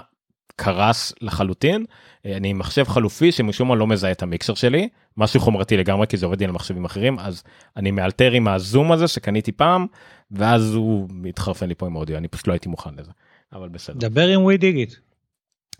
[0.64, 1.86] קרס לחלוטין
[2.26, 6.18] אני עם מחשב חלופי שמשום מה לא מזהה את המיקסר שלי משהו חומרתי לגמרי כי
[6.18, 7.44] זה עובד לי על מחשבים אחרים אז
[7.78, 9.86] אני מאלתר עם הזום הזה שקניתי פעם
[10.32, 13.12] ואז הוא מתחרפן לי פה עם אודיו אני פשוט לא הייתי מוכן לזה
[13.54, 14.10] אבל בסדר.
[14.10, 14.94] דבר עם ווי דיגיט.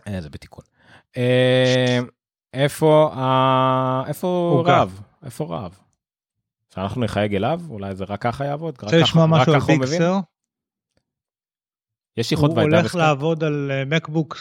[0.08, 0.64] אה, זה בתיקון.
[1.16, 2.00] אה,
[2.54, 3.10] איפה
[4.06, 5.78] איפה רב איפה רב.
[6.74, 8.76] שאנחנו נחייג אליו אולי זה רק ככה יעבוד.
[8.82, 10.18] רוצה לשמוע משהו על פיקסר?
[12.16, 14.36] יש שיחות הוא הולך לעבוד על מקבוק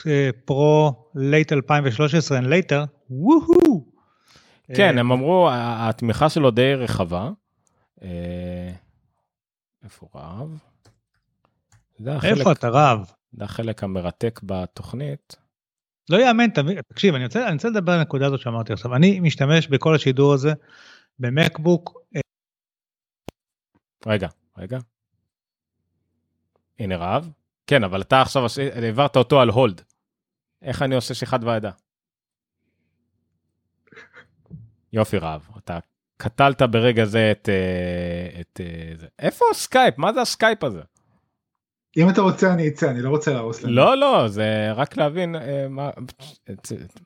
[0.45, 3.91] פרו לייט 2013 and later, וואו.
[4.75, 7.29] כן, הם אמרו, התמיכה שלו די רחבה.
[8.03, 8.71] אה,
[9.83, 10.59] איפה רב?
[12.23, 13.11] איפה אתה רב?
[13.33, 15.35] זה החלק המרתק בתוכנית.
[16.09, 16.49] לא יאמן,
[16.87, 18.95] תקשיב, אני רוצה, אני רוצה לדבר על הנקודה הזאת שאמרתי עכשיו.
[18.95, 20.53] אני משתמש בכל השידור הזה
[21.19, 22.01] במקבוק.
[22.15, 22.21] אה,
[24.05, 24.27] רגע,
[24.57, 24.79] רגע.
[26.79, 27.29] הנה רב.
[27.71, 28.43] כן, אבל אתה עכשיו
[28.83, 29.81] העברת אותו על hold.
[30.61, 31.71] איך אני עושה שיחת ועידה?
[34.93, 35.79] יופי רב, אתה
[36.17, 39.07] קטלת ברגע זה את, אה, את אה, זה.
[39.19, 39.97] איפה הסקייפ?
[39.97, 40.81] מה זה הסקייפ הזה?
[41.97, 43.73] אם אתה רוצה אני אצא, אני לא רוצה להרוס לנו.
[43.73, 45.89] לא, לא, זה רק להבין אה, מה...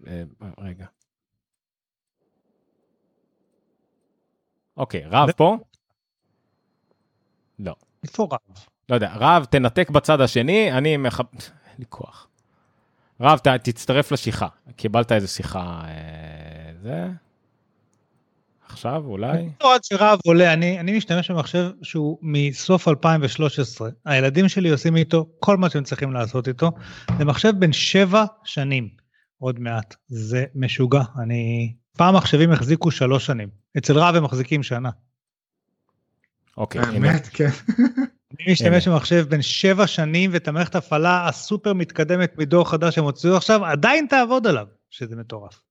[0.08, 0.24] אה,
[0.58, 0.86] רגע.
[4.78, 5.58] אוקיי, רב פה?
[7.60, 7.76] לא.
[8.04, 8.75] איפה רב?
[8.90, 11.24] לא יודע, רב תנתק בצד השני, אני מחב...
[11.34, 12.28] אין לי כוח.
[13.22, 17.08] רב ת, תצטרף לשיחה, קיבלת איזה שיחה, אה, זה?
[18.66, 19.50] עכשיו אולי?
[19.64, 23.90] לא, עד שרב עולה, אני, אני משתמש במחשב שהוא מסוף 2013.
[24.06, 26.72] הילדים שלי עושים איתו כל מה שהם צריכים לעשות איתו.
[27.18, 28.90] זה מחשב בן שבע שנים,
[29.40, 29.96] עוד מעט.
[30.08, 31.04] זה משוגע.
[31.24, 31.74] אני...
[31.98, 33.50] פעם מחשבים החזיקו שלוש שנים.
[33.78, 34.90] אצל רב הם מחזיקים שנה.
[36.58, 36.82] אוקיי.
[36.82, 37.50] האמת, כן.
[38.40, 43.38] אני משתמש במחשב בין שבע שנים ואת המערכת ההפעלה הסופר מתקדמת מדור חדש שהם הוציאו
[43.38, 45.62] עכשיו עדיין תעבוד עליו שזה מטורף.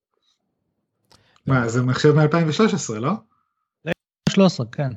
[1.46, 3.12] מה זה מחשב מ-2013 לא?
[4.28, 4.90] 13 כן.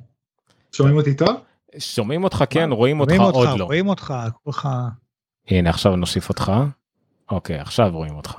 [0.72, 1.36] שומעים אותי טוב?
[1.80, 3.64] שומעים אותך כן רואים אותך עוד לא.
[3.64, 4.14] רואים אותך
[4.44, 4.70] כולך.
[5.48, 6.52] הנה עכשיו נוסיף אותך.
[7.32, 8.36] אוקיי עכשיו רואים אותך.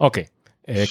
[0.00, 0.24] אוקיי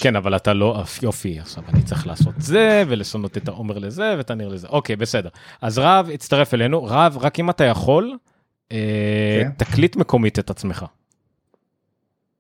[0.01, 4.31] כן אבל אתה לא יופי עכשיו אני צריך לעשות זה ולשנות את העומר לזה ואת
[4.31, 5.29] הניר לזה אוקיי בסדר
[5.61, 8.17] אז רב הצטרף אלינו רב רק אם אתה יכול
[8.73, 9.51] אה, כן.
[9.57, 10.85] תקליט מקומית את עצמך.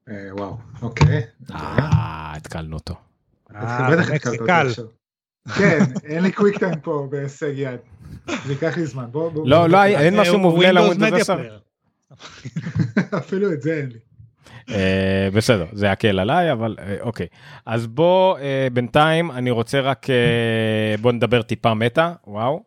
[0.09, 1.21] אה, וואו אוקיי.
[1.49, 2.95] התקלנו אותו
[3.55, 4.67] אה, בטח התקלת קל.
[4.69, 4.85] עכשיו.
[5.57, 7.79] כן, אין לי קוויק טיים פה בהישג יד.
[8.45, 9.05] זה ייקח לי זמן.
[9.11, 9.47] בוא, בוא.
[9.47, 11.41] לא, לא, אין משהו אה, מובנה לווינדוס Media 10.
[11.41, 11.63] Player.
[13.17, 13.99] אפילו את זה אין לי.
[14.69, 17.27] אה, בסדר זה יקל עליי אבל אה, אוקיי.
[17.65, 22.63] אז בוא אה, בינתיים אני רוצה רק אה, בוא נדבר טיפה מטה וואו.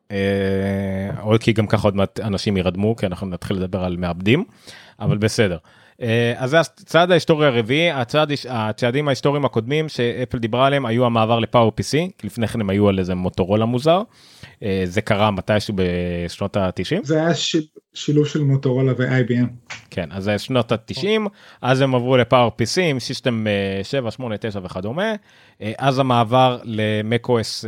[1.22, 4.44] או כי גם ככה עוד מעט אנשים ירדמו כי אנחנו נתחיל לדבר על מעבדים
[5.00, 5.58] אבל בסדר.
[6.02, 11.38] אה, אז זה הצעד ההיסטורי הרביעי הצעד הצעדים ההיסטוריים הקודמים שאפל דיברה עליהם היו המעבר
[11.38, 14.02] לפאור PC כי לפני כן הם היו על איזה מוטורולה מוזר
[14.84, 17.00] זה קרה מתישהו בשנות ה-90.
[17.02, 19.74] זה היה שיל- שילוב של מוטורולה ו-IBM.
[19.90, 21.06] כן אז זה שנות ה-90
[21.62, 25.14] אז הם עברו לפאור PC עם סיסטם אה, 7 8 9 וכדומה
[25.62, 27.64] אה, אז המעבר למקוס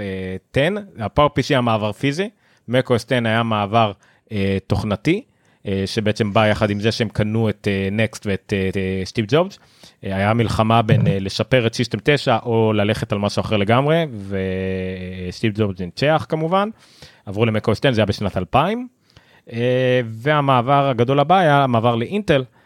[0.52, 2.31] 10 הפאור PC היה מעבר פיזי
[2.69, 3.93] מקוס 10 היה מעבר
[4.32, 5.38] אה, תוכנתי אה,
[5.86, 9.58] שבעצם בא יחד עם זה שהם קנו את נקסט ואת אה, סטיב ג'ובס.
[10.04, 14.06] אה, היה מלחמה בין אה, לשפר את System 9 או ללכת על משהו אחר לגמרי
[15.28, 16.68] וסטיב ג'ובס ניצח כמובן
[17.26, 18.88] עברו ל Mac OS 10 זה היה בשנת 2000.
[19.52, 22.57] אה, והמעבר הגדול הבא היה המעבר לאינטל אה,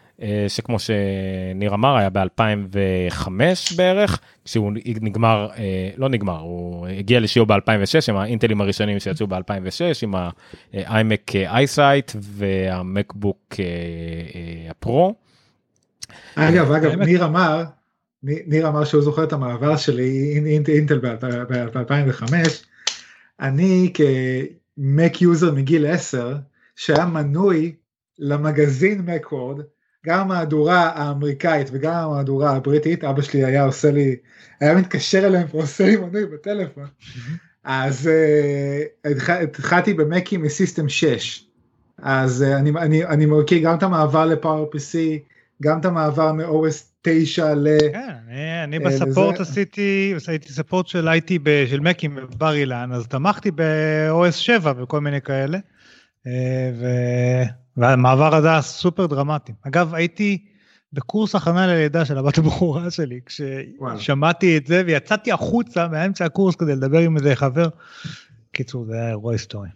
[0.47, 3.29] שכמו שניר אמר היה ב-2005
[3.75, 4.71] בערך כשהוא
[5.01, 11.35] נגמר אה, לא נגמר הוא הגיע לשיאו ב-2006 עם האינטלים הראשונים שיצאו ב-2006 עם ה-iMac
[11.35, 13.55] iSight והמקבוק
[14.69, 15.15] הפרו.
[16.35, 17.63] אגב, אגב, ניר אמר,
[18.23, 22.33] ניר אמר שהוא זוכר את המעבר של אינטל ב-2005.
[23.39, 26.35] אני כ Mac user מגיל 10,
[26.75, 27.75] שהיה מנוי
[28.19, 29.59] למגזין Macworld,
[30.05, 34.15] גם המהדורה האמריקאית וגם המהדורה הבריטית, אבא שלי היה עושה לי,
[34.61, 36.85] היה מתקשר אליהם ועושה לי מנוי בטלפון.
[37.63, 38.09] אז
[39.05, 39.09] uh,
[39.43, 41.45] התחלתי במקים מ System 6.
[42.01, 44.97] אז uh, אני, אני, אני מכיר גם את המעבר לפאור PC,
[45.63, 47.67] גם את המעבר מ-OS 9 ל...
[47.91, 47.99] כן,
[48.29, 52.89] אני- אני אה, בספורט לזה- עשיתי, עשיתי ספורט של IT ב- של מקים בבר אילן,
[52.93, 55.57] אז תמכתי ב-OS 7 וכל מיני כאלה.
[56.27, 59.53] אה, ו- והמעבר הזה היה סופר דרמטי.
[59.61, 60.45] אגב, הייתי
[60.93, 63.19] בקורס הכנה ללידה של הבת הבכורה שלי.
[63.25, 67.67] כששמעתי את זה ויצאתי החוצה מאמצע הקורס כדי לדבר עם איזה חבר.
[68.51, 69.69] קיצור, זה היה אירוע היסטורי.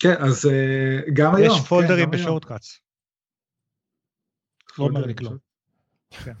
[0.00, 1.54] כן, אז uh, גם היום.
[1.54, 2.10] יש כן, פולדרים היום.
[2.10, 2.80] בשורטקאץ.
[4.78, 5.38] לא אומר לי פולדרים
[6.18, 6.34] כלום.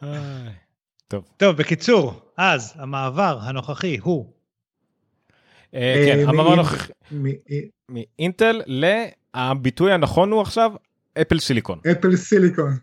[1.08, 4.32] טוב טוב, בקיצור, אז המעבר הנוכחי הוא
[5.74, 6.92] אה, כן אה, המעבר הנוכחי
[7.88, 8.62] מאינטל
[9.34, 10.72] לביטוי הנכון הוא עכשיו
[11.20, 12.76] אפל סיליקון אפל סיליקון.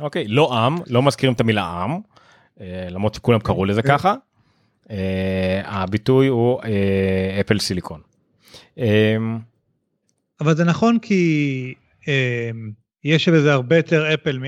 [0.00, 2.00] אוקיי לא עם לא מזכירים את המילה עם
[2.60, 3.88] אה, למרות שכולם קראו לזה כן.
[3.88, 4.14] ככה.
[4.90, 8.00] אה, הביטוי הוא אה, Apple Silicon.
[8.78, 9.16] אה,
[10.40, 11.74] אבל זה נכון כי
[12.08, 12.50] אה,
[13.04, 14.38] יש בזה הרבה יותר אפל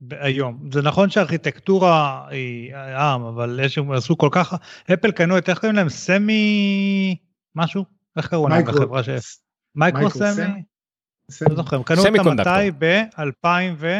[0.00, 0.68] ב- היום.
[0.72, 4.54] זה נכון שהארכיטקטורה היא ארם, אבל יש, הם עשו כל כך,
[4.92, 5.88] אפל קנו את, איך קוראים להם?
[5.88, 7.16] סמי
[7.54, 7.84] משהו?
[8.16, 8.64] איך קראו להם?
[8.64, 9.08] בחברה ש...
[9.74, 10.62] מייקרו סמי?
[11.48, 12.52] לא זוכר, הם קנו אותה semiconductor.
[12.52, 12.70] מתי?
[12.78, 13.96] ב-2000 ו...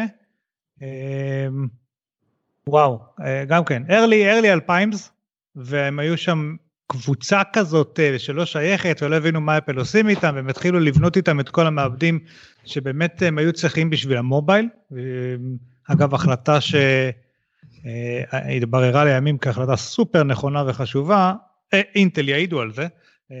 [0.81, 1.67] אמ,
[2.67, 4.97] וואו, אה, גם כן, early, early 2000s,
[5.55, 6.55] והם היו שם
[6.87, 11.39] קבוצה כזאת אה, שלא שייכת ולא הבינו מה אפל עושים איתם, והם התחילו לבנות איתם
[11.39, 12.19] את כל המעבדים
[12.65, 14.69] שבאמת הם היו צריכים בשביל המובייל.
[14.91, 14.97] אמ,
[15.87, 16.57] אגב, החלטה
[17.81, 21.33] שהתבררה לימים כהחלטה סופר נכונה וחשובה,
[21.73, 22.87] אה, אינטל יעידו על זה.
[23.31, 23.35] אמ,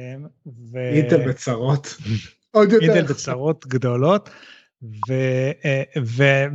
[0.71, 1.97] ו- אינטל בצרות.
[2.57, 2.93] עוד יותר.
[2.93, 4.29] אינטל בצרות גדולות.
[4.83, 5.83] ו- אה,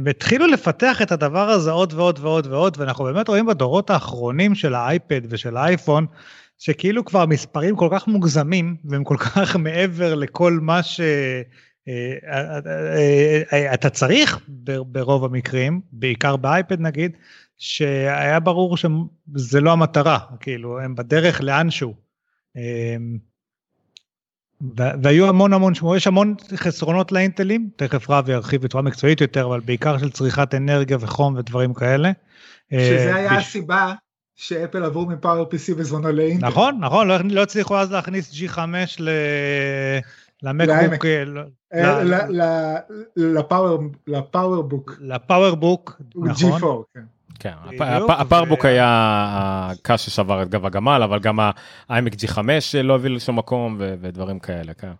[0.04, 4.74] והתחילו לפתח את הדבר הזה עוד ועוד ועוד ועוד ואנחנו באמת רואים בדורות האחרונים של
[4.74, 6.06] האייפד ושל האייפון
[6.58, 10.80] שכאילו כבר מספרים כל כך מוגזמים והם כל כך מעבר לכל מה
[13.62, 17.16] שאתה צריך ב- ברוב המקרים בעיקר באייפד נגיד
[17.58, 21.94] שהיה ברור שזה לא המטרה כאילו הם בדרך לאנשהו.
[25.02, 29.98] והיו המון המון יש המון חסרונות לאינטלים, תכף רב ירחיב בצורה מקצועית יותר, אבל בעיקר
[29.98, 32.10] של צריכת אנרגיה וחום ודברים כאלה.
[32.72, 33.92] שזה אה, היה בש- הסיבה
[34.36, 36.46] שאפל עברו מ-PowerPC בזמנו לאינטל.
[36.46, 38.58] נכון, נכון, לא, לא הצליחו אז להכניס G5
[39.00, 39.08] ל...
[40.42, 41.42] למקבוק, אה, לא-
[41.74, 42.76] אה,
[44.06, 44.96] ל-PowerBook.
[45.00, 46.64] ל-PowerBook, נכון, G4,
[46.94, 47.00] כן.
[47.42, 48.88] כן, בדיוק, הפ- הפ- ה-PowerBook ו- היה
[49.70, 52.38] הקש ששבר את גב הגמל, אבל גם ה-iMac G5
[52.82, 54.92] לא הביא לשום מקום ודברים כאלה, כן.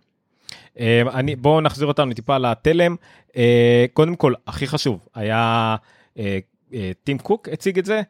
[0.79, 2.95] אה, אני, בואו נחזיר אותנו טיפה לתלם.
[3.37, 5.75] אה, קודם כל, הכי חשוב, היה
[6.19, 6.39] אה,
[6.73, 8.01] אה, טים קוק הציג את זה,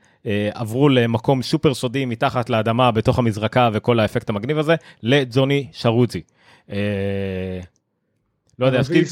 [0.53, 6.21] עברו למקום סופר סודי מתחת לאדמה בתוך המזרקה וכל האפקט המגניב הזה, לג'וני שרוצי.
[8.59, 9.03] לא יודע, סטיב-.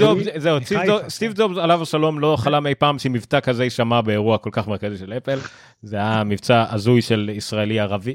[0.00, 4.00] ג'ובס, זהו, סטיב ג'ובס- סטיב ג'ובס עליו השלום לא חלם אי פעם שמבטא כזה יישמע
[4.00, 5.38] באירוע כל כך מרכזי של אפל.
[5.82, 8.14] זה היה מבצע הזוי של ישראלי ערבי.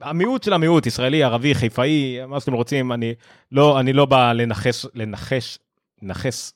[0.00, 3.14] המיעוט של המיעוט, ישראלי ערבי חיפאי, מה שאתם רוצים, אני
[3.52, 5.58] לא, אני לא בא לנחש, לנחש,
[6.02, 6.52] נחש,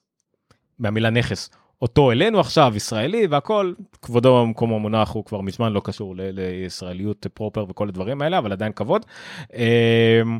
[0.78, 1.50] מהמילה נכס.
[1.82, 3.72] אותו אלינו עכשיו, ישראלי והכל,
[4.02, 8.52] כבודו במקומו מונח, הוא כבר מזמן לא קשור ל- לישראליות פרופר וכל הדברים האלה, אבל
[8.52, 9.06] עדיין כבוד.
[9.54, 10.38] אמ,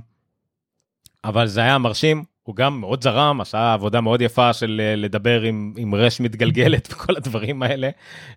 [1.24, 5.43] אבל זה היה מרשים, הוא גם מאוד זרם, עשה עבודה מאוד יפה של אה, לדבר
[5.43, 7.90] עם, עם רש מתגלגלת וכל הדברים האלה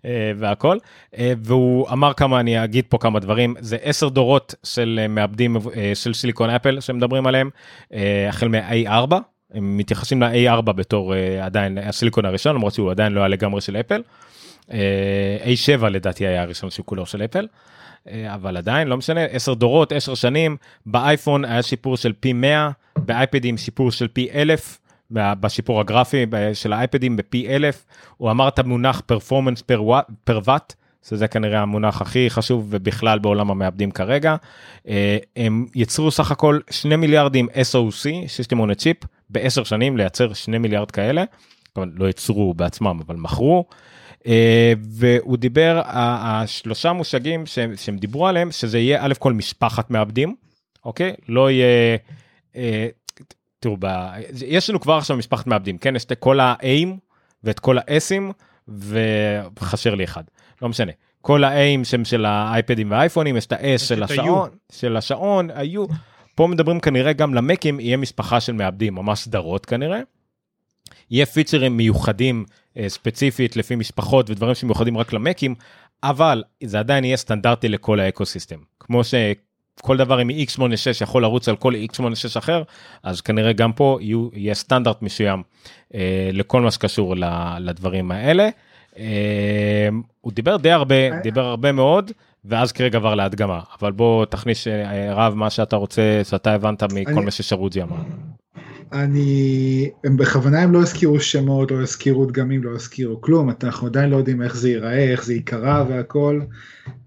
[0.06, 0.78] אה, והכל.
[1.18, 5.58] אה, והוא אמר כמה, אני אגיד פה כמה דברים, זה עשר דורות של מעבדים
[5.94, 7.50] של סיליקון אפל שמדברים עליהם,
[8.30, 9.16] החל מ-A4,
[9.54, 14.02] הם מתייחסים ל-A4 בתור עדיין הסיליקון הראשון, למרות שהוא עדיין לא היה לגמרי של אפל.
[14.72, 17.48] אה, A7 לדעתי היה הראשון שהוא כולו של אפל.
[18.28, 23.58] אבל עדיין לא משנה 10 דורות 10 שנים באייפון היה שיפור של פי 100 באייפדים
[23.58, 24.80] שיפור של פי 1000
[25.12, 27.86] ב- בשיפור הגרפי של האייפדים בפי 1000
[28.18, 30.74] הוא אמר את המונח פרפורמנס פר וואט
[31.08, 34.36] שזה כנראה המונח הכי חשוב ובכלל בעולם המעבדים כרגע
[34.88, 40.34] אה, הם יצרו סך הכל 2 מיליארדים SOC System on a Chip בעשר שנים לייצר
[40.34, 41.24] 2 מיליארד כאלה.
[41.76, 43.66] כמובן, לא יצרו בעצמם אבל מכרו.
[44.28, 50.36] אה, והוא דיבר השלושה מושגים שהם, שהם דיברו עליהם שזה יהיה א' כל משפחת מעבדים
[50.86, 51.98] אוקיי לא יהיה.
[52.56, 52.88] אה,
[53.60, 53.88] תראו ב...
[54.46, 55.96] יש לנו כבר עכשיו משפחת מעבדים כן?
[55.96, 56.88] יש את כל ה-Aים
[57.44, 58.34] ואת כל ה-S'ים
[58.68, 60.24] וחסר לי אחד.
[60.62, 60.92] לא משנה.
[61.22, 64.04] כל ה-Aים שהם של האייפדים והאייפונים יש את ה-S של.
[64.04, 65.86] השעון של השעון היו
[66.36, 70.00] פה מדברים כנראה גם למקים יהיה משפחה של מעבדים ממש סדרות כנראה.
[71.12, 72.46] יהיה פיצ'רים מיוחדים
[72.78, 75.56] אה, ספציפית לפי משפחות ודברים שמיוחדים רק למקים
[76.04, 78.60] אבל זה עדיין יהיה סטנדרטי לכל האקוסיסטם.
[78.80, 79.02] כמו
[79.80, 80.64] שכל דבר עם x86
[81.04, 82.64] יכול לרוץ על כל x86 אחר
[83.04, 85.44] אז כנראה גם פה יהיו, יהיה סטנדרט מסוים
[85.96, 86.00] אה,
[86.34, 87.16] לכל מה שקשור
[87.60, 88.50] לדברים האלה.
[88.98, 89.88] אה,
[90.22, 92.12] הוא דיבר די הרבה דיבר הרבה מאוד
[92.46, 97.12] ואז כרגע עבר להדגמה אבל בוא תכניס אה, רב מה שאתה רוצה שאתה הבנת מכל
[97.12, 97.96] אני- מה ששרוג'י אמר.
[98.94, 104.10] אני, הם בכוונה הם לא הזכירו שמות, לא הזכירו דגמים, לא הזכירו כלום, אנחנו עדיין
[104.10, 106.42] לא יודעים איך זה ייראה, איך זה ייקרא והכל.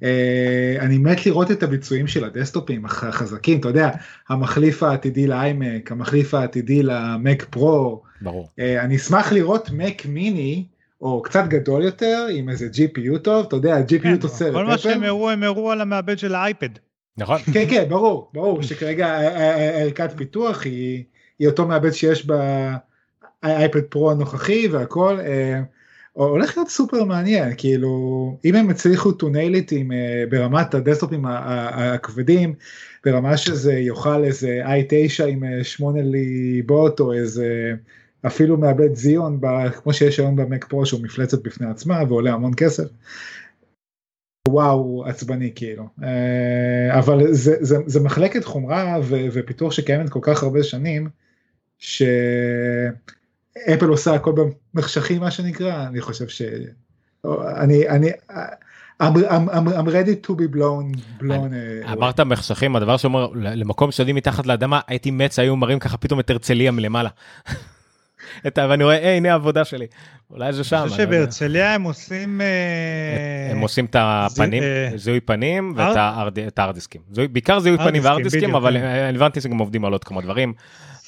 [0.03, 3.91] אה, אני מת לראות את הביצועים של הדסטופים הח- החזקים, אתה יודע,
[4.29, 8.49] המחליף העתידי לאיימק, המחליף העתידי למק פרו, ברור.
[8.59, 10.65] אה, אני אשמח לראות מק מיני,
[11.01, 14.79] או קצת גדול יותר, עם איזה GPU טוב, אתה יודע, כן, GPU תוצרת כל מה.
[14.79, 16.69] שהם הראו הם הראו על המעבד של האייפד.
[17.19, 17.39] נכון?
[17.53, 21.05] כן כן ברור ברור שכרגע הערכת פיתוח היא,
[21.39, 22.27] היא אותו מעבד שיש
[23.43, 25.63] באייפד פרו הנוכחי והכל אה,
[26.13, 31.25] הולך להיות סופר מעניין כאילו אם הם הצליחו to nail it עם, אה, ברמת הדסטופים
[31.27, 32.55] הכבדים
[33.05, 37.75] ברמה שזה יאכל איזה i9 עם אה, 8 ליבות או איזה
[38.27, 42.53] אפילו מעבד זיון ב- כמו שיש היום במק פרו שהוא מפלצת בפני עצמה ועולה המון
[42.57, 42.89] כסף.
[44.49, 50.43] וואו עצבני כאילו אה, אבל זה, זה, זה מחלקת חומרה ו, ופיתוח שקיימת כל כך
[50.43, 51.09] הרבה שנים
[51.79, 52.87] שאפל
[53.89, 54.33] עושה הכל
[54.75, 56.43] במחשכים מה שנקרא אני חושב ש...
[57.57, 58.11] אני אני
[59.03, 61.53] I'm, I'm, I'm, ready to be blown blown
[61.87, 66.21] אה, אמרת מחשכים הדבר שאומר למקום שיודעים מתחת לאדמה הייתי מת שהיו מראים ככה פתאום
[66.21, 67.09] את הרצליה מלמעלה.
[68.57, 69.87] ואני רואה "היי, הנה העבודה שלי
[70.31, 70.77] אולי זה שם.
[70.77, 71.17] אני חושב אני לא.
[71.17, 72.41] שבהרצליה הם עושים...
[72.41, 77.29] אה, הם עושים את הפנים אה, זיהוי פנים ואת אר- הארד- את הארד דיסקים זיהוי-
[77.29, 79.13] בעיקר זיהוי פנים דיסקים, והארד דיסקים בדיוק, אבל כן.
[79.15, 80.53] הבנתי שגם עובדים על עוד כמה דברים.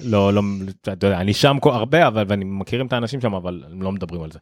[0.02, 0.42] לא לא
[0.82, 4.22] אתה יודע, אני שם הרבה אבל ואני מכירים את האנשים שם אבל הם לא מדברים
[4.22, 4.38] על זה.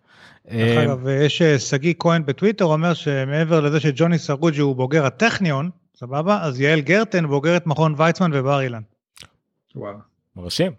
[0.50, 5.06] דרך אה, אגב, יש אה, שגיא כהן בטוויטר אומר שמעבר לזה שג'וני סרוג'י הוא בוגר
[5.06, 6.38] הטכניון, סבבה?
[6.42, 8.82] אז יעל גרטן בוגרת מכון ויצמן ובר אילן.
[9.76, 9.94] וואו.
[10.38, 10.72] מרשים.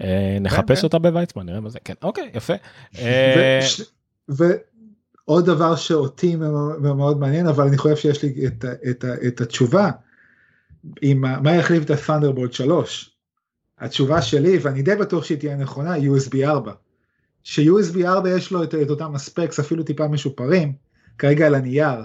[0.00, 0.84] אה, נחפש כן.
[0.84, 2.52] אותה בוויצמן נראה מה זה כן אוקיי יפה.
[2.98, 3.60] אה,
[4.28, 8.46] ועוד דבר שאותי מאוד מאוד מעניין אבל אני חושב שיש לי
[9.28, 9.90] את, התשובה
[11.16, 13.10] מה יחליף את ה-Thunderbolt 3.
[13.82, 16.72] התשובה שלי ואני די בטוח שהיא תהיה נכונה USB 4.
[17.44, 20.72] ש-USB 4 יש לו את, את אותם הספקס אפילו טיפה משופרים
[21.18, 21.98] כרגע על הנייר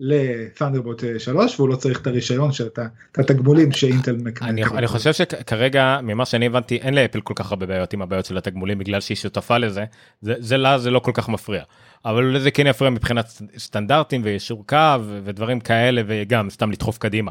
[0.00, 4.48] ל-Thunderbolt 3 והוא לא צריך את הרישיון של את התגמולים שאינטל מקבל.
[4.48, 8.24] אני, אני חושב שכרגע ממה שאני הבנתי אין לאפל כל כך הרבה בעיות עם הבעיות
[8.24, 9.84] של התגמולים בגלל שהיא שותפה לזה
[10.22, 11.62] זה, זה לה זה לא כל כך מפריע
[12.04, 13.26] אבל לזה כן יפריע מבחינת
[13.58, 14.76] סטנדרטים וישור קו
[15.24, 17.30] ודברים כאלה וגם סתם לדחוף קדימה.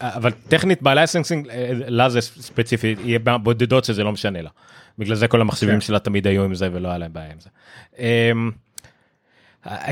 [0.00, 4.50] אבל טכנית בלייסנסינג אה, לה זה ספציפי יהיה בודדות שזה לא משנה לה.
[4.98, 5.80] בגלל זה כל המחשבים כן.
[5.80, 7.50] שלה תמיד היו עם זה ולא היה להם בעיה עם זה.
[7.98, 8.50] אמ,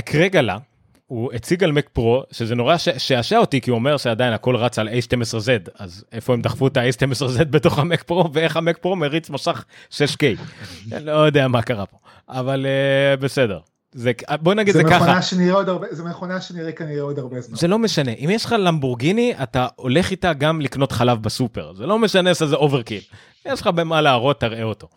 [0.06, 0.58] כרגע לה
[1.06, 4.78] הוא הציג על מק פרו שזה נורא שעשע אותי כי הוא אומר שעדיין הכל רץ
[4.78, 9.30] על A12Z אז איפה הם דחפו את ה-A12Z בתוך המק פרו ואיך המק פרו מריץ
[9.30, 10.22] משך 6K.
[11.00, 11.96] לא יודע מה קרה פה
[12.28, 13.58] אבל uh, בסדר.
[13.94, 17.56] זה בוא נגיד זה, זה ככה שנראה הרבה, זה מכונה שנראה כנראה עוד הרבה זמן.
[17.56, 21.86] זה לא משנה אם יש לך למבורגיני אתה הולך איתה גם לקנות חלב בסופר זה
[21.86, 23.00] לא משנה שזה אוברקיל
[23.46, 24.88] יש לך במה להראות תראה אותו.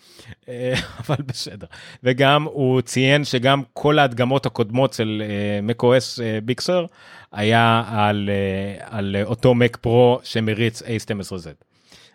[0.50, 0.74] אה,
[1.08, 1.68] אבל בסדר
[2.04, 5.24] וגם הוא ציין שגם כל ההדגמות הקודמות של
[5.70, 6.86] macOS Big Sur
[7.32, 11.67] היה על, אה, על אותו Mac Pro שמריץ A12Z.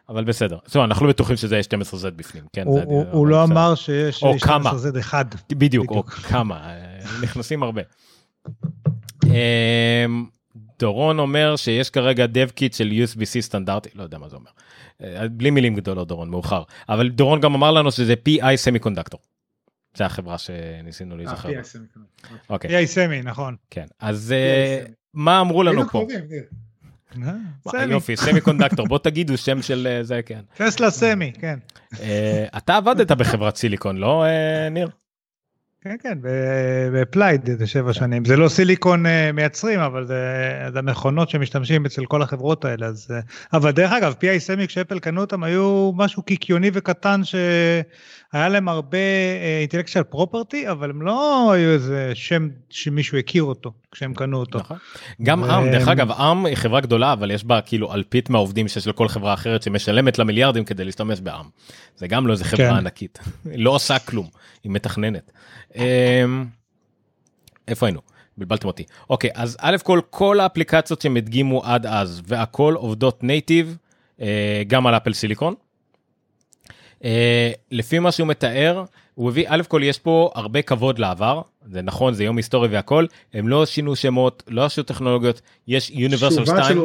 [0.08, 2.66] אבל בסדר, טוב, אנחנו לא בטוחים שזה A12Z בפנים, כן?
[2.66, 5.24] הוא, הוא, הוא לא אמר שיש A12Z אחד.
[5.52, 7.82] בדיוק, או כמה, אה, נכנסים הרבה.
[10.78, 14.50] דורון אומר שיש כרגע dev kit של USB-C סטנדרטי, לא יודע מה זה אומר.
[15.02, 19.20] אה, בלי מילים גדולות דורון מאוחר אבל דורון גם אמר לנו שזה PI Semiconductor.
[19.96, 21.48] זה החברה שניסינו להיזכר.
[21.48, 21.60] אה,
[22.50, 22.84] אוקיי.
[22.84, 23.56] PI סמי נכון.
[23.70, 24.34] כן אז
[25.14, 26.06] מה אמרו לנו פה?
[27.88, 30.40] PA Semiconductor בוא תגידו שם של זה כן.
[30.56, 31.58] PA Semi כן.
[32.56, 34.24] אתה עבדת בחברת סיליקון לא
[34.70, 34.88] ניר?
[35.84, 36.18] כן כן
[36.92, 37.98] בפלייד זה שבע כן.
[37.98, 43.08] שנים זה לא סיליקון אה, מייצרים אבל זה המכונות שמשתמשים אצל כל החברות האלה אז
[43.10, 43.20] אה,
[43.52, 47.20] אבל דרך אגב PA Semi כשאפל קנו אותם היו משהו קיקיוני וקטן
[48.32, 48.98] שהיה להם הרבה
[49.60, 54.58] intellectual אה, property אבל הם לא היו איזה שם שמישהו הכיר אותו כשהם קנו אותו.
[54.58, 54.76] נכון.
[55.22, 58.86] גם עם דרך אגב עם היא חברה גדולה אבל יש בה כאילו אלפית מהעובדים שיש
[58.86, 61.46] לכל חברה אחרת שמשלמת לה מיליארדים כדי להשתמש בעם.
[61.96, 62.76] זה גם לא איזה חברה כן.
[62.76, 63.18] ענקית
[63.64, 64.28] לא עושה כלום
[64.64, 65.32] היא מתכננת.
[65.76, 66.44] אמ,
[67.68, 68.00] איפה היינו?
[68.38, 68.84] בלבלתם אותי.
[69.10, 73.76] אוקיי, אז א' כל כל האפליקציות שהם הדגימו עד אז והכל עובדות נייטיב
[74.20, 75.54] אה, גם על אפל סיליקון.
[77.04, 78.84] אה, לפי מה שהוא מתאר
[79.14, 83.06] הוא הביא א' כל יש פה הרבה כבוד לעבר זה נכון זה יום היסטורי והכל
[83.34, 86.78] הם לא שינו שמות לא עשו טכנולוגיות יש Universal 2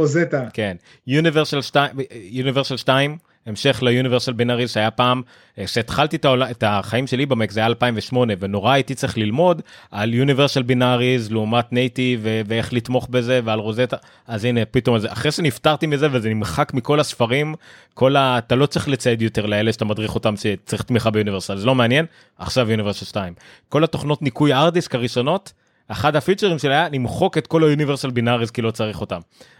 [0.53, 0.77] כן
[1.07, 3.17] Universal 2 Universal 2
[3.47, 5.21] המשך ל Universal Binaries שהיה פעם
[5.57, 6.17] אה, כשהתחלתי
[6.51, 9.61] את, החיים שלי במק זה היה 2008 ונורא הייתי צריך ללמוד
[9.91, 12.25] על Universal Binaries לעומת native.
[12.47, 13.97] ואיך לתמוך בזה ועל רוזטה
[14.27, 17.55] אז הנה פתאום זה אחרי שנפטרתי מזה וזה נמחק מכל הספרים
[17.93, 18.37] כל ה...
[18.37, 21.75] אתה לא צריך לצייד יותר לאלה שאתה מדריך אותם שצריך תמיכה ב Universal זה לא
[21.75, 22.05] מעניין
[22.37, 23.33] עכשיו יוניברסל 2
[23.69, 25.53] כל התוכנות ניקוי ארדיסק הראשונות
[25.87, 29.19] אחד הפיצ'רים שלה היה למחוק את כל היוניברסל בינאריז כי לא צריך אותם.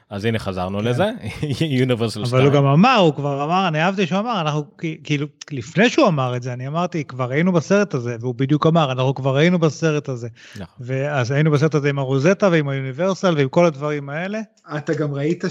[0.10, 0.86] אז הנה חזרנו כן.
[0.86, 1.12] לזה,
[1.80, 2.36] יוניברסל 2.
[2.36, 4.66] אבל הוא גם אמר, הוא כבר אמר, אני אהבתי שהוא אמר, אנחנו
[5.04, 8.92] כאילו, לפני שהוא אמר את זה, אני אמרתי, כבר היינו בסרט הזה, והוא בדיוק אמר,
[8.92, 10.28] אנחנו כבר היינו בסרט הזה.
[10.56, 10.86] נכון.
[10.86, 14.40] ואז היינו בסרט הזה עם הרוזטה ועם היוניברסל ועם כל הדברים האלה.
[14.78, 15.44] אתה גם ראית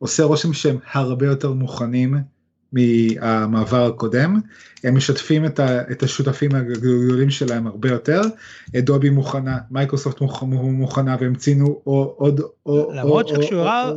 [0.00, 2.14] שעושה אה, רושם שהם הרבה יותר מוכנים
[2.76, 4.40] מהמעבר הקודם,
[4.84, 8.20] הם משתפים את, ה, את השותפים הגדולים שלהם הרבה יותר,
[8.78, 11.80] אדובי מוכנה, מייקרוסופט מוכנה והם ציינו
[12.16, 12.40] עוד...
[12.66, 13.92] למרות שכשהוא ראה...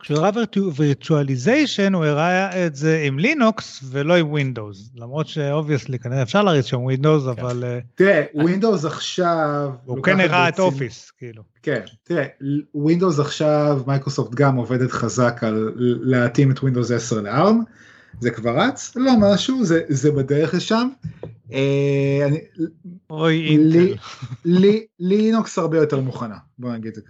[0.00, 0.30] כשהוא הראה
[0.76, 6.42] virtualization הוא הראה את זה עם לינוקס ולא עם ווינדוס למרות ש obviously כנראה אפשר
[6.42, 7.30] להריץ שם ווינדוס כן.
[7.30, 12.24] אבל אה, תראה ווינדוס עכשיו הוא כן הראה את אופיס כאילו כן תראה
[12.74, 17.62] ווינדוס עכשיו מייקרוסופט גם עובדת חזק על להתאים את ווינדוס 10 ל-ARM
[18.20, 20.88] זה כבר רץ לא משהו זה זה בדרך לשם.
[21.52, 22.26] אה,
[23.10, 23.94] אוי אינטל.
[25.00, 27.00] לינוקס הרבה יותר מוכנה בוא נגיד זה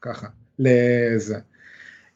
[0.00, 0.26] ככה
[0.58, 1.38] לזה.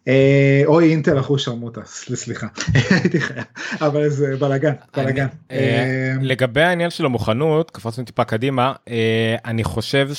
[0.08, 2.46] אה, אוי אינטל אחות שרמוטה סליחה
[2.90, 3.44] הייתי חייב
[3.80, 5.26] אבל זה בלאגן בלאגן.
[5.50, 8.72] אה, אה, לגבי העניין של המוכנות קפצנו טיפה קדימה
[9.44, 10.10] אני חושב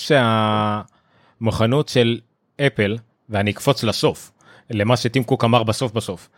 [1.41, 2.19] שהמוכנות של
[2.61, 2.97] אפל
[3.29, 4.31] ואני אקפוץ לסוף
[4.69, 6.29] למה שטים קוק אמר בסוף בסוף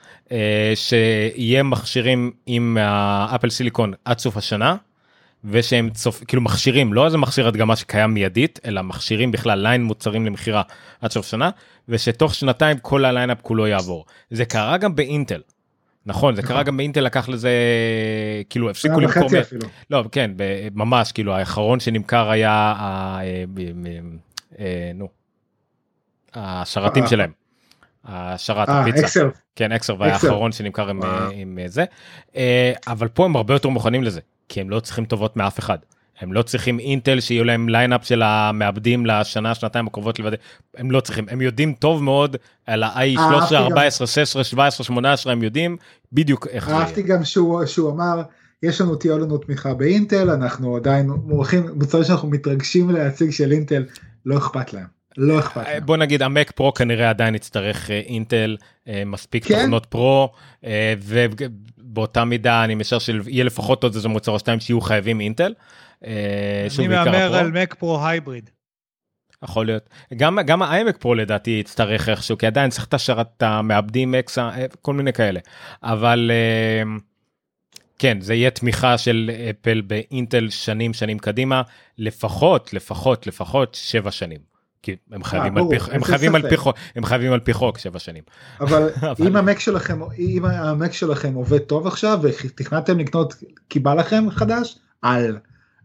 [0.76, 4.76] שיהיה מכשירים עם ה Apple Silicon עד סוף השנה
[5.46, 6.24] ושהם צופ...
[6.24, 10.62] כאילו מכשירים לא איזה מכשיר הדגמה שקיים מיידית אלא מכשירים בכלל line מוצרים למכירה
[11.02, 11.50] עד סוף שנה
[11.90, 14.06] ושתוך שנתיים כל ה lineup כולו יעבור.
[14.30, 15.42] זה קרה גם באינטל.
[16.06, 17.52] נכון זה קרה גם באינטל לקח לזה
[18.50, 19.30] כאילו הפסיקו למכור
[19.90, 20.32] לא כן
[20.74, 23.20] ממש כאילו האחרון שנמכר היה אה,
[24.60, 25.08] אה, נו.
[26.34, 27.10] השרתים אה.
[27.10, 27.32] שלהם.
[28.06, 29.20] השרת הפיצה.
[29.56, 30.90] כן אקסר והאחרון שנמכר
[31.34, 31.86] עם זה.
[32.88, 35.78] אבל פה הם הרבה יותר מוכנים לזה כי הם לא צריכים טובות מאף אחד.
[36.20, 40.38] הם לא צריכים אינטל שיהיו להם lineup של המעבדים לשנה שנתיים הקרובות לוודא
[40.78, 42.36] הם לא צריכים הם יודעים טוב מאוד
[42.66, 45.78] על ה-i 13 14 16 17 18 הם יודעים
[46.14, 46.76] בדיוק איך זה.
[46.76, 48.22] אהבתי גם שהוא, שהוא אמר
[48.64, 53.84] יש לנו תהיה לנו תמיכה באינטל אנחנו עדיין מורחים בצורה שאנחנו מתרגשים להציג של אינטל
[54.26, 54.96] לא אכפת להם.
[55.18, 55.86] לא אכפת להם.
[55.86, 58.58] בוא נגיד המק פרו כנראה עדיין יצטרך אה, אינטל
[58.88, 59.60] אה, מספיק כן?
[59.60, 60.32] תוכנות פרו
[60.66, 60.94] אה,
[61.96, 65.54] באותה מידה אני משער שיהיה לפחות עוד איזה מוצר או שתיים שיהיו חייבים אינטל.
[66.06, 67.36] אה, אני מהמר.
[67.36, 68.50] על מק פרו הייבריד.
[69.44, 69.90] יכול להיות.
[70.16, 74.50] גם גם האיימק פרו לדעתי יצטרך איכשהו כי עדיין צריך את השרת את המעבדים אקסה
[74.82, 75.40] כל מיני כאלה
[75.84, 76.98] אבל אה,
[78.00, 81.62] כן זה יהיה תמיכה של אפל באינטל שנים שנים קדימה
[81.98, 84.55] לפחות לפחות לפחות שבע שנים.
[84.86, 86.50] כי הם חייבים על ברור, פי אין הם חייבים על.
[86.50, 88.24] פי חוק הם חייבים על פי חוק שבע שנים.
[88.60, 93.36] אבל אבל- אם המק שלכם אם המק שלכם עובד טוב עכשיו ותכננתם לקנות
[93.70, 95.38] כי בא לכם חדש אל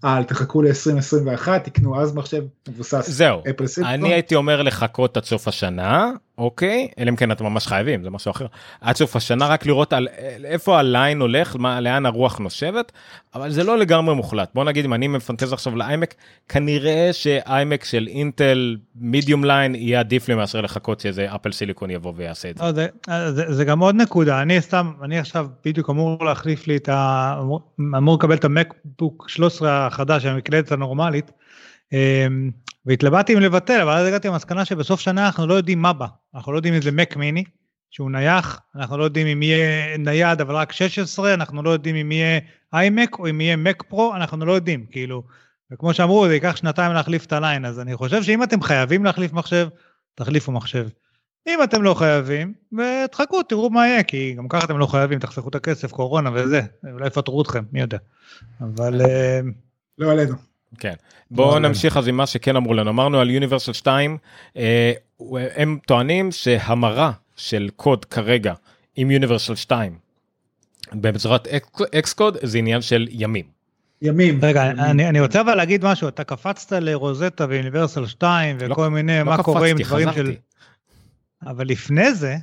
[0.05, 3.43] אל תחכו ל-2021 תקנו אז מחשב מבוסס זהו.
[3.85, 6.10] אני הייתי אומר לחכות עד סוף השנה
[6.41, 6.89] אוקיי?
[6.99, 8.47] אלא אם כן אתם ממש חייבים זה משהו אחר.
[8.81, 10.09] עד סוף השנה רק לראות על
[10.45, 12.93] איפה הליין הולך מה לאן הרוח נושבת
[13.35, 14.51] אבל זה לא לגמרי מוחלט.
[14.55, 16.15] בוא נגיד אם אני מפנטז עכשיו לאיימק
[16.49, 22.12] כנראה שאיימק של אינטל מידיום ליין יהיה עדיף לי מאשר לחכות שאיזה אפל סיליקון יבוא
[22.17, 22.65] ויעשה את זה.
[22.65, 22.87] לא, זה,
[23.31, 27.35] זה, זה גם עוד נקודה, אני סתם, אני עכשיו בדיוק אמור להחליף לי את ה...
[27.93, 31.31] אמור- לקבל את המקבוק 13 החדש, המקלדת הנורמלית,
[32.87, 36.53] והתלבטתי אם לבטל, אבל אז הגעתי למסקנה שבסוף שנה אנחנו לא יודעים מה בא, אנחנו
[36.53, 37.45] לא יודעים אם זה מק מיני,
[37.91, 42.12] שהוא נייח, אנחנו לא יודעים אם יהיה נייד אבל רק 16, אנחנו לא יודעים אם
[42.12, 42.41] יהיה
[42.73, 45.23] איימק או אם יהיה מק פרו, אנחנו לא יודעים, כאילו,
[45.73, 49.33] וכמו שאמרו, זה ייקח שנתיים להחליף את הליין, אז אני חושב שאם אתם חייבים להחליף
[49.33, 49.69] מחשב,
[50.15, 50.89] תחליפו מחשב.
[51.49, 55.49] אם אתם לא חייבים, ותחכו, תראו מה יהיה, כי גם ככה אתם לא חייבים, תחסכו
[55.49, 56.61] את הכסף, קורונה וזה,
[56.93, 57.99] אולי יפטרו אתכם, מי יודע.
[58.61, 59.01] אבל
[59.99, 60.49] לא עלינו.
[60.78, 60.94] כן.
[61.30, 64.18] בואו לא, נמשיך אז עם מה שכן אמרו לנו אמרנו על יוניברסל 2
[64.56, 64.92] אה,
[65.56, 68.55] הם טוענים שהמרה של קוד כרגע
[68.97, 69.98] עם יוניברסל 2
[70.92, 71.48] בעזרת
[71.94, 73.44] אקס קוד זה עניין של ימים.
[74.02, 74.38] ימים.
[74.42, 74.80] רגע, ימים.
[74.80, 79.42] אני, אני רוצה אבל להגיד משהו, אתה קפצת לרוזטה ואוניברסל 2 וכל מיני, לא מה
[79.42, 80.09] קורה עם דברים.
[80.14, 80.34] של...
[81.47, 82.36] אבל לפני זה,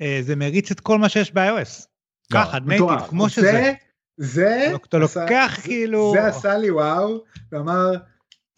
[0.00, 1.86] אה, זה מריץ את כל מה שיש ב-iOS.
[2.30, 2.88] לא, ככה, native.
[3.08, 3.72] כמו זה- שזה.
[4.16, 6.12] זה אתה עשה- לוקח כאילו...
[6.14, 7.22] זה עשה לי וואו
[7.52, 7.90] ואמר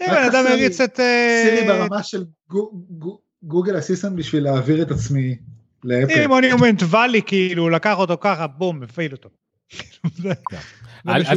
[0.02, 1.00] אם רק בן אדם מריץ את...
[1.00, 5.36] אה, סירי ברמה של גו- גו- Google Assistant בשביל להעביר את עצמי
[5.84, 6.20] לאפל.
[6.22, 9.28] אם Monument Valley כאילו לקח אותו ככה בום מפעיל אותו.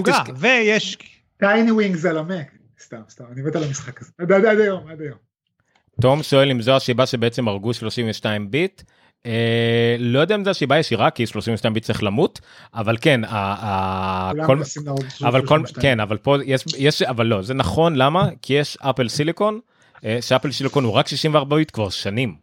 [0.04, 0.98] תשכח- ויש
[1.38, 2.52] Tiny Wings על המק.
[2.82, 4.12] סתם סתם אני מת על המשחק הזה.
[4.20, 5.18] עד היום עד היום.
[6.02, 8.82] תום שואל אם זו הסיבה שבעצם הרגו 32 ביט.
[9.26, 9.32] אה,
[10.00, 12.40] לא יודע אם זו הסיבה ישירה כי 32 ביט צריך למות
[12.74, 14.62] אבל כן ה- ה- כל-
[15.24, 15.82] אבל כל 32.
[15.82, 19.60] כן אבל פה יש יש אבל לא זה נכון למה כי יש אפל סיליקון
[20.06, 22.36] אה, שאפל סיליקון הוא רק 64 ביט כבר שנים.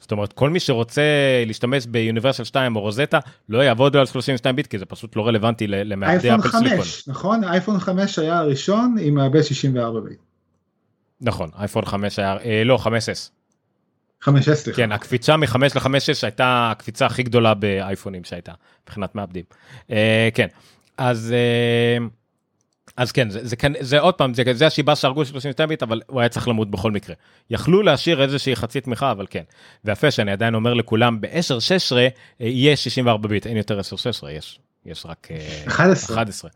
[0.00, 1.02] זאת אומרת כל מי שרוצה
[1.46, 5.66] להשתמש ביוניברסל 2 או רוזטה לא יעבוד על 32 ביט כי זה פשוט לא רלוונטי
[5.66, 6.78] למעבדי אפל סיליקון.
[6.78, 10.18] 5 נכון אייפון 5 היה הראשון עם מעבד 64 ביט.
[11.20, 13.30] נכון אייפון 5 היה אה, לא 5s
[14.24, 14.76] 5 סליחה.
[14.76, 15.88] כן הקפיצה מ-5 ל-5
[16.22, 18.52] הייתה הקפיצה הכי גדולה באייפונים שהייתה
[18.84, 19.44] מבחינת מעבדים.
[19.90, 20.46] אה, כן
[20.98, 22.06] אז אה,
[22.96, 26.00] אז כן זה, זה, כן- זה עוד פעם זה, זה הסיבה שהרגו 32 ביט אבל
[26.06, 27.14] הוא היה צריך למות בכל מקרה.
[27.50, 29.42] יכלו להשאיר איזושהי חצי תמיכה אבל כן.
[29.84, 32.08] ויפה שאני עדיין אומר לכולם ב-10-16 אה,
[32.40, 33.82] יהיה 64 ביט אין יותר 10-16
[34.30, 36.16] יש יש רק אה, 11.
[36.16, 36.50] 11.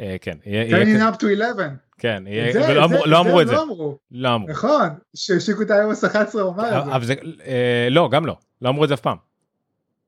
[0.00, 1.68] אה, כן turning up to 11.
[1.98, 3.98] כן יהיה, זה- ולא זה- אמרו- לא אמרו את זה זה לא אמרו.
[4.12, 4.48] לא אמרו.
[4.48, 6.94] נכון שהשיקו את iOS 11 הוא אמר את זה.
[6.96, 7.14] אבל זה
[7.46, 9.16] אה, לא גם לא לא אמרו את זה אף פעם.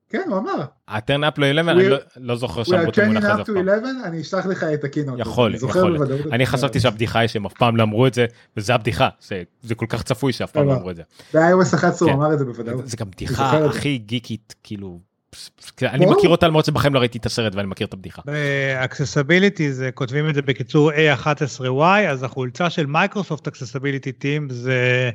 [0.09, 0.65] כן הוא אמר.
[0.87, 3.69] הטרן אפ ל-11 אני לא- לא זוכר שאמרו את המונח הזה up אף פעם.
[3.69, 5.19] 11 אני אשלח לך את הקינות.
[5.19, 6.07] יכול אני יכול להיות.
[6.09, 6.33] בוודאות.
[6.33, 8.25] אני חשבתי שהבדיחה היא שהם אף פעם לא אמרו את זה
[8.57, 10.77] וזה הבדיחה זה- זה כל כך צפוי שאף פעם לא לא.
[10.77, 11.03] אמרו את זה.
[11.33, 12.21] ב-iOS 11 הוא כן.
[12.21, 12.87] אמר את זה בוודאות.
[12.87, 13.65] זה גם בדיחה זה.
[13.65, 14.99] הכי גיקית כאילו.
[15.33, 15.51] פס-
[15.83, 16.05] אני.
[16.05, 18.21] מכיר אותה למרות שבחיים לא ראיתי את הסרט ואני מכיר את הבדיחה.
[18.25, 25.09] ב-accessibility זה כותבים את זה בקיצור A11Y אז החולצה של מייקרוסופט accessibility team זה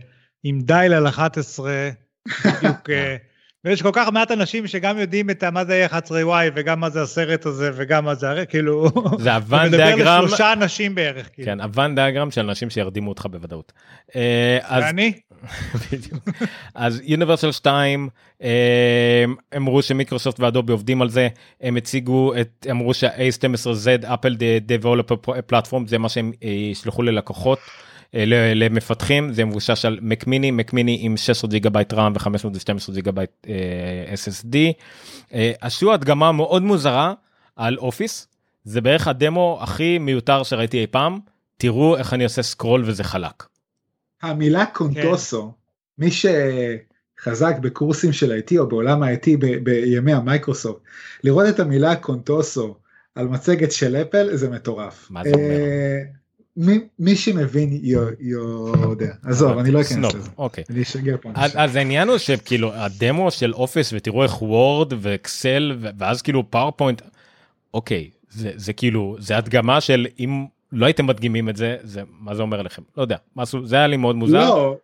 [0.45, 1.90] עם dial על 11
[2.45, 3.16] בדיוק אה,
[3.64, 7.47] ויש כל כך מעט אנשים שגם יודעים את מה זה A11Y וגם מה זה הסרט
[7.47, 11.47] הזה וגם מה זה הרי כאילו זה הוואן אתה מדבר diagram לשלושה אנשים בערך כאילו.
[11.47, 13.72] כן ה Venn diagram של אנשים שירדימו אותך בוודאות.
[14.16, 15.12] אה, אז ואני
[15.93, 16.28] בדיוק.
[16.74, 18.09] אז Universal 2
[18.40, 21.28] הם אמרו שמיקרוסופט ואדובי עובדים על זה
[21.60, 25.16] הם הציגו את אמרו שה-A12Z Apple developer
[25.47, 27.59] platform זה מה שהם אה, ישלחו ללקוחות.
[28.14, 32.12] אה, ל- למפתחים זה מבוסס על Mac mini Mac mini עם 16 ג'יגה בייט רם
[32.14, 33.55] ו-512 ג'יגה בייט אה,
[34.14, 34.56] SSD.
[35.35, 37.14] אה, עשו הדגמה מאוד מוזרה
[37.56, 38.28] על אופיס
[38.64, 41.18] זה בערך הדמו הכי מיותר שראיתי אי פעם
[41.56, 43.44] תראו איך אני עושה scroll וזה חלק.
[44.22, 45.52] המילה Contoso,
[45.98, 50.80] מי שחזק בקורסים של IT או בעולם ה-IT ב- בימי המייקרוסופט,
[51.24, 52.76] לראות את המילה Contoso
[53.14, 55.06] על מצגת של אפל זה מטורף.
[55.10, 55.44] מה זה אומר?
[56.59, 58.09] מי- מי שמבין יו-
[58.82, 59.12] יודע.
[59.24, 60.30] עזוב, אני לא אכנס לזה.
[60.39, 60.64] אוקיי.
[60.70, 61.30] אני אשגר פה.
[61.35, 67.02] אז, העניין הוא שכאילו הדמו של Office ותראו איך Word ו Excel ואז כאילו PowerPoint
[67.74, 72.35] אוקיי, זה, זה כאילו, זה הדגמה של אם לא הייתם מדגימים את זה, זה, מה
[72.35, 72.82] זה אומר לכם?
[72.97, 74.39] לא יודע, משהו, זה היה לי מאוד מוזר.
[74.39, 74.76] לא,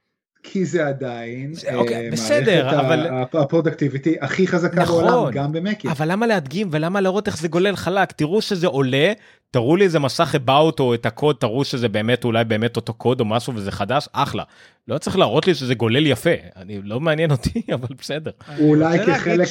[0.47, 5.05] כי זה עדיין אוקיי, אה, בסדר, מערכת אבל- ה- הפרודקטיביטי הכי חזקה נכון.
[5.05, 5.91] בעולם, גם במקים.
[5.91, 8.13] אבל למה להדגים ולמה להראות איך זה גולל חלק?
[8.13, 9.13] תראו שזה עולה,
[9.51, 13.21] תראו לי איזה מסך about או את הקוד, תראו שזה באמת אולי באמת אותו קוד
[13.21, 14.43] או משהו וזה חדש, אחלה.
[14.89, 18.31] לא צריך להראות לי שזה גולל יפה, אני לא מעניין אותי, אבל בסדר.
[18.61, 19.47] אולי אני רוצה כחלק- להגיד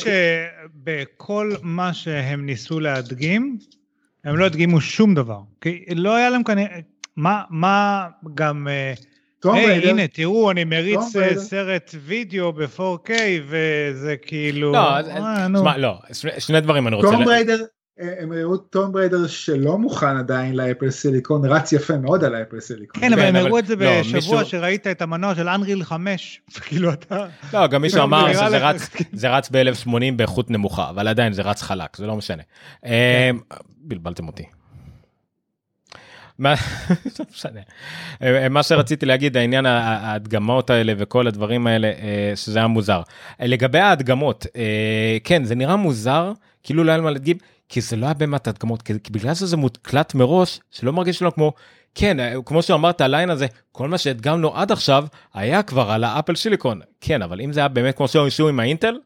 [0.84, 3.58] שבכל מה שהם ניסו להדגים,
[4.24, 5.40] הם לא הדגימו שום דבר.
[5.62, 6.80] כי לא היה להם כנראה,
[7.16, 9.13] מה, מה גם, Tomb
[9.52, 11.36] היי Raider, הנה תראו אני מריץ אה.
[11.38, 13.10] סרט וידאו ב-4K
[13.48, 15.48] וזה כאילו, לא, אז- אה,
[15.78, 17.12] לא, שני- שני דברים אני רוצה...
[17.12, 17.58] Tomb Raider,
[18.02, 22.36] אה, הם הראו Tomb Raider שלא מוכן עדיין ל Apple Silicon, רץ יפה מאוד על
[22.36, 23.02] ה Apple Silicon.
[23.02, 25.84] כן, אבל כן, הם הראו את זה לא, בשבוע מישהו- שראית את המנוע של אנריל
[25.84, 27.26] 5, כאילו אתה...
[27.54, 31.42] לא, גם מישהו זה אמר שזה רץ, זה רץ ב-1080 באיכות נמוכה, אבל עדיין זה
[31.42, 32.44] רץ חלק, זה לא משנה.
[32.86, 33.36] כן.
[33.78, 34.44] בלבלתם אותי.
[36.40, 36.54] מה
[37.34, 37.60] משנה.
[38.22, 43.02] אה, מה שרציתי להגיד העניין ההדגמות האלה וכל הדברים האלה אה, שזה היה מוזר.
[43.42, 44.46] אה, לגבי ההדגמות
[45.24, 46.32] כן זה נראה מוזר
[46.64, 47.38] כאילו לא היה למה להדגים
[47.70, 51.54] כי זה לא היה באמת הדגמות כי בגלל שזה מוקלט מראש שלא מרגיש לנו כמו
[51.96, 56.82] כן כמו שאמרת הליין הזה כל מה שהדגמנו עד עכשיו היה כבר על האפל סיליקון
[57.02, 58.98] כן אבל אם זה היה באמת כמו שהם עשו עם האינטל.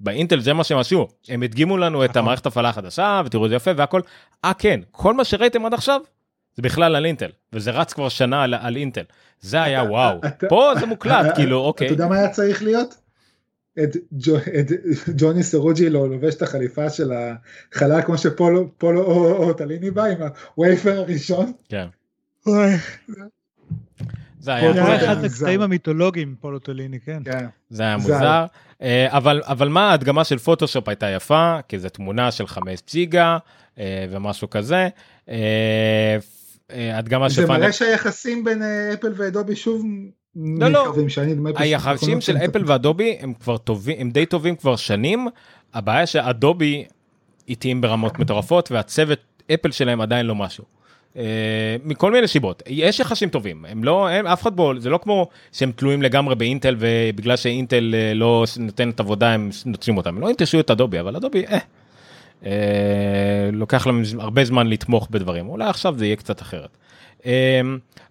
[0.00, 2.22] באינטל זה מה שהם עשו הם הדגימו לנו את נכון.
[2.22, 4.00] המערכת הפעלה החדשה ותראו זה יפה והכל
[4.44, 6.00] אה כן כל מה שראיתם עד עכשיו
[6.54, 9.02] זה בכלל על אינטל וזה רץ כבר שנה על, על אינטל
[9.40, 12.62] זה היה אתה- וואו אתה- פה זה מוקלט כאילו אוקיי אתה יודע מה היה צריך
[12.62, 12.94] להיות?
[13.82, 14.70] את, ג'ו, את
[15.16, 17.12] ג'וני סרוג'י לא לובש את החליפה של
[17.72, 20.18] החלל כמו שפולו פולו או, או טליני בא עם
[20.54, 21.52] הווייפר הראשון.
[21.68, 21.86] כן
[24.40, 24.96] זה היה מוזר.
[24.96, 25.24] אחד.
[25.24, 27.22] הקטעים המיתולוגיים פולוטוליני, כן.
[27.24, 27.46] כן.
[27.70, 28.44] זה היה מוזר
[28.82, 33.38] אה, אבל אבל מה ההדגמה של פוטושופ הייתה יפה כי זה תמונה של 5 ג'יגה
[33.78, 34.88] אה, ומשהו כזה.
[36.70, 39.84] אה, אה, הדגמה של זה פאנל מראה שהיחסים בין אה, אפל ואדובי שוב
[40.36, 40.94] לא, לא.
[41.56, 45.28] היחסים של אפל ואדובי הם כבר טובים הם די טובים כבר שנים.
[45.74, 46.84] הבעיה שאדובי
[47.48, 49.18] איטיים ברמות מטורפות והצוות
[49.54, 50.64] אפל שלהם עדיין לא משהו.
[51.16, 52.62] אה, מכל מיני סיבות.
[52.66, 53.64] יש יחסים טובים.
[53.68, 57.94] הם לא הם אף אחד בו זה לא כמו שהם תלויים לגמרי באינטל ובגלל שאינטל
[58.14, 60.18] לא נותנת עבודה הם נוטשים אותם.
[60.18, 61.58] לא ינטשו את אדובי אבל אדובי אה,
[63.52, 66.76] לוקח להם הרבה זמן לתמוך בדברים אולי עכשיו זה יהיה קצת אחרת.
[67.26, 67.60] אה,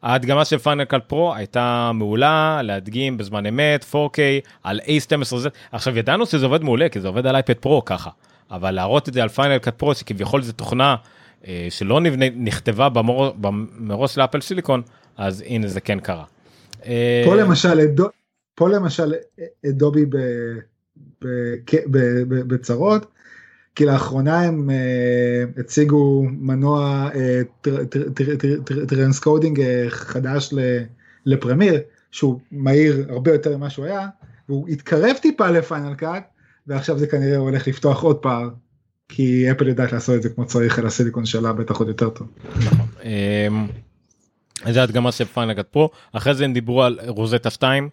[0.03, 4.17] ההדגמה של פיינל קאט פרו הייתה מעולה להדגים בזמן אמת 4K
[4.63, 8.09] על A12 זה עכשיו ידענו שזה עובד מעולה כי זה עובד על אייפד פרו ככה
[8.51, 10.95] אבל להראות את זה על Final Cut Pro שכביכול זה תוכנה
[11.47, 12.01] אה, שלא
[12.35, 12.89] נכתבה
[13.79, 14.81] מראש ל Apple Silicon
[15.17, 16.23] אז הנה זה כן קרה.
[16.85, 17.79] אה, פה למשל
[18.55, 19.13] פה למשל
[19.69, 20.05] אדובי
[22.47, 23.05] בצרות
[23.75, 27.09] כי לאחרונה הם אה, הציגו מנוע
[28.87, 30.53] transcoding אה, חדש
[31.25, 31.79] לפרמיר
[32.11, 34.07] שהוא מהיר הרבה יותר ממה שהוא היה
[34.49, 36.23] והוא התקרב טיפה לפיינל קאט
[36.67, 38.49] ועכשיו זה כנראה הולך לפתוח עוד פער
[39.09, 42.27] כי אפל יודעת לעשות את זה כמו צריך על הסיליקון שלה בטח עוד יותר טוב.
[44.71, 47.89] זה הדגמה של פיינל קאט פרו אחרי זה הם דיברו על רוזטה 2 אה,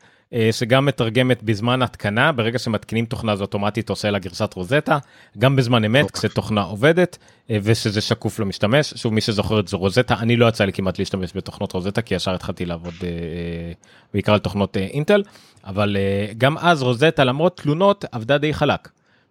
[0.53, 4.99] שגם מתרגמת בזמן התקנה ברגע שמתקינים תוכנה זה אוטומטית עושה לה גרסת רוזטה
[5.39, 6.21] גם בזמן אמת אוקיי.
[6.21, 7.19] כשתוכנה עובדת
[7.51, 10.99] אה, ושזה שקוף למשתמש שוב מי שזוכר את זה רוזטה אני לא יצא לי כמעט
[10.99, 13.73] להשתמש בתוכנות רוזטה כי ישר התחלתי לעבוד אה, אה,
[14.15, 15.23] בעיקר על תוכנות אה, אינטל
[15.65, 18.89] אבל אה, גם אז רוזטה למרות תלונות עבדה די חלק.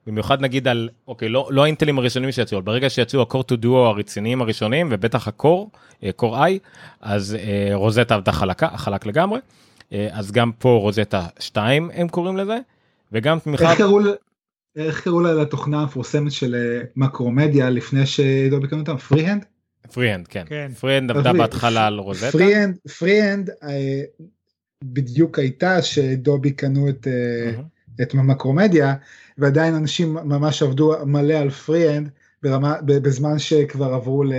[0.08, 3.56] במיוחד נגיד על אוקיי לא לא האינטלים הראשונים שיצאו אבל ברגע שיצאו ה Core 2
[3.56, 5.70] Duo הרציניים הראשונים ובטח ה Core
[6.16, 6.60] Core i
[7.02, 9.69] אז אה, רוזטה עבדה חלקה חלק לגמרי אה,
[10.12, 12.58] אז גם פה רוזטה 2 הם קוראים לזה
[13.12, 14.14] וגם תמיכה איך קראו ל-
[14.76, 19.46] איך קראו לה לתוכנה המפורסמת של אה, Macromedia לפני שאדובי קנו אותם FreeHand?
[19.94, 20.72] FreeHand כן כן.
[20.80, 24.02] FreeHand עבדה בהתחלה על Rosetta FreeHand FreeHand אה,
[24.84, 27.62] בדיוק הייתה שדובי קנו את אה.
[28.02, 28.94] את Macromedia
[29.38, 32.10] ועדיין אנשים ממש עבדו מלא על FreeHand
[32.44, 34.34] ברמה בזמן שכבר עברו ל-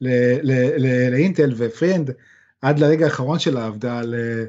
[0.00, 2.10] ל- ל- ל- לאינטל ו FreeHand
[2.62, 4.44] עד לרגע האחרון שלה עבדה על אה,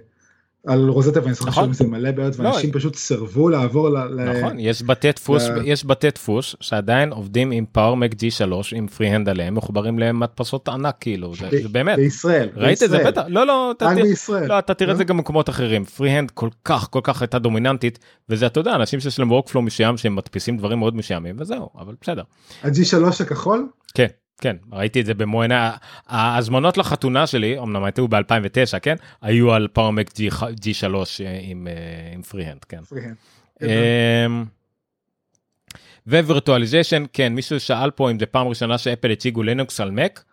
[0.68, 1.64] על רוזטה ואני זוכר נכון.
[1.64, 3.98] שהיו זה מלא בעיות לא, ואנשים פשוט סירבו לעבור ל...
[4.38, 8.45] נכון יש בתי דפוס ל- יש בתי דפוס שעדיין עובדים עם פאור מק G3
[8.76, 12.49] עם פריהנד עליהם מחוברים למדפסות ענק כאילו זה, ב- זה באמת בישראל.
[12.56, 13.03] ראית את זה.
[13.07, 14.48] בטח לא לא אתה רק תראה- בישראל.
[14.49, 15.07] לא אתה תראה את זה לא?
[15.07, 17.99] גם במקומות אחרים פריהנד כל כך כל כך הייתה דומיננטית
[18.30, 21.94] וזה אתה יודע אנשים שיש להם וורקפלו מסוים שהם מדפיסים דברים מאוד מסוימים וזהו אבל
[22.02, 22.23] בסדר.
[22.64, 23.68] ה-G3 הכחול?
[23.94, 24.07] כן
[24.41, 25.69] כן ראיתי את זה במו עיניי
[26.07, 30.85] ההזמנות לחתונה שלי אמנם הייתו ב2009 כן היו על פאורמק G3
[31.41, 32.84] עם אה, עם FreeHand כן.
[32.84, 33.15] FreeHand.
[33.61, 34.45] אמ,
[36.07, 40.23] virtualization, כן, מישהו שאל פה אם זה פעם ראשונה שאפל הציגו לינוקס על מק.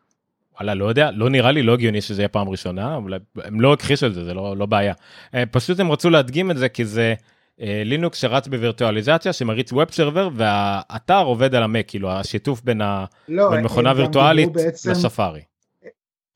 [0.54, 3.72] וואלה, לא יודע, לא נראה לי, לא הגיוני שזה יהיה פעם ראשונה, אבל הם לא
[3.72, 4.94] הכחישו את זה, זה לא, לא בעיה.
[5.34, 7.14] אה, פשוט הם רצו להדגים את זה כי זה
[7.60, 13.04] לינוקס שרץ בווירטואליזציה, שמריץ web server, והאתר עובד על המק, כאילו השיתוף בין, ה...
[13.28, 15.40] לא, בין מכונה וירטואלית בעצם- לספארי.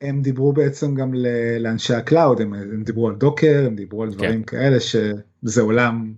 [0.00, 1.12] הם דיברו בעצם גם
[1.60, 6.14] לאנשי הקלאוד, הם, הם דיברו על דוקר, הם דיברו על דברים כאלה שזה עולם,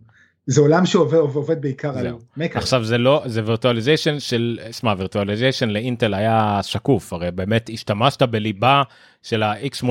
[0.46, 2.18] זה עולם שעובד עובד בעיקר על זהו.
[2.36, 2.58] מקר.
[2.58, 8.82] עכשיו זה לא זה וירטואליזיישן של שמע וירטואליזיישן לאינטל היה שקוף הרי באמת השתמשת בליבה
[9.22, 9.86] של ה-x86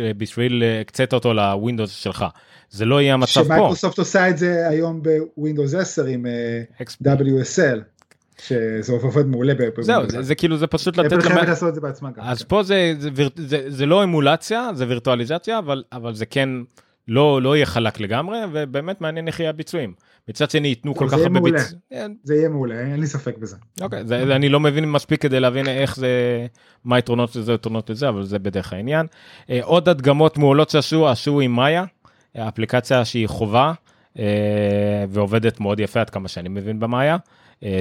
[0.00, 2.24] אה, בשביל אה, הקצת אותו לווינדוס שלך
[2.70, 3.44] זה לא יהיה המצב פה.
[3.44, 5.02] שמייקרוסופט עושה את זה היום
[5.36, 6.62] בווינדוס 10 עם אה,
[7.04, 7.78] WSL,
[8.46, 9.52] שזה עובד מעולה.
[9.80, 10.22] זהו זה, 10.
[10.22, 12.22] זה כאילו זה פשוט לתת חייבת למ- לעשות את זה בעצמה גם.
[12.24, 12.48] אז כן.
[12.48, 16.48] פה זה זה, זה זה לא אמולציה זה וירטואליזציה אבל אבל זה כן
[17.08, 19.92] לא לא יהיה חלק לגמרי ובאמת מעניין איך יהיה הביצועים.
[20.28, 21.58] מצד שני ייתנו כל כך הרבה מעולה.
[21.58, 21.74] ביצ...
[21.90, 23.56] כן, זה יהיה מעולה, אין לי ספק בזה.
[23.80, 26.46] אוקיי, זה, אני לא מבין מספיק כדי להבין איך זה,
[26.84, 29.06] מה היתרונות לזה, יתרונות לזה, אבל זה בדרך העניין.
[29.50, 31.84] אה, עוד הדגמות מעולות שעשו, עשו עם מאיה,
[32.36, 33.72] אה, אפליקציה שהיא חובה,
[34.18, 37.16] אה, ועובדת מאוד יפה עד כמה שאני מבין ב Maya.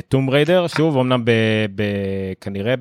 [0.08, 1.32] Tomb Raider, שוב, אמנם ב,
[1.76, 1.84] ב,
[2.42, 2.74] כנראה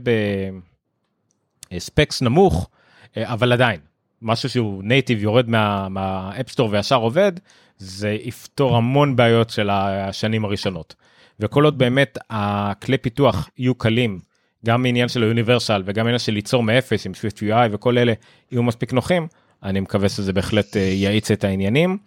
[1.72, 2.68] ב specs נמוך,
[3.16, 3.80] אה, אבל עדיין,
[4.22, 7.32] משהו שהוא native יורד מה- מה App Store וישר עובד,
[7.78, 10.94] זה יפתור המון בעיות של השנים הראשונות.
[11.40, 14.18] וכל עוד באמת הכלי פיתוח יהיו קלים,
[14.66, 18.12] גם מעניין של ה universal וגם עניין של ליצור מאפס עם SwiftUI וכל אלה
[18.52, 19.26] יהיו מספיק נוחים,
[19.62, 21.98] אני מקווה שזה בהחלט אה, יאיץ את העניינים.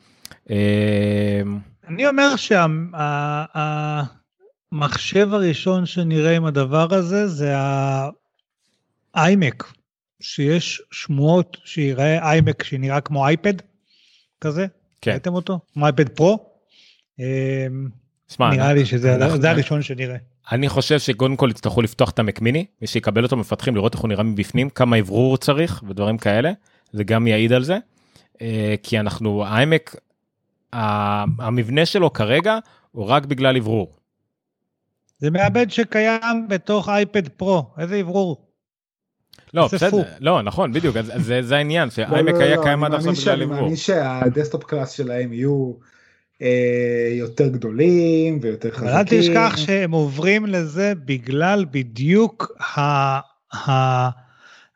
[0.49, 1.41] אה,
[1.87, 2.35] אני אומר
[4.71, 7.53] שהמחשב הראשון שנראה עם הדבר הזה זה
[9.15, 9.73] האיימק,
[10.19, 13.53] שיש שמועות שיראה איימק שנראה כמו אייפד
[14.41, 14.65] כזה,
[15.01, 15.11] כן.
[15.11, 15.59] ראיתם אותו?
[15.73, 16.39] כמו אייפד פרו?
[17.19, 17.23] אמ,
[18.27, 20.15] שמע, נראה לי שזה אנחנו- הראשון שנראה.
[20.51, 24.01] אני חושב שקודם כל יצטרכו לפתוח את המק מיני, מי שיקבל אותו מפתחים לראות איך
[24.01, 26.51] הוא נראה מבפנים, כמה אוורור צריך ודברים כאלה,
[26.91, 27.77] זה גם יעיד על זה.
[28.41, 29.95] אה, כי אנחנו, המק,
[30.73, 32.57] ה- המבנה שלו כרגע
[32.91, 33.95] הוא רק בגלל אוורור.
[35.17, 38.48] זה מעבד שקיים בתוך אייפד פרו, איזה אוורור.
[39.53, 40.03] לא, בסדר.
[40.19, 42.99] לא, נכון, בדיוק, אז אז זה זה העניין, לא, לא, היה לא, קיים אני עד
[42.99, 43.61] עכשיו בגלל אני אוורור.
[43.61, 45.73] מאמין שה desktop class שלהם יהיו
[46.41, 46.47] אה,
[47.11, 48.87] יותר גדולים ויותר חזקים.
[48.89, 52.51] אל תשכח שהם עוברים לזה בגלל בדיוק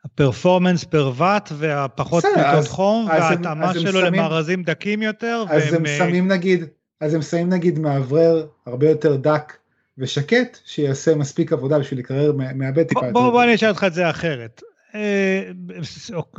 [0.04, 5.44] ה performance per watt והפחות פליטות חום הם- וההתאמה הם שלו שמים- למארזים דקים יותר.
[5.48, 6.64] אז הם והם, אה, שמים נגיד,
[7.00, 9.52] אז הם שמים נגיד מאוורר הרבה יותר דק
[9.98, 13.30] ושקט, שיעשה מספיק עבודה בשביל לקרר מה- מעבד טיפה בוא.
[13.30, 14.62] בוא, אני אשאל אותך את זה אחרת.
[14.94, 15.42] אה,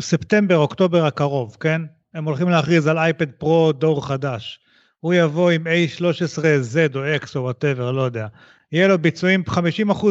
[0.01, 1.81] ספטמבר, אוקטובר הקרוב, כן?
[2.13, 4.59] הם הולכים להכריז על אייפד פרו דור חדש.
[4.99, 8.27] הוא יבוא עם A13Z או X או whatever, לא יודע.
[8.71, 9.59] יהיה לו ביצועים 50%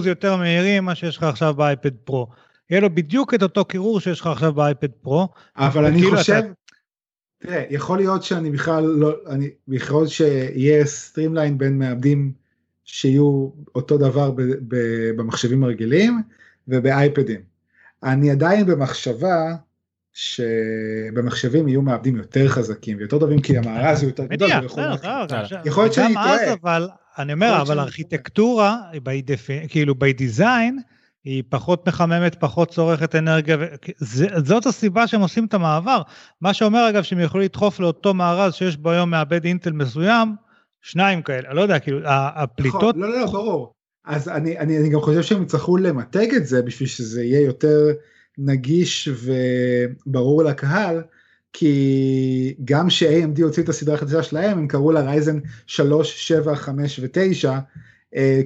[0.06, 2.26] יותר מהירים ממה שיש לך עכשיו באייפד פרו.
[2.70, 5.28] יהיה לו בדיוק את אותו קירור שיש לך עכשיו באייפד פרו.
[5.56, 6.48] אבל אני כאילו חושב, אתה-
[7.38, 12.32] תראה, יכול להיות שאני בכלל לא, אני, יכול להיות שיהיה streamline בין מעבדים
[12.84, 14.76] שיהיו אותו דבר ב, ב,
[15.16, 16.22] במחשבים הרגילים
[16.68, 17.40] ובאייפדים.
[18.02, 19.54] אני עדיין במחשבה
[20.12, 24.50] שבמחשבים יהיו מעבדים יותר חזקים ויותר טובים כי המארז הוא יותר גדול.
[25.64, 26.52] יכול להיות שאני טועה.
[26.62, 26.88] אבל,
[27.18, 27.78] אני אומר, אבל
[29.26, 30.80] defi- כאילו by design,
[31.24, 33.56] היא פחות מחממת, פחות צורכת אנרגיה,
[33.96, 36.02] זה, זאת הסיבה שהם עושים את המעבר.
[36.40, 40.34] מה שאומר אגב שהם יכולים לדחוף לאותו מארז שיש בו היום מעבד אינטל מסוים,
[40.84, 43.74] שניים כאלה, לא יודע, כאילו, הפליטות, נכון, לא, לא, לא, ברור.
[44.04, 47.88] אז אני, אני, אני גם חושב שהם יצטרכו למתג את זה בשביל שזה יהיה יותר
[48.38, 49.08] נגיש
[50.06, 51.02] וברור לקהל,
[51.52, 57.00] כי גם ש-AMD הוציא את הסדרה החדשה שלהם, הם קראו לה רייזן 3, 7, 5
[57.02, 57.58] ו-9, אה,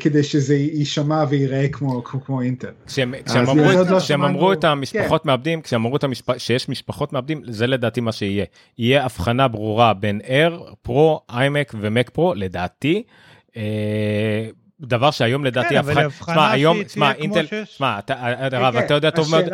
[0.01, 2.69] כדי שזה יישמע וייראה כמו, כמו, כמו אינטל.
[2.86, 5.28] כשהם כשהם אמרו לא כשהם אמרו את המשפחות כן.
[5.28, 8.45] מעבדים, כשהם אמרו את המשפ- שיש משפחות מעבדים, זה לדעתי מה שיהיה.
[8.78, 13.03] יהיה הבחנה ברורה בין Air, פרו, איימק ומק פרו, לדעתי.
[13.57, 13.62] אה,
[14.81, 17.77] דבר שהיום לדעתי, כן, אבל הבחנה- היום, שהיא שמע, תהיה כמו אינטל, שיש.
[17.77, 19.45] שמע, אתה- אה, רב, כן, אתה יודע טוב מאוד,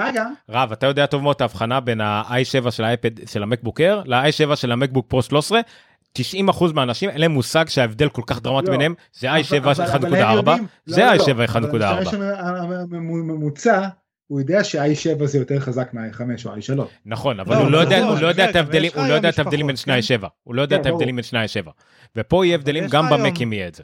[0.48, 4.56] רב, אתה יודע טוב מאוד את ההבחנה בין ה-i7 של האייפד של המקבוק אייר ל-i7
[4.56, 5.60] של המקבוק פרו 13.
[6.18, 8.72] 90% מהאנשים אין להם מושג שההבדל כל כך דרמטי לא.
[8.72, 11.84] ביניהם, זה i7 אבל- אבל- אבל הם 1.4, יודעים- זה לא, לא, i7 אבל 1.4.
[11.84, 12.14] המשתמש
[12.92, 13.88] הממוצע,
[14.26, 16.80] הוא יודע שה-i7 זה יותר חזק מה-i5 או i3.
[17.06, 19.28] נכון, אבל הוא לא יודע, הוא יודע רגע, את ההבדלים, ויש לך הוא לא יודע
[19.28, 21.16] את ההבדלים בין שני ה-7, הוא לא יודע כן, את ההבדלים.
[21.16, 21.70] בין שני ה-7.
[22.16, 23.82] ופה יהיה הבדלים גם במקים יהיה את זה.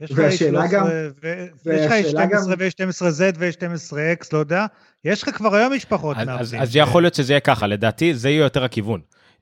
[0.00, 0.86] יש לך והשאלה A13 גם-
[1.22, 1.28] ו-
[1.74, 4.66] יש לך והשאלה גם- A12 ו-A12Z ו-A12X, לא יודע,
[5.04, 6.16] יש לך כבר היום משפחות.
[6.60, 9.00] אז יכול להיות שזה יהיה ככה, לדעתי זה יהיה יותר הכיוון.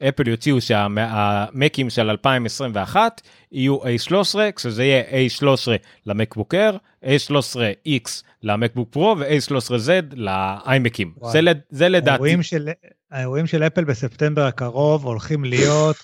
[0.09, 3.21] אפל יוציאו שהמקים של 2021
[3.53, 5.69] יהיו A13, כשזה יהיה A13
[6.07, 11.13] למקבוק Air, A13X למקבוק פרו ו-A13Z לאיימקים.
[11.33, 12.11] זה, זה לדעתי.
[12.11, 12.69] האירועים של,
[13.11, 15.97] האירועים של אפל בספטמבר הקרוב הולכים להיות,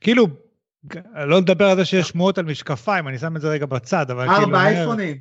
[0.00, 0.26] כאילו,
[1.14, 4.28] לא לדבר על זה שיש שמועות על משקפיים, אני שם את זה רגע בצד, אבל
[4.28, 4.42] כאילו...
[4.42, 5.16] ארבע אייפונים,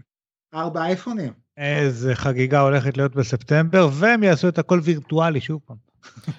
[0.54, 1.34] ארבע אייפונים.
[1.58, 5.78] איזה חגיגה הולכת להיות בספטמבר, והם יעשו את הכל וירטואלי שוב פעם.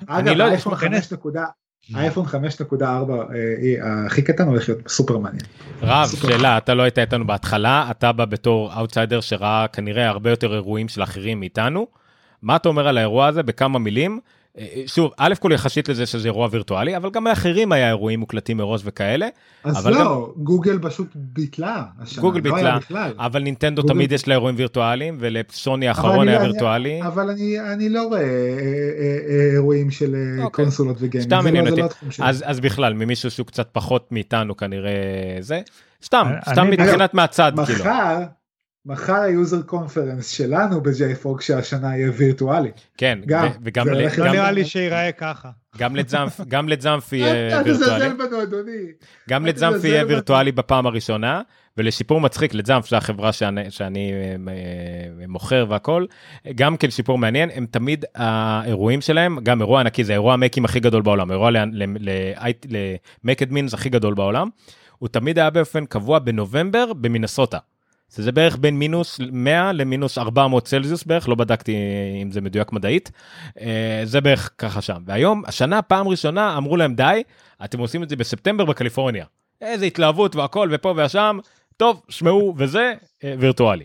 [0.07, 1.39] אגב, לא אייפון 5.4
[1.95, 2.85] האייפון 5.4
[4.07, 5.43] הכי קטן הולך להיות סופר מעניין.
[5.83, 10.55] רב, שאלה, אתה לא היית איתנו בהתחלה, אתה בא בתור אאוטסיידר שראה כנראה הרבה יותר
[10.55, 11.87] אירועים של אחרים מאיתנו.
[12.43, 14.21] מה אתה אומר על האירוע הזה בכמה מילים?
[14.87, 18.81] שוב, א' כל יחסית לזה שזה אירוע וירטואלי, אבל גם לאחרים היה אירועים מוקלטים מראש
[18.85, 19.29] וכאלה.
[19.65, 20.45] אז לא, גם...
[20.45, 22.79] גוגל פשוט ביטלה השנה, גוגל לא ביטלה,
[23.19, 23.95] אבל נינטנדו גוגל...
[23.95, 27.03] תמיד יש לה אירועים וירטואליים, ולסוני האחרון היה וירטואלי.
[27.03, 28.29] אבל אני, אני לא רואה אה, אה,
[29.29, 30.65] אה, אירועים של אוקיי.
[30.65, 31.81] קונסולות וגיימים, סתם מעניין לא, אותי.
[31.81, 34.93] לא אז, אז בכלל, ממישהו שהוא קצת פחות מאיתנו כנראה
[35.41, 35.61] זה,
[36.05, 37.53] סתם, סתם מבחינת מהצד.
[37.67, 37.81] כאילו.
[37.81, 38.23] מחר,
[38.87, 42.71] מחר ה user conference שלנו ב- JFrog שהשנה יהיה וירטואלי.
[42.99, 43.89] כן, גם, וגם...
[43.89, 45.51] לא נראה לי שיראה ככה.
[45.79, 48.93] גם לזאמפ, גם לזאמפ יהיה וירטואלי.
[49.29, 51.43] גם לזאמפ יהיה וירטואלי בפעם הראשונה,
[51.77, 56.07] ולשיפור מצחיק לזאמפ, זו החברה שאני, שאני אה, מוכר והכל,
[56.55, 60.81] גם כן שיפור מעניין, הם תמיד האירועים שלהם, גם אירוע ענקי, זה אירוע המקים הכי
[60.81, 61.51] גדול בעולם, אירוע
[63.25, 64.49] למק אדמינס הכי גדול בעולם,
[64.99, 67.59] הוא תמיד היה באופן קבוע בנובמבר במינסוטה.
[68.09, 71.77] זה בערך בין מינוס 100 למינוס 400 צלזיוס בערך, לא בדקתי
[72.23, 73.11] אם זה מדויק מדעית,
[73.61, 75.03] אה, זה בערך ככה שם.
[75.07, 77.23] והיום, השנה, פעם ראשונה, אמרו להם די,
[77.65, 79.25] אתם עושים את זה בספטמבר בקליפורניה.
[79.61, 81.39] איזה התלהבות והכל ופה ושם,
[81.77, 82.93] טוב, שמעו וזה,
[83.25, 83.85] אה, וירטואלי.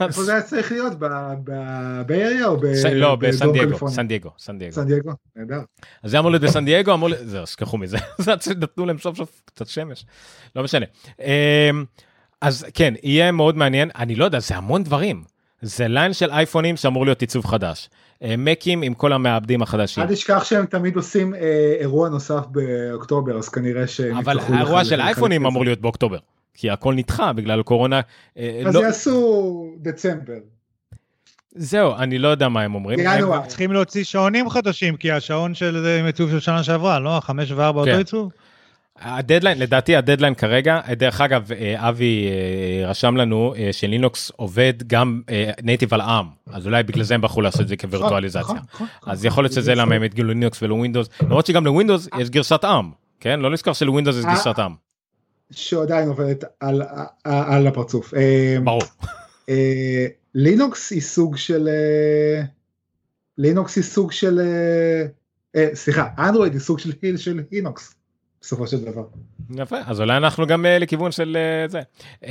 [0.00, 0.92] איפה זה היה צריך להיות?
[1.44, 4.74] בבייריה או בדרום לא, בסן דייגו, סן דייגו, סן דייגו.
[4.74, 5.60] סן דייגו, נהדר.
[6.02, 7.96] אז זה אמור להיות בסן דייגו, אמרו, זהו, שכחו מזה,
[8.60, 10.04] נתנו להם סוף סוף קצת שמש,
[10.56, 10.86] לא משנה.
[12.40, 15.22] אז כן, יהיה מאוד מעניין, אני לא יודע, זה המון דברים.
[15.62, 17.88] זה ליין של אייפונים שאמור להיות עיצוב חדש.
[18.22, 20.02] אה, מקים עם כל המעבדים החדשים.
[20.02, 25.00] אל תשכח שהם תמיד עושים אה, אירוע נוסף באוקטובר, אז כנראה שהם אבל האירוע של
[25.00, 26.18] אייפונים אמור להיות באוקטובר,
[26.54, 28.00] כי הכל נדחה בגלל קורונה.
[28.38, 28.80] אה, אז לא...
[28.80, 30.38] יעשו דצמבר.
[31.54, 32.98] זהו, אני לא יודע מה הם אומרים.
[32.98, 33.34] ינואר.
[33.34, 37.20] הם צריכים להוציא שעונים חדשים, כי השעון של עם עיצוב של שנה שעברה, לא?
[37.22, 38.30] חמש וארבע אותו עיצוב?
[39.00, 45.22] הדדליין, לדעתי הדדליין כרגע, דרך אגב, אה, אבי אה, רשם לנו אה, שלינוקס עובד גם
[45.62, 48.40] native על ARM, אז אולי בגלל זה הם בחרו לעשות את זה כווירטואליזציה.
[48.40, 52.08] נכון, נכון, אז יכול להיות שזה למה הם הדגילו לינוקס ולא ווינדוס, למרות שגם לווינדוס
[52.18, 52.90] יש גרסת ARM,
[53.20, 53.40] כן?
[53.40, 54.74] לא לזכור שלווינדוס יש גרסת ARM.
[55.50, 56.44] שעדיין עובדת
[57.24, 58.14] על הפרצוף.
[58.64, 58.82] ברור.
[60.34, 61.68] לינוקס היא סוג של...
[63.38, 64.40] לינוקס היא סוג של...
[65.74, 67.97] סליחה, אנדרואיד היא סוג של היל של לינוקס.
[68.40, 69.04] בסופו של דבר.
[69.56, 71.36] יפה, אז אולי אנחנו גם uh, לכיוון של
[71.66, 71.80] uh, זה.
[72.22, 72.26] Uh,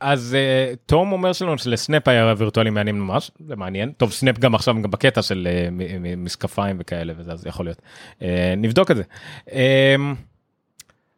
[0.00, 3.92] אז uh, תום אומר שלנו שלסנאפ היה וירטואלי מעניין ממש, זה מעניין.
[3.92, 7.82] טוב, סנאפ גם עכשיו גם בקטע של uh, משקפיים וכאלה וזה, אז יכול להיות.
[8.18, 8.22] Uh,
[8.56, 9.02] נבדוק את זה.
[9.46, 9.52] Uh,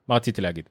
[0.08, 0.68] מה רציתי להגיד?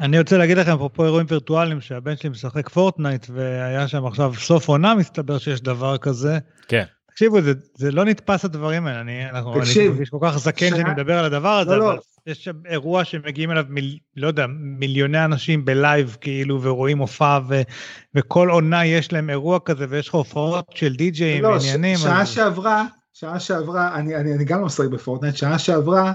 [0.00, 4.68] אני רוצה להגיד לכם אפרופו אירועים וירטואליים שהבן שלי משחק פורטנייט והיה שם עכשיו סוף
[4.68, 6.38] עונה מסתבר שיש דבר כזה.
[6.68, 6.84] כן.
[7.12, 9.24] תקשיבו זה, זה לא נתפס הדברים האלה אני,
[9.60, 11.70] תקשיב, אני מרגיש כל כך זקן שאני מדבר על הדבר הזה.
[11.70, 11.88] לא, לא.
[11.88, 11.94] אבל...
[11.94, 12.00] לא.
[12.26, 17.62] יש שם אירוע שמגיעים אליו, מיל, לא יודע, מיליוני אנשים בלייב כאילו ורואים הופעה ו,
[18.14, 21.96] וכל עונה יש להם אירוע כזה ויש לך הופעות של די-ג'אים לא, ועניינים.
[21.96, 22.28] ש, שעה אז...
[22.28, 26.12] שעברה, שעה שעברה, אני, אני, אני גם לא משחק בפורטנט, שעה שעברה,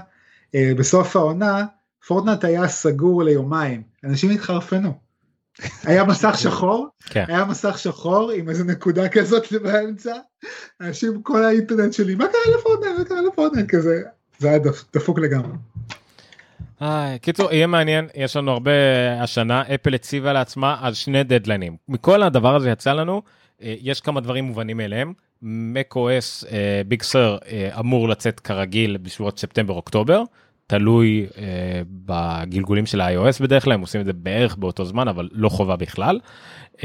[0.54, 1.64] אה, בסוף העונה,
[2.06, 5.07] פורטנט היה סגור ליומיים, אנשים התחרפנו.
[5.84, 7.24] היה מסך שחור, כן.
[7.28, 10.12] היה מסך שחור עם איזה נקודה כזאת באמצע,
[10.80, 14.02] אנשים כל האינטרנט שלי, מה קרה לפורטנט, מה קרה לפורטנט כזה,
[14.38, 14.58] זה היה
[14.94, 15.52] דפוק לגמרי.
[17.20, 18.70] קיצור יהיה מעניין יש לנו הרבה
[19.20, 21.76] השנה אפל הציבה לעצמה על שני דדליינים.
[21.88, 23.22] מכל הדבר הזה יצא לנו
[23.62, 25.12] אה, יש כמה דברים מובנים מאליהם.
[25.42, 26.46] macOS
[26.88, 27.36] ביג סר
[27.78, 30.22] אמור לצאת כרגיל בשבועות ספטמבר אוקטובר
[30.68, 31.36] תלוי uh,
[32.06, 35.76] בגלגולים של ה-iOS בדרך כלל הם עושים את זה בערך באותו זמן אבל לא חובה
[35.76, 36.20] בכלל.
[36.76, 36.80] Uh,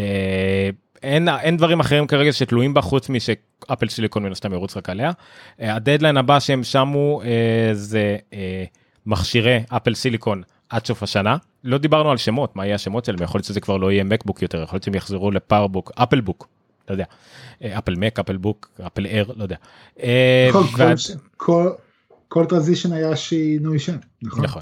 [1.03, 5.11] אין, אין דברים אחרים כרגע שתלויים בה חוץ משאפל סיליקון מן הסתם ירוץ רק עליה.
[5.11, 7.25] Uh, הדדליין הבא שהם שמו uh,
[7.73, 8.35] זה uh,
[9.05, 11.37] מכשירי אפל סיליקון עד סוף השנה.
[11.63, 14.41] לא דיברנו על שמות, מה יהיה השמות שלהם, יכול להיות שזה כבר לא יהיה מקבוק
[14.41, 16.47] יותר, יכול להיות שהם יחזרו לפאורבוק, אפל בוק,
[16.89, 17.05] לא יודע,
[17.63, 19.55] אפל מק, אפל בוק, אפל אר, לא יודע.
[20.51, 20.93] כל, וה...
[21.37, 21.71] כל, כל
[22.45, 24.43] transition היה שינוי שם, נכון.
[24.43, 24.61] נכון.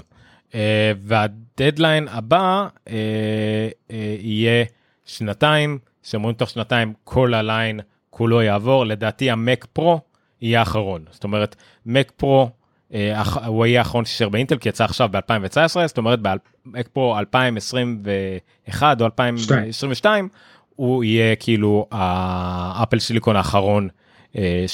[0.50, 0.54] Uh,
[1.00, 4.64] והדדליין הבא uh, uh, יהיה
[5.04, 7.80] שנתיים, שאומרים תוך שנתיים כל הליין
[8.10, 10.00] כולו יעבור, לדעתי המק פרו
[10.40, 11.04] יהיה האחרון.
[11.10, 12.50] זאת אומרת, מק פרו
[12.94, 16.18] אה, הוא יהיה האחרון שיושאר באינטל כי יצא עכשיו ב-2019 זאת אומרת
[16.66, 20.28] באקספו 2021 או 2022
[20.76, 23.88] הוא יהיה כאילו האפל סיליקון האחרון
[24.36, 24.64] אה,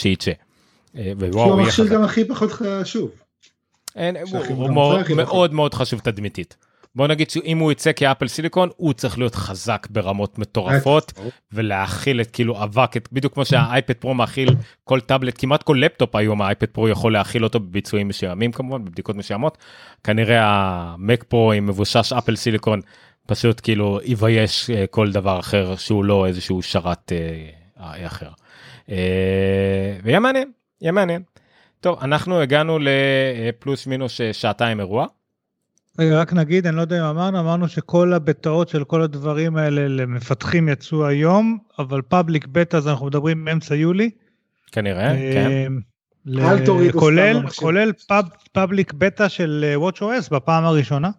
[0.98, 1.38] שייצא.
[1.38, 3.10] הוא המכשיר גם הכי פחות חשוב.
[4.48, 4.70] הוא
[5.16, 6.56] מאוד מאוד חשוב תדמיתית.
[6.94, 11.12] בוא נגיד שאם הוא יצא כאפל סיליקון הוא צריך להיות חזק ברמות מטורפות
[11.52, 14.48] ולהכיל את כאילו אבק את בדיוק כמו שהאייפד פרו מאכיל
[14.84, 19.16] כל טאבלט כמעט כל לפטופ היום האייפד פרו יכול להכיל אותו בביצועים מסוימים כמובן בבדיקות
[19.16, 19.58] מסוימות
[20.04, 22.80] כנראה המק פרו עם מבושש אפל סיליקון
[23.26, 27.12] פשוט כאילו יבייש אה, כל דבר אחר שהוא לא איזשהו שרת
[27.80, 28.30] אה, אחר.
[28.90, 30.50] אה, ויהיה מעניין
[30.82, 31.22] יהיה מעניין.
[31.80, 35.06] טוב אנחנו הגענו לפלוס מינוס שעתיים אירוע.
[35.98, 39.88] רגע, רק נגיד, אני לא יודע אם אמרנו, אמרנו שכל הבטאות של כל הדברים האלה
[39.88, 44.10] למפתחים יצאו היום, אבל public beta אז אנחנו מדברים מאמצע יולי.
[44.72, 45.72] כנראה, כן.
[46.38, 51.10] אל תורידו כולל, כולל pub, public beta של WatchOS בפעם הראשונה.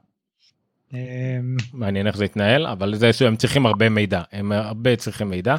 [1.74, 5.56] מעניין איך זה יתנהל, אבל זה שהם צריכים הרבה מידע, הם הרבה צריכים מידע.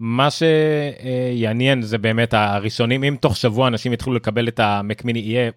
[0.00, 5.50] מה שיעניין זה באמת הראשונים, אם תוך שבוע אנשים יתחילו לקבל את המקמיני, יהיה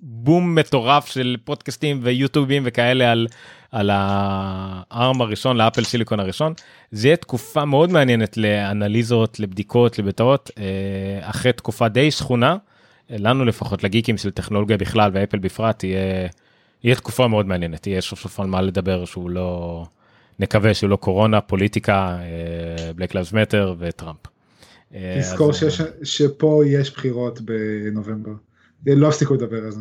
[0.00, 3.26] בום מטורף של פודקאסטים ויוטיובים וכאלה על
[3.74, 6.52] על הארם הראשון לאפל סיליקון הראשון.
[6.90, 10.64] זה יהיה תקופה מאוד מעניינת לאנליזות לבדיקות לבטאות אה,
[11.30, 12.56] אחרי תקופה די שכונה.
[13.10, 16.28] לנו לפחות לגיקים של טכנולוגיה בכלל ואפל בפרט תהיה
[16.84, 17.86] יהיה תקופה מאוד מעניינת.
[17.86, 19.84] יהיה סוף סוף על מה לדבר שהוא לא
[20.38, 22.18] נקווה שהוא לא קורונה פוליטיקה
[22.96, 24.18] Black Lives Matter וטראמפ.
[25.18, 25.56] תזכור אז...
[25.56, 28.32] שיש, שאה יש בחירות בנובמבר.
[28.86, 29.80] לא הפסיקו לדבר על זה.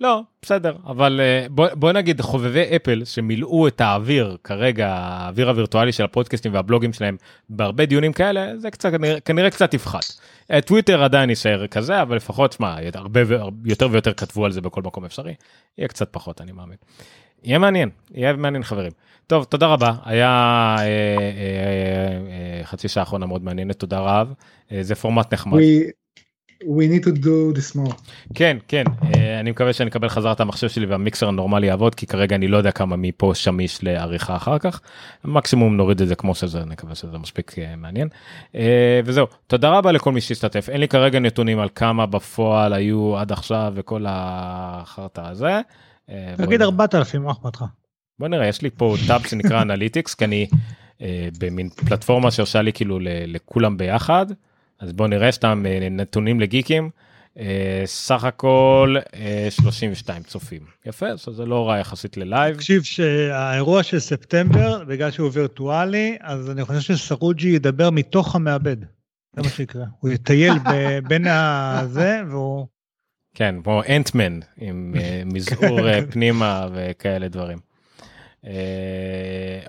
[0.00, 5.92] לא בסדר אבל אה, בוא, בוא נגיד חובבי אפל שמילאו את האוויר כרגע האוויר הווירטואלי
[5.92, 7.16] של הפודקאסטים והבלוגים שלהם
[7.48, 10.04] בהרבה דיונים כאלה זה קצת כנראה, כנראה קצת יפחת.
[10.50, 13.20] אה, טוויטר עדיין יישאר כזה אבל לפחות שמע הרבה
[13.64, 15.34] יותר ויותר כתבו על זה בכל מקום אפשרי
[15.78, 16.76] יהיה קצת פחות אני מאמין.
[17.44, 18.92] יהיה מעניין יהיה מעניין חברים
[19.26, 19.92] טוב תודה רבה.
[20.04, 20.28] היה
[20.78, 23.78] אה, אה, אה, אה, חצי שעה אחרונה מאוד מעניינת.
[23.78, 24.32] תודה רב.
[24.72, 25.58] אה, זה פורמט נחמד.
[25.58, 25.90] We...
[26.64, 27.94] we need to do this more.
[28.34, 28.84] כן כן.
[29.14, 32.48] אה, אני מקווה שאני אקבל חזרה את המחשב שלי והמיקסר הנורמלי יעבוד כי כרגע אני
[32.48, 34.80] לא יודע כמה מפה שמיש לעריכה אחר כך.
[35.24, 38.08] מקסימום נוריד את זה כמו שזה נקווה שזה מספיק אה, מעניין.
[38.54, 39.26] אה, וזהו.
[39.46, 40.68] תודה רבה לכל מי שהשתתף.
[40.68, 45.60] אין לי כרגע נתונים על כמה בפועל היו עד עכשיו וכל החרטא הזה.
[46.36, 47.64] תגיד 4,000 מה אכפת לך.
[48.18, 50.46] בוא נראה יש לי פה טאב שנקרא analytics כי אני
[51.38, 54.26] במין פלטפורמה שעושה לי כאילו לכולם ביחד.
[54.78, 56.90] אז בוא נראה סתם אה, נתונים לגיקים.
[57.38, 58.96] אה, סך הכל
[59.50, 62.56] 32 אה, צופים יפה אז זה לא רע יחסית ללייב.
[62.56, 68.76] תקשיב שהאירוע של ספטמבר בגלל שהוא וירטואלי אז אני חושב שסרוג'י ידבר מתוך המעבד.
[69.36, 70.52] זה מה שיקרה הוא יטייל
[71.08, 72.66] בין הזה והוא.
[73.34, 74.94] כן כמו אנטמן עם
[75.26, 77.73] מזעור פנימה וכאלה דברים.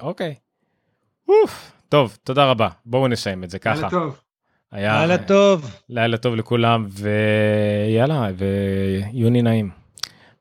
[0.02, 0.35] אוקיי.
[1.89, 3.89] טוב תודה רבה בואו נסיים את זה ככה.
[3.89, 4.19] טוב.
[4.72, 9.69] היה לילה טוב לילה טוב לכולם ויאללה ויוני נעים.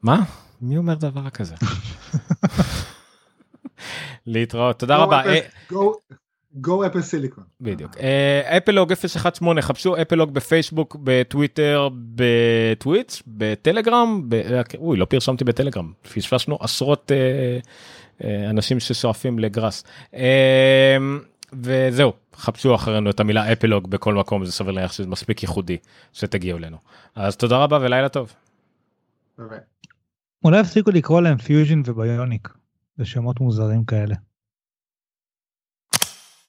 [0.02, 0.22] מה?
[0.60, 1.54] מי אומר דבר כזה?
[4.26, 5.22] להתראות תודה רבה.
[6.56, 7.44] גו אפל סיליקון.
[7.60, 7.96] בדיוק.
[8.56, 14.28] אפלוג 018 חפשו אפלוג בפייסבוק בטוויטר בטוויץ' בטלגרם
[14.78, 17.58] אוי לא פרשמתי בטלגרם פספסנו עשרות אה, אה,
[18.50, 19.84] אנשים ששואפים לגראס.
[21.52, 25.76] וזהו חפשו אחרינו את המילה אפלוג בכל מקום זה סביר להניח שזה מספיק ייחודי
[26.12, 26.76] שתגיעו אלינו
[27.14, 28.32] אז תודה רבה ולילה טוב.
[30.44, 32.48] אולי הפסיקו לקרוא להם פיוז'ין וביוניק
[32.98, 34.14] בשמות מוזרים כאלה.